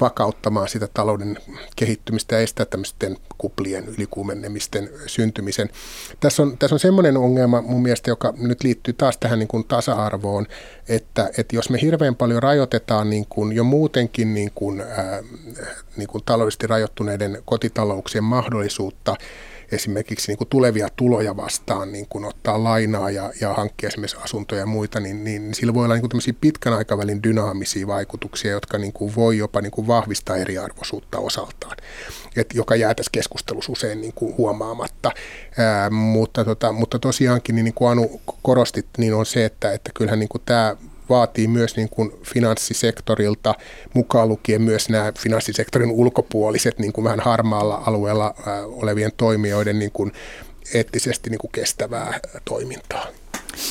vakauttamaan 0.00 0.68
sitä 0.68 0.88
talouden 0.94 1.38
kehittymistä 1.76 2.34
ja 2.34 2.40
estää 2.40 2.66
tämmöisten 2.66 3.16
kuplien 3.38 3.88
ylikuumenemisten 3.88 4.90
syntymisen. 5.06 5.70
Tässä 6.20 6.42
on, 6.42 6.58
tässä 6.58 6.74
on 6.74 6.80
semmoinen 6.80 7.16
ongelma 7.16 7.62
mun 7.62 7.82
mielestä, 7.82 8.10
joka 8.10 8.34
nyt 8.36 8.62
liittyy 8.62 8.94
taas 8.94 9.18
tähän 9.18 9.38
niin 9.38 9.48
kuin 9.48 9.64
tasa-arvoon, 9.64 10.46
että, 10.88 11.30
että 11.38 11.56
jos 11.56 11.70
me 11.70 11.80
hirveän 11.80 12.14
paljon 12.14 12.42
rajoitetaan 12.42 13.10
niin 13.10 13.26
kuin 13.28 13.52
jo 13.52 13.64
muutenkin 13.64 14.34
niin 14.34 14.50
kuin, 14.54 14.80
ää, 14.80 15.22
niin 15.96 16.08
kuin 16.08 16.24
taloudellisesti 16.24 16.66
rajoittuneiden 16.66 17.42
kotitalouksien 17.44 18.24
mahdollisuutta 18.24 18.95
esimerkiksi 19.72 20.28
niin 20.28 20.38
kuin 20.38 20.48
tulevia 20.48 20.88
tuloja 20.96 21.36
vastaan 21.36 21.92
niin 21.92 22.06
kuin 22.08 22.24
ottaa 22.24 22.64
lainaa 22.64 23.10
ja, 23.10 23.32
ja 23.40 23.54
hankkia 23.54 23.86
esimerkiksi 23.86 24.16
asuntoja 24.24 24.60
ja 24.60 24.66
muita, 24.66 25.00
niin, 25.00 25.24
niin 25.24 25.54
sillä 25.54 25.74
voi 25.74 25.84
olla 25.84 25.94
niin 25.94 26.10
kuin 26.10 26.36
pitkän 26.40 26.72
aikavälin 26.72 27.22
dynaamisia 27.22 27.86
vaikutuksia, 27.86 28.50
jotka 28.50 28.78
niin 28.78 28.92
kuin 28.92 29.14
voi 29.16 29.38
jopa 29.38 29.60
niin 29.60 29.70
kuin 29.70 29.86
vahvistaa 29.86 30.36
eriarvoisuutta 30.36 31.18
osaltaan, 31.18 31.76
Et, 32.36 32.54
joka 32.54 32.76
jää 32.76 32.94
tässä 32.94 33.10
keskustelussa 33.12 33.72
usein 33.72 34.00
niin 34.00 34.12
kuin 34.12 34.36
huomaamatta. 34.36 35.10
Ää, 35.58 35.90
mutta, 35.90 36.44
tota, 36.44 36.72
mutta 36.72 36.98
tosiaankin, 36.98 37.54
niin, 37.54 37.64
niin 37.64 37.74
kuin 37.74 37.90
Anu 37.90 38.20
korostit, 38.42 38.86
niin 38.98 39.14
on 39.14 39.26
se, 39.26 39.44
että, 39.44 39.72
että 39.72 39.90
kyllähän 39.94 40.18
niin 40.18 40.28
kuin 40.28 40.42
tämä 40.46 40.76
vaatii 41.08 41.48
myös 41.48 41.76
niin 41.76 41.88
kuin 41.88 42.12
finanssisektorilta, 42.22 43.54
mukaan 43.94 44.28
lukien 44.28 44.62
myös 44.62 44.88
nämä 44.88 45.12
finanssisektorin 45.18 45.90
ulkopuoliset 45.90 46.78
niin 46.78 46.92
kuin 46.92 47.04
vähän 47.04 47.20
harmaalla 47.20 47.82
alueella 47.86 48.34
olevien 48.66 49.12
toimijoiden 49.16 49.78
niin 49.78 49.92
kuin 49.92 50.12
eettisesti 50.74 51.30
niin 51.30 51.38
kuin 51.38 51.52
kestävää 51.52 52.20
toimintaa. 52.44 53.06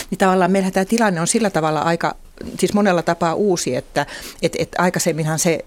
Niin 0.09 0.17
tavallaan 0.17 0.51
meillähän 0.51 0.73
tämä 0.73 0.85
tilanne 0.85 1.21
on 1.21 1.27
sillä 1.27 1.49
tavalla 1.49 1.81
aika, 1.81 2.15
siis 2.59 2.73
monella 2.73 3.01
tapaa 3.01 3.33
uusi, 3.33 3.75
että 3.75 4.05
et, 4.41 4.55
et 4.59 4.69
aikaisemminhan 4.77 5.39
se 5.39 5.65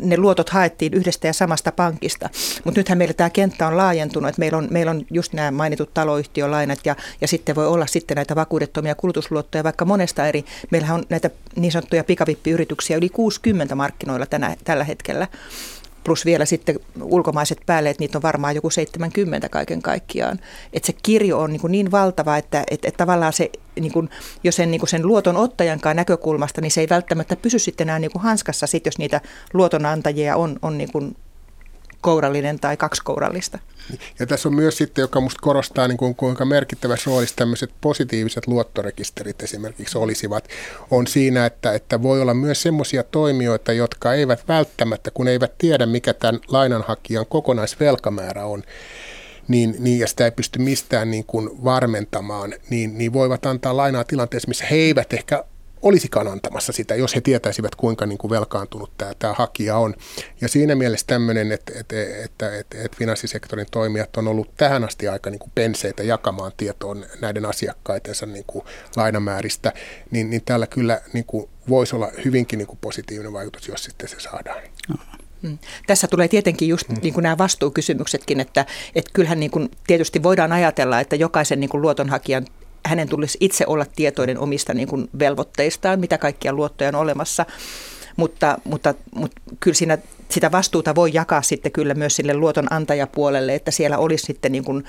ne 0.00 0.16
luotot 0.16 0.50
haettiin 0.50 0.94
yhdestä 0.94 1.26
ja 1.26 1.32
samasta 1.32 1.72
pankista. 1.72 2.30
Mutta 2.64 2.80
nythän 2.80 2.98
meillä 2.98 3.14
tämä 3.14 3.30
kenttä 3.30 3.66
on 3.66 3.76
laajentunut, 3.76 4.28
että 4.28 4.40
meillä 4.40 4.58
on, 4.58 4.68
meillä 4.70 4.90
on 4.90 5.04
just 5.10 5.32
nämä 5.32 5.50
mainitut 5.50 5.94
taloyhtiölainat 5.94 6.78
ja, 6.84 6.96
ja 7.20 7.28
sitten 7.28 7.54
voi 7.54 7.66
olla 7.66 7.86
sitten 7.86 8.14
näitä 8.14 8.36
vakuudettomia 8.36 8.94
kulutusluottoja 8.94 9.64
vaikka 9.64 9.84
monesta 9.84 10.26
eri. 10.26 10.44
Meillähän 10.70 10.96
on 10.96 11.04
näitä 11.08 11.30
niin 11.56 11.72
sanottuja 11.72 12.04
pikavippiyrityksiä 12.04 12.96
yli 12.96 13.08
60 13.08 13.74
markkinoilla 13.74 14.26
tänä, 14.26 14.56
tällä 14.64 14.84
hetkellä 14.84 15.26
plus 16.04 16.24
vielä 16.24 16.44
sitten 16.44 16.80
ulkomaiset 17.02 17.58
päälle, 17.66 17.90
että 17.90 18.02
niitä 18.02 18.18
on 18.18 18.22
varmaan 18.22 18.54
joku 18.54 18.70
70 18.70 19.48
kaiken 19.48 19.82
kaikkiaan. 19.82 20.40
Että 20.72 20.86
se 20.86 20.92
kirjo 21.02 21.38
on 21.38 21.52
niin, 21.52 21.60
kuin 21.60 21.72
niin 21.72 21.90
valtava, 21.90 22.36
että, 22.36 22.64
että, 22.70 22.88
että 22.88 22.98
tavallaan 22.98 23.32
se, 23.32 23.50
niin 23.80 23.92
kuin, 23.92 24.10
jo 24.44 24.52
sen, 24.52 24.70
niin 24.70 24.80
kuin 24.80 24.88
sen 24.88 25.06
luotonottajankaan 25.06 25.96
näkökulmasta, 25.96 26.60
niin 26.60 26.70
se 26.70 26.80
ei 26.80 26.88
välttämättä 26.90 27.36
pysy 27.36 27.58
sitten 27.58 27.84
enää 27.84 27.98
niin 27.98 28.12
kuin 28.12 28.22
hanskassa, 28.22 28.66
sit 28.66 28.86
jos 28.86 28.98
niitä 28.98 29.20
luotonantajia 29.52 30.36
on, 30.36 30.58
on 30.62 30.78
niin 30.78 30.92
kuin 30.92 31.16
kourallinen 32.00 32.60
tai 32.60 32.76
kaksikourallista. 32.76 33.58
Ja 34.18 34.26
tässä 34.26 34.48
on 34.48 34.54
myös 34.54 34.76
sitten, 34.76 35.02
joka 35.02 35.20
minusta 35.20 35.42
korostaa, 35.42 35.88
niin 35.88 35.98
kuin, 35.98 36.14
kuinka 36.14 36.44
merkittävässä 36.44 37.10
roolissa 37.10 37.36
tämmöiset 37.36 37.70
positiiviset 37.80 38.46
luottorekisterit 38.46 39.42
esimerkiksi 39.42 39.98
olisivat, 39.98 40.48
on 40.90 41.06
siinä, 41.06 41.46
että, 41.46 41.72
että 41.72 42.02
voi 42.02 42.20
olla 42.20 42.34
myös 42.34 42.62
semmoisia 42.62 43.02
toimijoita, 43.02 43.72
jotka 43.72 44.14
eivät 44.14 44.48
välttämättä, 44.48 45.10
kun 45.10 45.28
eivät 45.28 45.58
tiedä, 45.58 45.86
mikä 45.86 46.14
tämän 46.14 46.40
lainanhakijan 46.48 47.26
kokonaisvelkamäärä 47.26 48.44
on, 48.44 48.62
niin, 49.48 49.76
niin 49.78 49.98
ja 49.98 50.06
sitä 50.06 50.24
ei 50.24 50.30
pysty 50.30 50.58
mistään 50.58 51.10
niin 51.10 51.24
kuin 51.24 51.64
varmentamaan, 51.64 52.54
niin, 52.70 52.98
niin 52.98 53.12
voivat 53.12 53.46
antaa 53.46 53.76
lainaa 53.76 54.04
tilanteessa, 54.04 54.48
missä 54.48 54.66
he 54.70 54.76
eivät 54.76 55.12
ehkä 55.12 55.44
olisikaan 55.82 56.28
antamassa 56.28 56.72
sitä, 56.72 56.94
jos 56.94 57.14
he 57.14 57.20
tietäisivät, 57.20 57.74
kuinka 57.74 58.06
niin 58.06 58.18
kuin 58.18 58.30
velkaantunut 58.30 58.90
tämä, 58.98 59.12
tämä 59.18 59.34
hakija 59.38 59.76
on. 59.76 59.94
Ja 60.40 60.48
siinä 60.48 60.74
mielessä 60.74 61.06
tämmöinen, 61.06 61.52
että, 61.52 61.72
että, 61.80 61.96
että, 62.24 62.58
että, 62.58 62.78
että 62.82 62.96
finanssisektorin 62.96 63.66
toimijat 63.70 64.16
on 64.16 64.28
ollut 64.28 64.56
tähän 64.56 64.84
asti 64.84 65.08
aika 65.08 65.30
niin 65.30 65.38
kuin 65.38 65.52
penseitä 65.54 66.02
jakamaan 66.02 66.52
tietoon 66.56 67.06
näiden 67.20 67.46
asiakkaitensa 67.46 68.26
niin 68.26 68.44
kuin 68.46 68.64
lainamääristä, 68.96 69.72
niin, 70.10 70.30
niin 70.30 70.42
täällä 70.44 70.66
kyllä 70.66 71.00
niin 71.12 71.24
kuin 71.24 71.48
voisi 71.68 71.96
olla 71.96 72.08
hyvinkin 72.24 72.58
niin 72.58 72.66
kuin 72.66 72.78
positiivinen 72.80 73.32
vaikutus, 73.32 73.68
jos 73.68 73.84
sitten 73.84 74.08
se 74.08 74.20
saadaan. 74.20 74.62
Hmm. 75.42 75.58
Tässä 75.86 76.06
tulee 76.06 76.28
tietenkin 76.28 76.68
just 76.68 76.88
hmm. 76.88 76.98
niin 77.02 77.14
kuin 77.14 77.22
nämä 77.22 77.38
vastuukysymyksetkin, 77.38 78.40
että, 78.40 78.66
että 78.94 79.10
kyllähän 79.14 79.40
niin 79.40 79.50
kuin 79.50 79.70
tietysti 79.86 80.22
voidaan 80.22 80.52
ajatella, 80.52 81.00
että 81.00 81.16
jokaisen 81.16 81.60
niin 81.60 81.70
kuin 81.70 81.82
luotonhakijan 81.82 82.46
hänen 82.88 83.08
tulisi 83.08 83.38
itse 83.40 83.64
olla 83.66 83.86
tietoinen 83.96 84.38
omista 84.38 84.74
niin 84.74 84.88
kuin 84.88 85.08
velvoitteistaan, 85.18 86.00
mitä 86.00 86.18
kaikkia 86.18 86.52
luottoja 86.52 86.88
on 86.88 86.94
olemassa. 86.94 87.46
mutta, 88.16 88.58
mutta, 88.64 88.94
mutta 89.14 89.40
kyllä 89.60 89.74
siinä 89.74 89.98
sitä 90.28 90.52
vastuuta 90.52 90.94
voi 90.94 91.10
jakaa 91.12 91.42
sitten 91.42 91.72
kyllä 91.72 91.94
myös 91.94 92.16
sille 92.16 92.34
luotonantajapuolelle, 92.34 93.54
että 93.54 93.70
siellä 93.70 93.98
olisi 93.98 94.26
sitten 94.26 94.52
niin 94.52 94.64
kuin 94.64 94.84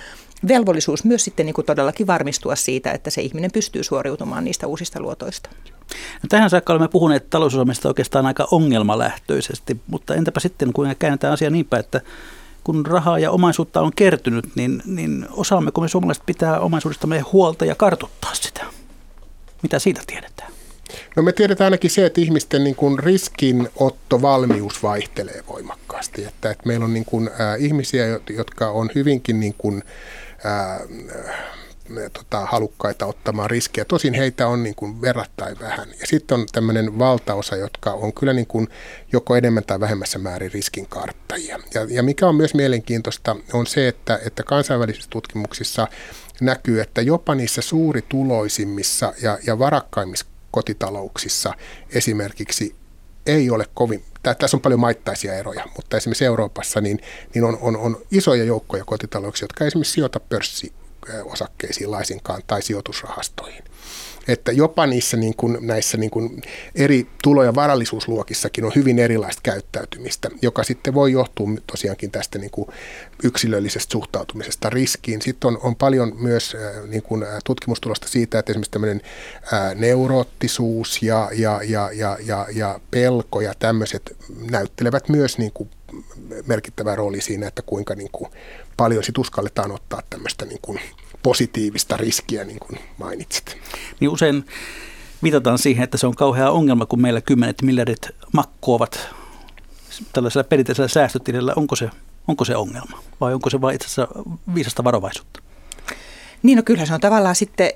velvollisuus 0.48 1.04
myös 1.04 1.24
sitten 1.24 1.46
niin 1.46 1.54
kuin 1.54 1.66
todellakin 1.66 2.08
varmistua 2.08 2.56
siitä, 2.56 2.92
että 2.92 3.10
se 3.10 3.22
ihminen 3.22 3.52
pystyy 3.52 3.84
suoriutumaan 3.84 4.44
niistä 4.44 4.68
uusista 4.68 5.00
luotoista. 5.00 5.50
No 6.24 6.28
tähän 6.30 6.50
saakka 6.50 6.74
olemme 6.74 6.88
puhuneet 6.88 7.30
talousosaamista 7.30 7.88
oikeastaan 7.88 8.26
aika 8.26 8.48
ongelmalähtöisesti, 8.52 9.82
mutta 9.88 10.16
entäpä 10.16 10.40
sitten 10.40 10.74
kun 10.74 10.96
käännetään 11.00 11.34
asia 11.34 11.50
niinpä, 11.50 11.78
että 11.80 12.02
kun 12.70 12.86
rahaa 12.86 13.20
ja 13.20 13.32
omaisuutta 13.32 13.82
on 13.82 13.92
kertynyt, 13.96 14.56
niin, 14.56 14.82
niin 14.86 15.28
osaammeko 15.32 15.82
me 15.82 15.88
suomalaiset 15.88 16.24
pitää 16.26 16.60
omaisuudestamme 16.60 17.20
huolta 17.20 17.66
ja 17.66 17.76
kartuttaa 17.76 18.34
sitä? 18.34 18.66
Mitä 19.64 19.80
siitä 19.80 20.02
tiedetään? 20.08 20.52
No 21.16 21.24
me 21.24 21.32
tiedetään 21.32 21.66
ainakin 21.66 21.92
se, 21.92 22.06
että 22.06 22.22
ihmisten 22.22 22.64
niin 22.64 22.76
kuin 22.76 23.00
riskinottovalmius 23.00 24.84
vaihtelee 24.84 25.44
voimakkaasti. 25.48 26.26
Että, 26.26 26.52
että 26.52 26.68
meillä 26.68 26.86
on 26.86 26.94
niin 26.94 27.06
kuin, 27.06 27.28
äh, 27.28 27.62
ihmisiä, 27.62 28.20
jotka 28.30 28.70
on 28.70 28.90
hyvinkin 28.96 29.40
niin 29.40 29.56
kuin, 29.58 29.84
äh, 30.46 30.88
tota, 32.14 32.46
halukkaita 32.46 33.06
ottamaan 33.06 33.50
riskejä. 33.50 33.86
Tosin 33.86 34.14
heitä 34.14 34.48
on 34.48 34.64
niin 34.64 34.76
kuin 34.76 35.02
verrattain 35.02 35.60
vähän. 35.60 35.90
Ja 36.00 36.08
sitten 36.08 36.40
on 36.40 36.46
tämmöinen 36.52 37.00
valtaosa, 37.00 37.56
jotka 37.56 37.92
on 37.92 38.14
kyllä 38.14 38.34
niin 38.34 38.48
kuin 38.48 38.68
joko 39.12 39.36
enemmän 39.36 39.64
tai 39.64 39.80
vähemmässä 39.80 40.20
määrin 40.20 40.52
riskinkarttajia. 40.52 41.60
Ja, 41.74 41.88
ja 41.90 42.04
mikä 42.04 42.28
on 42.28 42.36
myös 42.36 42.54
mielenkiintoista 42.54 43.36
on 43.54 43.68
se, 43.68 43.88
että, 43.88 44.20
että 44.26 44.44
kansainvälisissä 44.44 45.10
tutkimuksissa 45.10 45.88
näkyy, 46.42 46.82
että 46.82 47.02
jopa 47.02 47.36
niissä 47.36 47.62
suurituloisimmissa 47.62 49.14
ja, 49.22 49.38
ja 49.48 49.60
varakkaimmissa 49.60 50.26
kotitalouksissa 50.52 51.54
esimerkiksi 51.94 52.76
ei 53.26 53.50
ole 53.50 53.66
kovin, 53.74 54.04
tässä 54.24 54.58
on 54.58 54.62
paljon 54.62 54.80
maittaisia 54.80 55.36
eroja, 55.36 55.66
mutta 55.76 55.98
esimerkiksi 55.98 56.26
Euroopassa 56.26 56.82
niin, 56.82 57.00
niin 57.34 57.44
on, 57.44 57.58
on, 57.62 57.78
on 57.78 57.98
isoja 58.12 58.44
joukkoja 58.44 58.86
kotitalouksia, 58.86 59.44
jotka 59.44 59.66
esimerkiksi 59.66 59.94
sijoita 59.94 60.20
pörssiosakkeisiin 61.08 61.92
laisinkaan 61.92 62.42
tai 62.48 62.62
sijoitusrahastoihin 62.62 63.64
että 64.28 64.52
jopa 64.52 64.88
niissä 64.88 65.18
niin 65.18 65.36
kuin, 65.36 65.58
näissä 65.62 65.98
niin 65.98 66.12
kuin 66.12 66.42
eri 66.76 67.08
tulo- 67.24 67.44
ja 67.44 67.56
varallisuusluokissakin 67.56 68.66
on 68.66 68.72
hyvin 68.76 69.00
erilaista 69.00 69.42
käyttäytymistä, 69.44 70.30
joka 70.42 70.64
sitten 70.64 70.94
voi 70.94 71.12
johtua 71.12 71.48
tosiaankin 71.68 72.12
tästä 72.12 72.40
niin 72.40 72.52
kuin 72.52 72.70
yksilöllisestä 73.24 73.92
suhtautumisesta 73.92 74.70
riskiin. 74.70 75.22
Sitten 75.22 75.48
on, 75.48 75.60
on 75.64 75.76
paljon 75.76 76.16
myös 76.20 76.58
niin 76.88 77.04
kuin, 77.04 77.26
tutkimustulosta 77.46 78.08
siitä, 78.08 78.40
että 78.40 78.52
esimerkiksi 78.52 78.72
tämmöinen 78.72 79.02
neuroottisuus 79.76 81.04
ja, 81.04 81.30
ja, 81.34 81.62
ja, 81.64 81.90
ja, 81.94 82.18
ja, 82.26 82.48
ja 82.54 82.80
pelko 82.92 83.42
ja 83.42 83.54
tämmöiset 83.60 84.16
näyttelevät 84.52 85.10
myös 85.10 85.38
niin 85.38 85.52
kuin 85.54 85.70
merkittävä 86.48 86.96
rooli 86.96 87.22
siinä, 87.22 87.48
että 87.48 87.62
kuinka 87.62 87.96
niin 87.96 88.10
kuin 88.12 88.32
paljon 88.78 89.04
sit 89.04 89.18
uskalletaan 89.18 89.72
ottaa 89.72 90.02
tämmöistä 90.10 90.46
niin 90.46 90.60
kuin 90.62 90.80
positiivista 91.24 91.98
riskiä, 91.98 92.44
niin 92.44 92.60
kuin 92.60 92.80
mainitsit. 92.98 93.58
Niin 94.00 94.10
usein 94.10 94.46
viitataan 95.24 95.58
siihen, 95.58 95.84
että 95.84 95.98
se 95.98 96.08
on 96.08 96.16
kauhea 96.16 96.52
ongelma, 96.52 96.86
kun 96.86 97.02
meillä 97.02 97.22
kymmenet 97.22 97.62
miljardit 97.62 98.08
makkoavat 98.34 99.00
tällaisella 100.14 100.44
perinteisellä 100.44 100.88
säästötilillä. 100.88 101.54
Onko 101.56 101.76
se, 101.76 101.90
onko 102.28 102.46
se 102.46 102.56
ongelma 102.56 103.04
vai 103.22 103.34
onko 103.34 103.50
se 103.50 103.62
vain 103.62 103.76
itse 103.76 103.86
asiassa 103.86 104.08
viisasta 104.56 104.84
varovaisuutta? 104.84 105.42
Niin, 106.44 106.56
no 106.56 106.64
kyllä 106.64 106.86
se 106.86 106.94
on 106.94 107.00
tavallaan 107.00 107.36
sitten, 107.36 107.72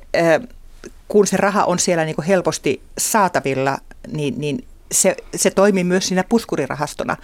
kun 1.08 1.28
se 1.28 1.38
raha 1.38 1.64
on 1.64 1.80
siellä 1.80 2.06
niin 2.06 2.16
kuin 2.16 2.26
helposti 2.26 2.82
saatavilla, 2.98 3.78
niin, 4.08 4.34
niin 4.38 4.68
se, 4.92 5.16
se 5.36 5.52
toimii 5.52 5.84
myös 5.84 6.08
siinä 6.08 6.24
puskurirahastona 6.30 7.18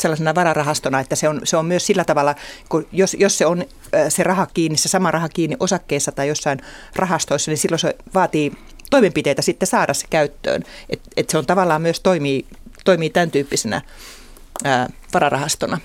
sellaisena 0.00 0.34
vararahastona, 0.34 1.00
että 1.00 1.16
se 1.16 1.28
on, 1.28 1.40
se 1.44 1.56
on 1.56 1.66
myös 1.66 1.86
sillä 1.86 2.04
tavalla, 2.04 2.34
kun 2.68 2.86
jos, 2.92 3.16
jos 3.18 3.38
se 3.38 3.46
on 3.46 3.64
se 4.08 4.22
raha 4.22 4.46
kiinni, 4.54 4.78
se 4.78 4.88
sama 4.88 5.10
raha 5.10 5.28
kiinni 5.28 5.56
osakkeessa 5.60 6.12
tai 6.12 6.28
jossain 6.28 6.60
rahastoissa, 6.96 7.50
niin 7.50 7.58
silloin 7.58 7.80
se 7.80 7.96
vaatii 8.14 8.52
toimenpiteitä 8.90 9.42
sitten 9.42 9.66
saada 9.66 9.94
se 9.94 10.06
käyttöön. 10.10 10.62
Että 10.90 11.08
et 11.16 11.30
se 11.30 11.38
on 11.38 11.46
tavallaan 11.46 11.82
myös 11.82 12.00
toimii, 12.00 12.46
toimii 12.84 13.10
tämän 13.10 13.30
tyyppisenä 13.30 13.82
ää, 14.64 14.88
vararahastona. 15.14 15.80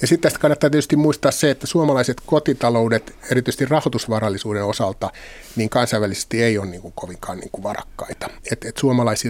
Ja 0.00 0.06
sitten 0.06 0.22
tästä 0.22 0.38
kannattaa 0.38 0.70
tietysti 0.70 0.96
muistaa 0.96 1.30
se, 1.30 1.50
että 1.50 1.66
suomalaiset 1.66 2.20
kotitaloudet, 2.26 3.16
erityisesti 3.30 3.64
rahoitusvarallisuuden 3.64 4.64
osalta, 4.64 5.10
niin 5.56 5.70
kansainvälisesti 5.70 6.42
ei 6.42 6.58
ole 6.58 6.66
niin 6.66 6.82
kuin 6.82 6.92
kovinkaan 6.96 7.38
niin 7.38 7.50
kuin 7.52 7.62
varakkaita. 7.62 8.30
Et, 8.52 8.64
et 8.64 8.76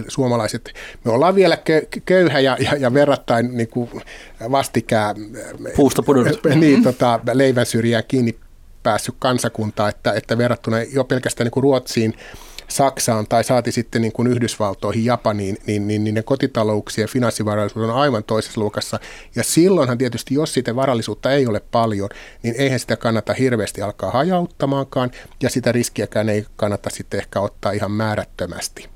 suomalaiset, 0.07 0.73
me 1.03 1.11
ollaan 1.11 1.35
vielä 1.35 1.57
köyhä 2.05 2.39
ja, 2.39 2.57
ja, 2.59 2.75
ja 2.75 2.93
verrattain 2.93 3.57
niin 3.57 3.69
kuin 3.69 3.89
vastikää 4.51 5.15
Puusta 5.75 6.03
niin, 6.55 6.83
tota, 6.83 7.19
leivän 7.33 7.65
syrjään 7.65 8.03
kiinni 8.07 8.39
päässyt 8.83 9.15
kansakunta, 9.19 9.89
että, 9.89 10.13
että 10.13 10.37
verrattuna 10.37 10.83
jo 10.83 11.03
pelkästään 11.03 11.45
niin 11.45 11.51
kuin 11.51 11.63
Ruotsiin, 11.63 12.13
Saksaan 12.75 13.27
tai 13.27 13.43
saati 13.43 13.71
sitten 13.71 14.01
niin 14.01 14.11
kuin 14.11 14.27
Yhdysvaltoihin, 14.27 15.05
Japaniin, 15.05 15.57
niin, 15.67 15.87
niin, 15.87 16.03
niin 16.03 16.15
ne 16.15 16.23
kotitalouksien 16.23 17.09
finanssivarallisuus 17.09 17.89
on 17.89 17.95
aivan 17.95 18.23
toisessa 18.23 18.61
luokassa. 18.61 18.99
Ja 19.35 19.43
silloinhan 19.43 19.97
tietysti, 19.97 20.33
jos 20.33 20.53
sitä 20.53 20.75
varallisuutta 20.75 21.31
ei 21.31 21.47
ole 21.47 21.59
paljon, 21.71 22.09
niin 22.43 22.55
eihän 22.57 22.79
sitä 22.79 22.97
kannata 22.97 23.33
hirveästi 23.33 23.81
alkaa 23.81 24.11
hajauttamaankaan, 24.11 25.11
ja 25.43 25.49
sitä 25.49 25.71
riskiäkään 25.71 26.29
ei 26.29 26.45
kannata 26.55 26.89
sitten 26.89 27.19
ehkä 27.19 27.39
ottaa 27.39 27.71
ihan 27.71 27.91
määrättömästi. 27.91 28.89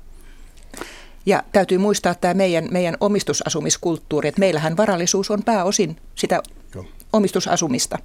Ja 1.26 1.42
täytyy 1.52 1.78
muistaa 1.78 2.14
tämä 2.14 2.34
meidän, 2.34 2.68
meidän 2.70 2.96
omistusasumiskulttuuri, 3.00 4.28
että 4.28 4.40
meillähän 4.40 4.76
varallisuus 4.76 5.30
on 5.30 5.42
pääosin 5.42 5.96
sitä 6.14 6.42
Joo. 6.74 6.84
omistusasumista. 7.12 7.98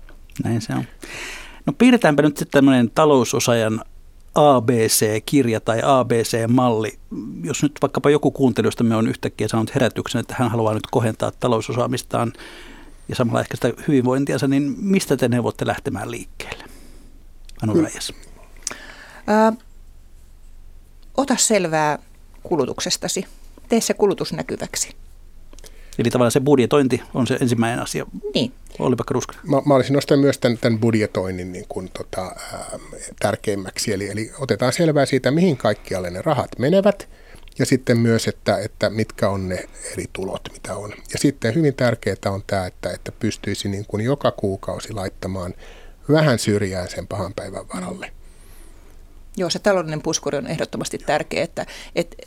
Näin 0.44 0.62
se 0.62 0.74
on. 0.74 0.84
No 1.66 1.74
piirretäänpä 1.74 2.22
nyt 2.22 2.38
sitten 2.38 2.52
tämmöinen 2.60 2.92
talousosajan 2.92 3.82
ABC-kirja 4.36 5.60
tai 5.60 5.80
ABC-malli. 5.84 7.00
Jos 7.44 7.64
nyt 7.64 7.72
vaikkapa 7.82 8.10
joku 8.10 8.32
kuuntelijoista 8.32 8.84
me 8.84 8.96
on 8.96 9.08
yhtäkkiä 9.08 9.48
saanut 9.48 9.76
herätyksen, 9.76 10.20
että 10.20 10.36
hän 10.40 10.52
haluaa 10.52 10.74
nyt 10.74 10.88
kohentaa 10.92 11.32
talousosaamistaan 11.40 12.34
ja 13.10 13.16
samalla 13.16 13.42
ehkä 13.42 13.58
sitä 13.58 13.84
hyvinvointiansa, 13.88 14.48
niin 14.48 14.76
mistä 14.78 15.18
te 15.18 15.28
neuvotte 15.28 15.68
lähtemään 15.68 16.12
liikkeelle? 16.12 16.64
Anu 17.64 17.74
Rajas. 17.74 18.14
ota 21.18 21.36
selvää 21.38 22.00
kulutuksestasi. 22.44 23.26
Tee 23.70 23.82
se 23.82 23.94
kulutus 23.94 24.34
näkyväksi. 24.34 24.96
Eli 26.00 26.10
tavallaan 26.10 26.32
se 26.32 26.40
budjetointi 26.40 27.02
on 27.14 27.28
se 27.28 27.38
ensimmäinen 27.42 27.80
asia. 27.80 28.06
Niin. 28.34 28.52
Oli 28.80 28.96
vaikka 28.98 29.34
Mä, 29.44 29.62
mä 29.66 29.74
olisin 29.74 29.94
nostanut 29.94 30.22
myös 30.22 30.38
tämän, 30.38 30.58
tämän 30.58 30.80
budjetoinnin 30.80 31.52
niin 31.52 31.66
kuin, 31.70 31.90
tota, 31.92 32.22
ää, 32.22 32.80
tärkeimmäksi. 33.20 33.94
Eli, 33.94 34.10
eli 34.10 34.32
otetaan 34.40 34.74
selvää 34.74 35.06
siitä, 35.06 35.32
mihin 35.32 35.58
kaikkialle 35.58 36.10
ne 36.10 36.22
rahat 36.22 36.60
menevät 36.60 37.10
ja 37.60 37.66
sitten 37.66 37.98
myös, 37.98 38.28
että, 38.28 38.58
että 38.58 38.90
mitkä 38.90 39.30
on 39.30 39.50
ne 39.50 39.68
eri 39.92 40.06
tulot, 40.14 40.42
mitä 40.54 40.76
on. 40.76 40.92
Ja 41.14 41.20
sitten 41.20 41.56
hyvin 41.56 41.76
tärkeää 41.76 42.16
on 42.26 42.44
tämä, 42.48 42.66
että, 42.66 42.90
että 42.92 43.12
pystyisi 43.12 43.70
niin 43.70 43.86
kuin 43.88 44.06
joka 44.06 44.32
kuukausi 44.32 44.94
laittamaan 44.94 45.54
vähän 46.12 46.40
syrjään 46.40 46.90
sen 46.90 47.08
pahan 47.08 47.34
päivän 47.34 47.66
varalle. 47.76 48.12
Joo, 49.38 49.50
se 49.50 49.60
taloudellinen 49.60 50.02
puskuri 50.02 50.38
on 50.38 50.48
ehdottomasti 50.48 50.98
tärkeä, 50.98 51.44
että, 51.44 51.66
että 51.96 52.18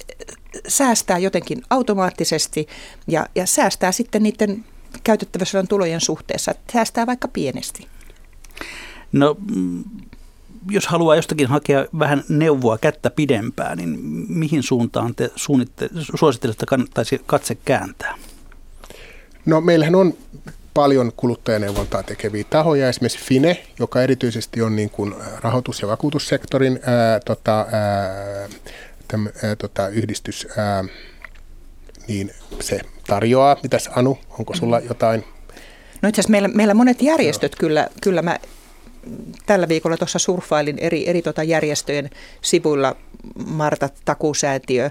säästää 0.69 1.19
jotenkin 1.19 1.63
automaattisesti 1.71 2.69
ja, 3.07 3.27
ja 3.35 3.47
säästää 3.47 3.93
sitten 3.93 4.23
niiden 4.23 4.65
käytettävissä 5.05 5.59
on 5.59 5.69
tulojen 5.69 6.01
suhteessa, 6.01 6.51
että 6.51 6.73
säästää 6.73 7.07
vaikka 7.07 7.29
pienesti. 7.29 7.87
No, 9.13 9.37
mm, 9.55 9.85
jos 10.71 10.87
haluaa 10.87 11.17
jostakin 11.17 11.49
hakea 11.49 11.87
vähän 11.99 12.25
neuvoa 12.29 12.79
kättä 12.79 13.11
pidempään, 13.11 13.79
niin 13.79 14.01
mihin 14.29 14.63
suuntaan 14.63 15.15
te 15.15 15.31
suosittelette, 16.17 16.49
että 16.51 16.67
kannattaisi 16.67 17.21
katse 17.27 17.55
kääntää? 17.55 18.15
No 19.47 19.61
meillähän 19.61 19.95
on 19.95 20.15
paljon 20.75 21.13
kuluttajaneuvontaa 21.17 22.03
tekeviä 22.03 22.45
tahoja, 22.51 22.89
esimerkiksi 22.89 23.25
FINE, 23.25 23.63
joka 23.79 24.03
erityisesti 24.03 24.63
on 24.63 24.77
niin 24.77 24.91
kuin 24.91 25.15
rahoitus- 25.41 25.83
ja 25.83 25.89
vakuutussektorin 25.89 26.81
ää, 26.83 27.21
tota, 27.21 27.67
ää, 27.73 28.49
täm, 29.09 29.27
ää, 29.27 29.57
tota, 29.57 29.89
yhdistys, 29.89 30.49
ää, 30.57 30.85
niin 32.09 32.31
se 32.61 32.81
tarjoaa. 33.07 33.57
Mitäs 33.63 33.91
Anu, 33.97 34.19
onko 34.39 34.55
sulla 34.55 34.81
jotain? 34.81 35.25
No 36.03 36.09
itse 36.09 36.21
asiassa 36.21 36.31
meillä, 36.31 36.49
meillä 36.49 36.75
monet 36.75 37.03
järjestöt 37.03 37.53
no. 37.53 37.57
kyllä, 37.59 37.89
kyllä 38.03 38.23
mä 38.23 38.39
tällä 39.47 39.69
viikolla 39.69 39.97
tuossa 39.97 40.19
surffailin 40.19 40.79
eri, 40.79 41.09
eri 41.09 41.23
tota 41.23 41.43
järjestöjen 41.43 42.11
sivuilla, 42.43 42.97
Marta 43.47 43.89
Takusäätiö. 44.05 44.91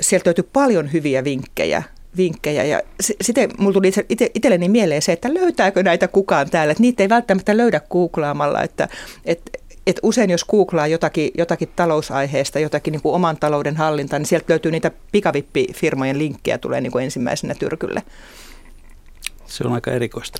Sieltä 0.00 0.28
löytyi 0.28 0.48
paljon 0.52 0.92
hyviä 0.92 1.24
vinkkejä 1.24 1.82
vinkkejä. 2.16 2.64
Ja 2.64 2.80
sitten 3.00 3.50
mulla 3.58 3.72
tuli 3.72 3.92
itse, 4.08 4.30
itselleni 4.34 4.68
mieleen 4.68 5.02
se, 5.02 5.12
että 5.12 5.34
löytääkö 5.34 5.82
näitä 5.82 6.08
kukaan 6.08 6.50
täällä. 6.50 6.70
Että 6.70 6.80
niitä 6.80 7.02
ei 7.02 7.08
välttämättä 7.08 7.56
löydä 7.56 7.80
googlaamalla. 7.90 8.62
Että, 8.62 8.88
että 9.24 9.50
et 9.86 10.00
usein 10.02 10.30
jos 10.30 10.44
googlaa 10.44 10.86
jotakin, 10.86 11.30
jotakin 11.38 11.68
talousaiheesta, 11.76 12.58
jotakin 12.58 12.92
niin 12.92 13.02
kuin 13.02 13.14
oman 13.14 13.36
talouden 13.36 13.76
hallinta, 13.76 14.18
niin 14.18 14.26
sieltä 14.26 14.46
löytyy 14.48 14.72
niitä 14.72 14.90
pikavippifirmojen 15.12 16.18
linkkejä 16.18 16.58
tulee 16.58 16.80
niin 16.80 16.92
kuin 16.92 17.04
ensimmäisenä 17.04 17.54
tyrkylle. 17.54 18.02
Se 19.46 19.64
on 19.66 19.72
aika 19.72 19.90
erikoista. 19.90 20.38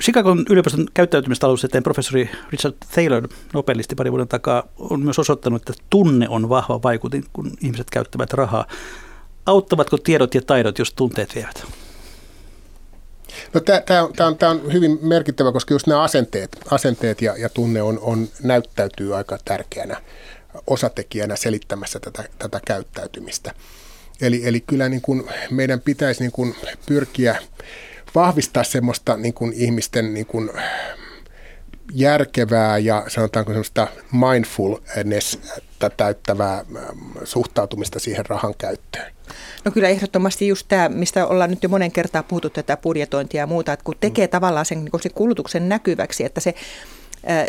Chicagon 0.00 0.44
yliopiston 0.50 0.86
käyttäytymistaloustieteen 0.94 1.82
professori 1.82 2.30
Richard 2.50 2.74
Taylor, 2.94 3.28
nobelisti 3.54 3.94
pari 3.94 4.10
vuoden 4.10 4.28
takaa, 4.28 4.62
on 4.78 5.00
myös 5.00 5.18
osoittanut, 5.18 5.68
että 5.68 5.82
tunne 5.90 6.28
on 6.28 6.48
vahva 6.48 6.82
vaikutin, 6.82 7.24
kun 7.32 7.50
ihmiset 7.60 7.90
käyttävät 7.90 8.32
rahaa. 8.32 8.66
Auttavatko 9.46 9.98
tiedot 9.98 10.34
ja 10.34 10.42
taidot, 10.42 10.78
jos 10.78 10.92
tunteet 10.92 11.34
vievät? 11.34 11.64
No, 13.54 13.60
tämä 13.60 14.28
on, 14.28 14.36
on 14.50 14.72
hyvin 14.72 14.98
merkittävä, 15.02 15.52
koska 15.52 15.74
just 15.74 15.86
nämä 15.86 16.02
asenteet, 16.02 16.58
asenteet 16.70 17.22
ja, 17.22 17.36
ja 17.36 17.48
tunne 17.48 17.82
on, 17.82 17.98
on, 18.02 18.28
näyttäytyy 18.42 19.16
aika 19.16 19.38
tärkeänä 19.44 20.02
osatekijänä 20.66 21.36
selittämässä 21.36 22.00
tätä, 22.00 22.24
tätä 22.38 22.60
käyttäytymistä. 22.66 23.54
Eli, 24.20 24.42
eli 24.44 24.60
kyllä 24.60 24.88
niin 24.88 25.02
kuin 25.02 25.24
meidän 25.50 25.80
pitäisi 25.80 26.20
niin 26.20 26.32
kuin 26.32 26.54
pyrkiä 26.86 27.36
vahvistaa 28.14 28.64
semmoista 28.64 29.16
niin 29.16 29.34
kuin 29.34 29.52
ihmisten 29.52 30.14
niin 30.14 30.26
kuin 30.26 30.50
järkevää 31.92 32.78
ja 32.78 33.04
sanotaanko 33.08 33.52
semmoista 33.52 33.88
mindfulness 34.12 35.38
täyttävää 35.90 36.54
ähm, 36.58 36.98
suhtautumista 37.24 37.98
siihen 37.98 38.26
rahan 38.26 38.54
käyttöön. 38.58 39.12
No 39.64 39.70
kyllä 39.70 39.88
ehdottomasti 39.88 40.48
just 40.48 40.66
tämä, 40.68 40.88
mistä 40.88 41.26
ollaan 41.26 41.50
nyt 41.50 41.62
jo 41.62 41.68
monen 41.68 41.92
kertaa 41.92 42.22
puhuttu 42.22 42.50
tätä 42.50 42.76
budjetointia 42.76 43.42
ja 43.42 43.46
muuta, 43.46 43.72
että 43.72 43.84
kun 43.84 43.94
tekee 44.00 44.26
mm. 44.26 44.30
tavallaan 44.30 44.66
sen, 44.66 44.84
niin 44.84 45.02
sen 45.02 45.12
kulutuksen 45.14 45.68
näkyväksi, 45.68 46.24
että 46.24 46.40
se 46.40 46.54
äh, 47.30 47.46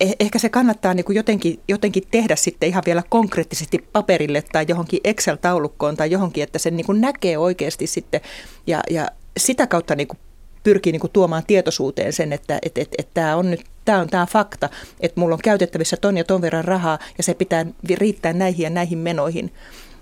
eh, 0.00 0.16
ehkä 0.20 0.38
se 0.38 0.48
kannattaa 0.48 0.94
niin 0.94 1.04
kuin 1.04 1.16
jotenkin, 1.16 1.60
jotenkin 1.68 2.02
tehdä 2.10 2.36
sitten 2.36 2.68
ihan 2.68 2.82
vielä 2.86 3.02
konkreettisesti 3.08 3.88
paperille 3.92 4.42
tai 4.52 4.64
johonkin 4.68 5.00
Excel-taulukkoon 5.04 5.96
tai 5.96 6.10
johonkin, 6.10 6.44
että 6.44 6.58
sen 6.58 6.76
niin 6.76 6.86
kuin 6.86 7.00
näkee 7.00 7.38
oikeasti 7.38 7.86
sitten 7.86 8.20
ja, 8.66 8.80
ja 8.90 9.08
sitä 9.36 9.66
kautta 9.66 9.94
niin 9.94 10.08
kuin 10.08 10.18
pyrkii 10.64 10.92
niin 10.92 11.00
kuin 11.00 11.12
tuomaan 11.12 11.42
tietoisuuteen 11.46 12.12
sen, 12.12 12.32
että 12.32 12.58
et, 12.62 12.78
et, 12.78 12.88
et 12.98 13.08
tämä 13.14 13.36
on 13.36 13.50
nyt 13.50 13.64
tämä 13.84 14.00
on 14.00 14.08
tämä 14.08 14.26
fakta, 14.26 14.68
että 15.00 15.20
mulla 15.20 15.34
on 15.34 15.40
käytettävissä 15.44 15.96
ton 15.96 16.16
ja 16.16 16.24
ton 16.24 16.42
verran 16.42 16.64
rahaa 16.64 16.98
ja 17.18 17.24
se 17.24 17.34
pitää 17.34 17.66
riittää 17.94 18.32
näihin 18.32 18.64
ja 18.64 18.70
näihin 18.70 18.98
menoihin, 18.98 19.52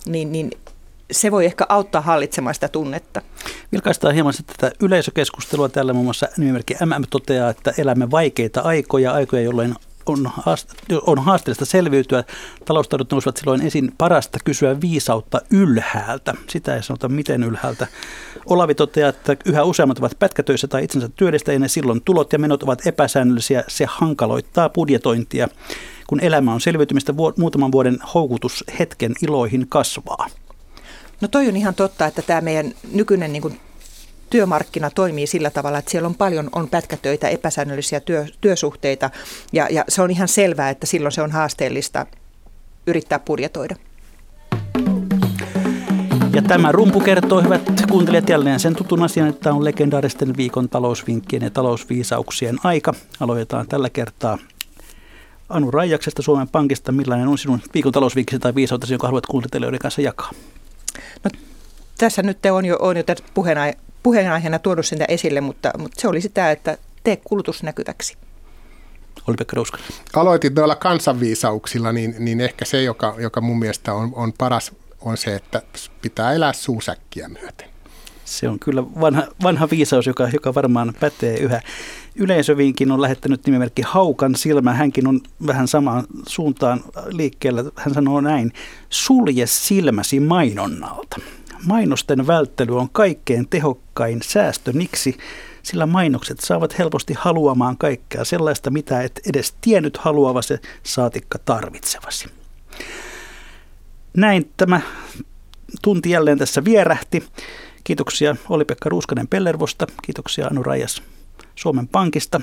niin, 0.06 0.32
niin 0.32 0.50
se 1.10 1.30
voi 1.30 1.44
ehkä 1.44 1.66
auttaa 1.68 2.00
hallitsemaan 2.00 2.54
sitä 2.54 2.68
tunnetta. 2.68 3.22
Vilkaistaan 3.72 4.14
hieman 4.14 4.34
tätä 4.46 4.76
yleisökeskustelua. 4.80 5.68
Täällä 5.68 5.92
muun 5.92 6.06
muassa 6.06 6.28
nimimerkki 6.36 6.74
MM 6.74 7.04
toteaa, 7.10 7.50
että 7.50 7.74
elämme 7.78 8.10
vaikeita 8.10 8.60
aikoja, 8.60 9.12
aikoja, 9.12 9.42
jolloin 9.42 9.74
on, 11.06 11.18
haasteellista 11.18 11.64
selviytyä. 11.64 12.24
Taloustaidot 12.64 13.10
nousivat 13.12 13.36
silloin 13.36 13.62
esiin 13.62 13.92
parasta 13.98 14.38
kysyä 14.44 14.80
viisautta 14.80 15.40
ylhäältä. 15.50 16.34
Sitä 16.48 16.76
ei 16.76 16.82
sanota 16.82 17.08
miten 17.08 17.42
ylhäältä. 17.42 17.86
Olavi 18.46 18.74
toteaa, 18.74 19.08
että 19.08 19.36
yhä 19.44 19.64
useammat 19.64 19.98
ovat 19.98 20.18
pätkätöissä 20.18 20.68
tai 20.68 20.84
itsensä 20.84 21.08
työllistäjinä. 21.16 21.68
Silloin 21.68 22.02
tulot 22.04 22.32
ja 22.32 22.38
menot 22.38 22.62
ovat 22.62 22.86
epäsäännöllisiä. 22.86 23.64
Se 23.68 23.86
hankaloittaa 23.88 24.68
budjetointia. 24.68 25.48
Kun 26.06 26.20
elämä 26.20 26.54
on 26.54 26.60
selviytymistä, 26.60 27.14
muutaman 27.38 27.72
vuoden 27.72 27.98
houkutus 28.14 28.64
hetken 28.78 29.14
iloihin 29.22 29.66
kasvaa. 29.68 30.26
No 31.20 31.28
toi 31.28 31.48
on 31.48 31.56
ihan 31.56 31.74
totta, 31.74 32.06
että 32.06 32.22
tämä 32.22 32.40
meidän 32.40 32.72
nykyinen 32.92 33.32
niin 33.32 33.42
kuin 33.42 33.60
työmarkkina 34.32 34.90
toimii 34.90 35.26
sillä 35.26 35.50
tavalla, 35.50 35.78
että 35.78 35.90
siellä 35.90 36.06
on 36.06 36.14
paljon 36.14 36.48
on 36.52 36.68
pätkätöitä, 36.68 37.28
epäsäännöllisiä 37.28 38.00
työ, 38.00 38.26
työsuhteita 38.40 39.10
ja, 39.52 39.66
ja 39.70 39.84
se 39.88 40.02
on 40.02 40.10
ihan 40.10 40.28
selvää, 40.28 40.70
että 40.70 40.86
silloin 40.86 41.12
se 41.12 41.22
on 41.22 41.30
haasteellista 41.30 42.06
yrittää 42.86 43.18
budjetoida. 43.18 43.76
Ja 46.34 46.42
tämä 46.42 46.72
rumpu 46.72 47.00
kertoo, 47.00 47.42
hyvät 47.42 47.62
kuuntelijat, 47.90 48.28
jälleen 48.28 48.60
sen 48.60 48.76
tutun 48.76 49.02
asian, 49.02 49.28
että 49.28 49.52
on 49.52 49.64
legendaaristen 49.64 50.36
viikon 50.36 50.68
talousvinkkien 50.68 51.42
ja 51.42 51.50
talousviisauksien 51.50 52.58
aika. 52.64 52.94
Aloitetaan 53.20 53.66
tällä 53.68 53.90
kertaa 53.90 54.38
Anu 55.48 55.70
Raijaksesta 55.70 56.22
Suomen 56.22 56.48
Pankista. 56.48 56.92
Millainen 56.92 57.28
on 57.28 57.38
sinun 57.38 57.60
viikon 57.74 57.92
talousvinkkisi 57.92 58.38
tai 58.38 58.54
viisautesi, 58.54 58.92
jonka 58.92 59.06
haluat 59.06 59.26
kuuntelijoiden 59.26 59.80
kanssa 59.80 60.02
jakaa? 60.02 60.30
No, 61.24 61.30
tässä 61.98 62.22
nyt 62.22 62.38
on 62.52 62.64
jo, 62.64 62.76
on 62.80 62.96
jo 62.96 63.02
puheena, 63.34 63.60
puheenaiheena 64.02 64.58
tuonut 64.58 64.86
sitä 64.86 65.04
esille, 65.08 65.40
mutta, 65.40 65.70
mutta 65.78 66.00
se 66.00 66.08
oli 66.08 66.20
sitä, 66.20 66.50
että 66.50 66.78
tee 67.04 67.16
kulutus 67.16 67.62
näkyväksi. 67.62 68.16
Oli 69.28 69.36
Pekka 69.36 69.56
Rouskanen. 69.56 69.86
Aloitit 70.16 70.54
noilla 70.54 70.76
kansanviisauksilla, 70.76 71.92
niin, 71.92 72.14
niin 72.18 72.40
ehkä 72.40 72.64
se, 72.64 72.82
joka, 72.82 73.14
joka 73.18 73.40
mun 73.40 73.58
mielestä 73.58 73.94
on, 73.94 74.12
on 74.14 74.32
paras, 74.32 74.72
on 75.00 75.16
se, 75.16 75.34
että 75.34 75.62
pitää 76.02 76.32
elää 76.32 76.52
suusäkkiä 76.52 77.28
myöten. 77.28 77.68
Se 78.24 78.48
on 78.48 78.58
kyllä 78.58 78.84
vanha, 78.84 79.22
vanha 79.42 79.68
viisaus, 79.70 80.06
joka, 80.06 80.28
joka 80.32 80.54
varmaan 80.54 80.94
pätee 81.00 81.36
yhä. 81.38 81.62
Yleisövinkin 82.14 82.92
on 82.92 83.02
lähettänyt 83.02 83.46
nimimerkki 83.46 83.82
Haukan 83.82 84.34
silmä. 84.34 84.74
Hänkin 84.74 85.06
on 85.06 85.20
vähän 85.46 85.68
samaan 85.68 86.06
suuntaan 86.26 86.80
liikkeellä. 87.06 87.64
Hän 87.76 87.94
sanoo 87.94 88.20
näin, 88.20 88.52
sulje 88.90 89.46
silmäsi 89.46 90.20
mainonnalta. 90.20 91.20
Mainosten 91.66 92.26
välttely 92.26 92.78
on 92.78 92.90
kaikkein 92.90 93.48
tehokkain 93.48 94.22
säästö. 94.22 94.72
Miksi? 94.72 95.16
Sillä 95.62 95.86
mainokset 95.86 96.40
saavat 96.40 96.78
helposti 96.78 97.14
haluamaan 97.18 97.76
kaikkea 97.78 98.24
sellaista, 98.24 98.70
mitä 98.70 99.02
et 99.02 99.20
edes 99.28 99.54
tiennyt 99.60 99.96
haluavasi, 99.96 100.54
saatikka 100.82 101.38
tarvitsevasi. 101.38 102.28
Näin 104.16 104.50
tämä 104.56 104.80
tunti 105.82 106.10
jälleen 106.10 106.38
tässä 106.38 106.64
vierähti. 106.64 107.24
Kiitoksia 107.84 108.36
Oli-Pekka 108.48 108.88
Ruuskanen 108.88 109.28
Pellervosta, 109.28 109.86
kiitoksia 110.02 110.46
Anu 110.46 110.62
Rajas 110.62 111.02
Suomen 111.54 111.88
Pankista. 111.88 112.40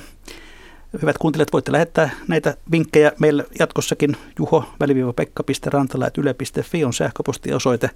Hyvät 1.02 1.18
kuuntelijat, 1.18 1.52
voitte 1.52 1.72
lähettää 1.72 2.10
näitä 2.28 2.56
vinkkejä 2.72 3.12
meille 3.18 3.44
jatkossakin. 3.58 4.16
Juho 4.38 4.64
väliviivapekka.rantala.yle.fi 4.80 6.84
on 6.84 6.92
sähköpostiosoite. 6.92 7.90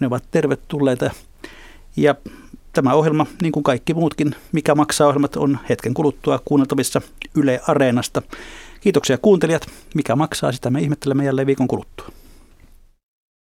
Ne 0.00 0.06
ovat 0.06 0.24
tervetulleita. 0.30 1.10
Ja 1.96 2.14
tämä 2.72 2.94
ohjelma, 2.94 3.26
niin 3.42 3.52
kuin 3.52 3.62
kaikki 3.62 3.94
muutkin, 3.94 4.34
mikä 4.52 4.74
maksaa 4.74 5.08
ohjelmat, 5.08 5.36
on 5.36 5.58
hetken 5.68 5.94
kuluttua 5.94 6.40
kuunneltavissa 6.44 7.02
Yle 7.34 7.60
Areenasta. 7.66 8.22
Kiitoksia 8.80 9.18
kuuntelijat. 9.18 9.66
Mikä 9.94 10.16
maksaa, 10.16 10.52
sitä 10.52 10.70
me 10.70 10.80
ihmettelemme 10.80 11.24
jälleen 11.24 11.46
viikon 11.46 11.68
kuluttua. 11.68 12.08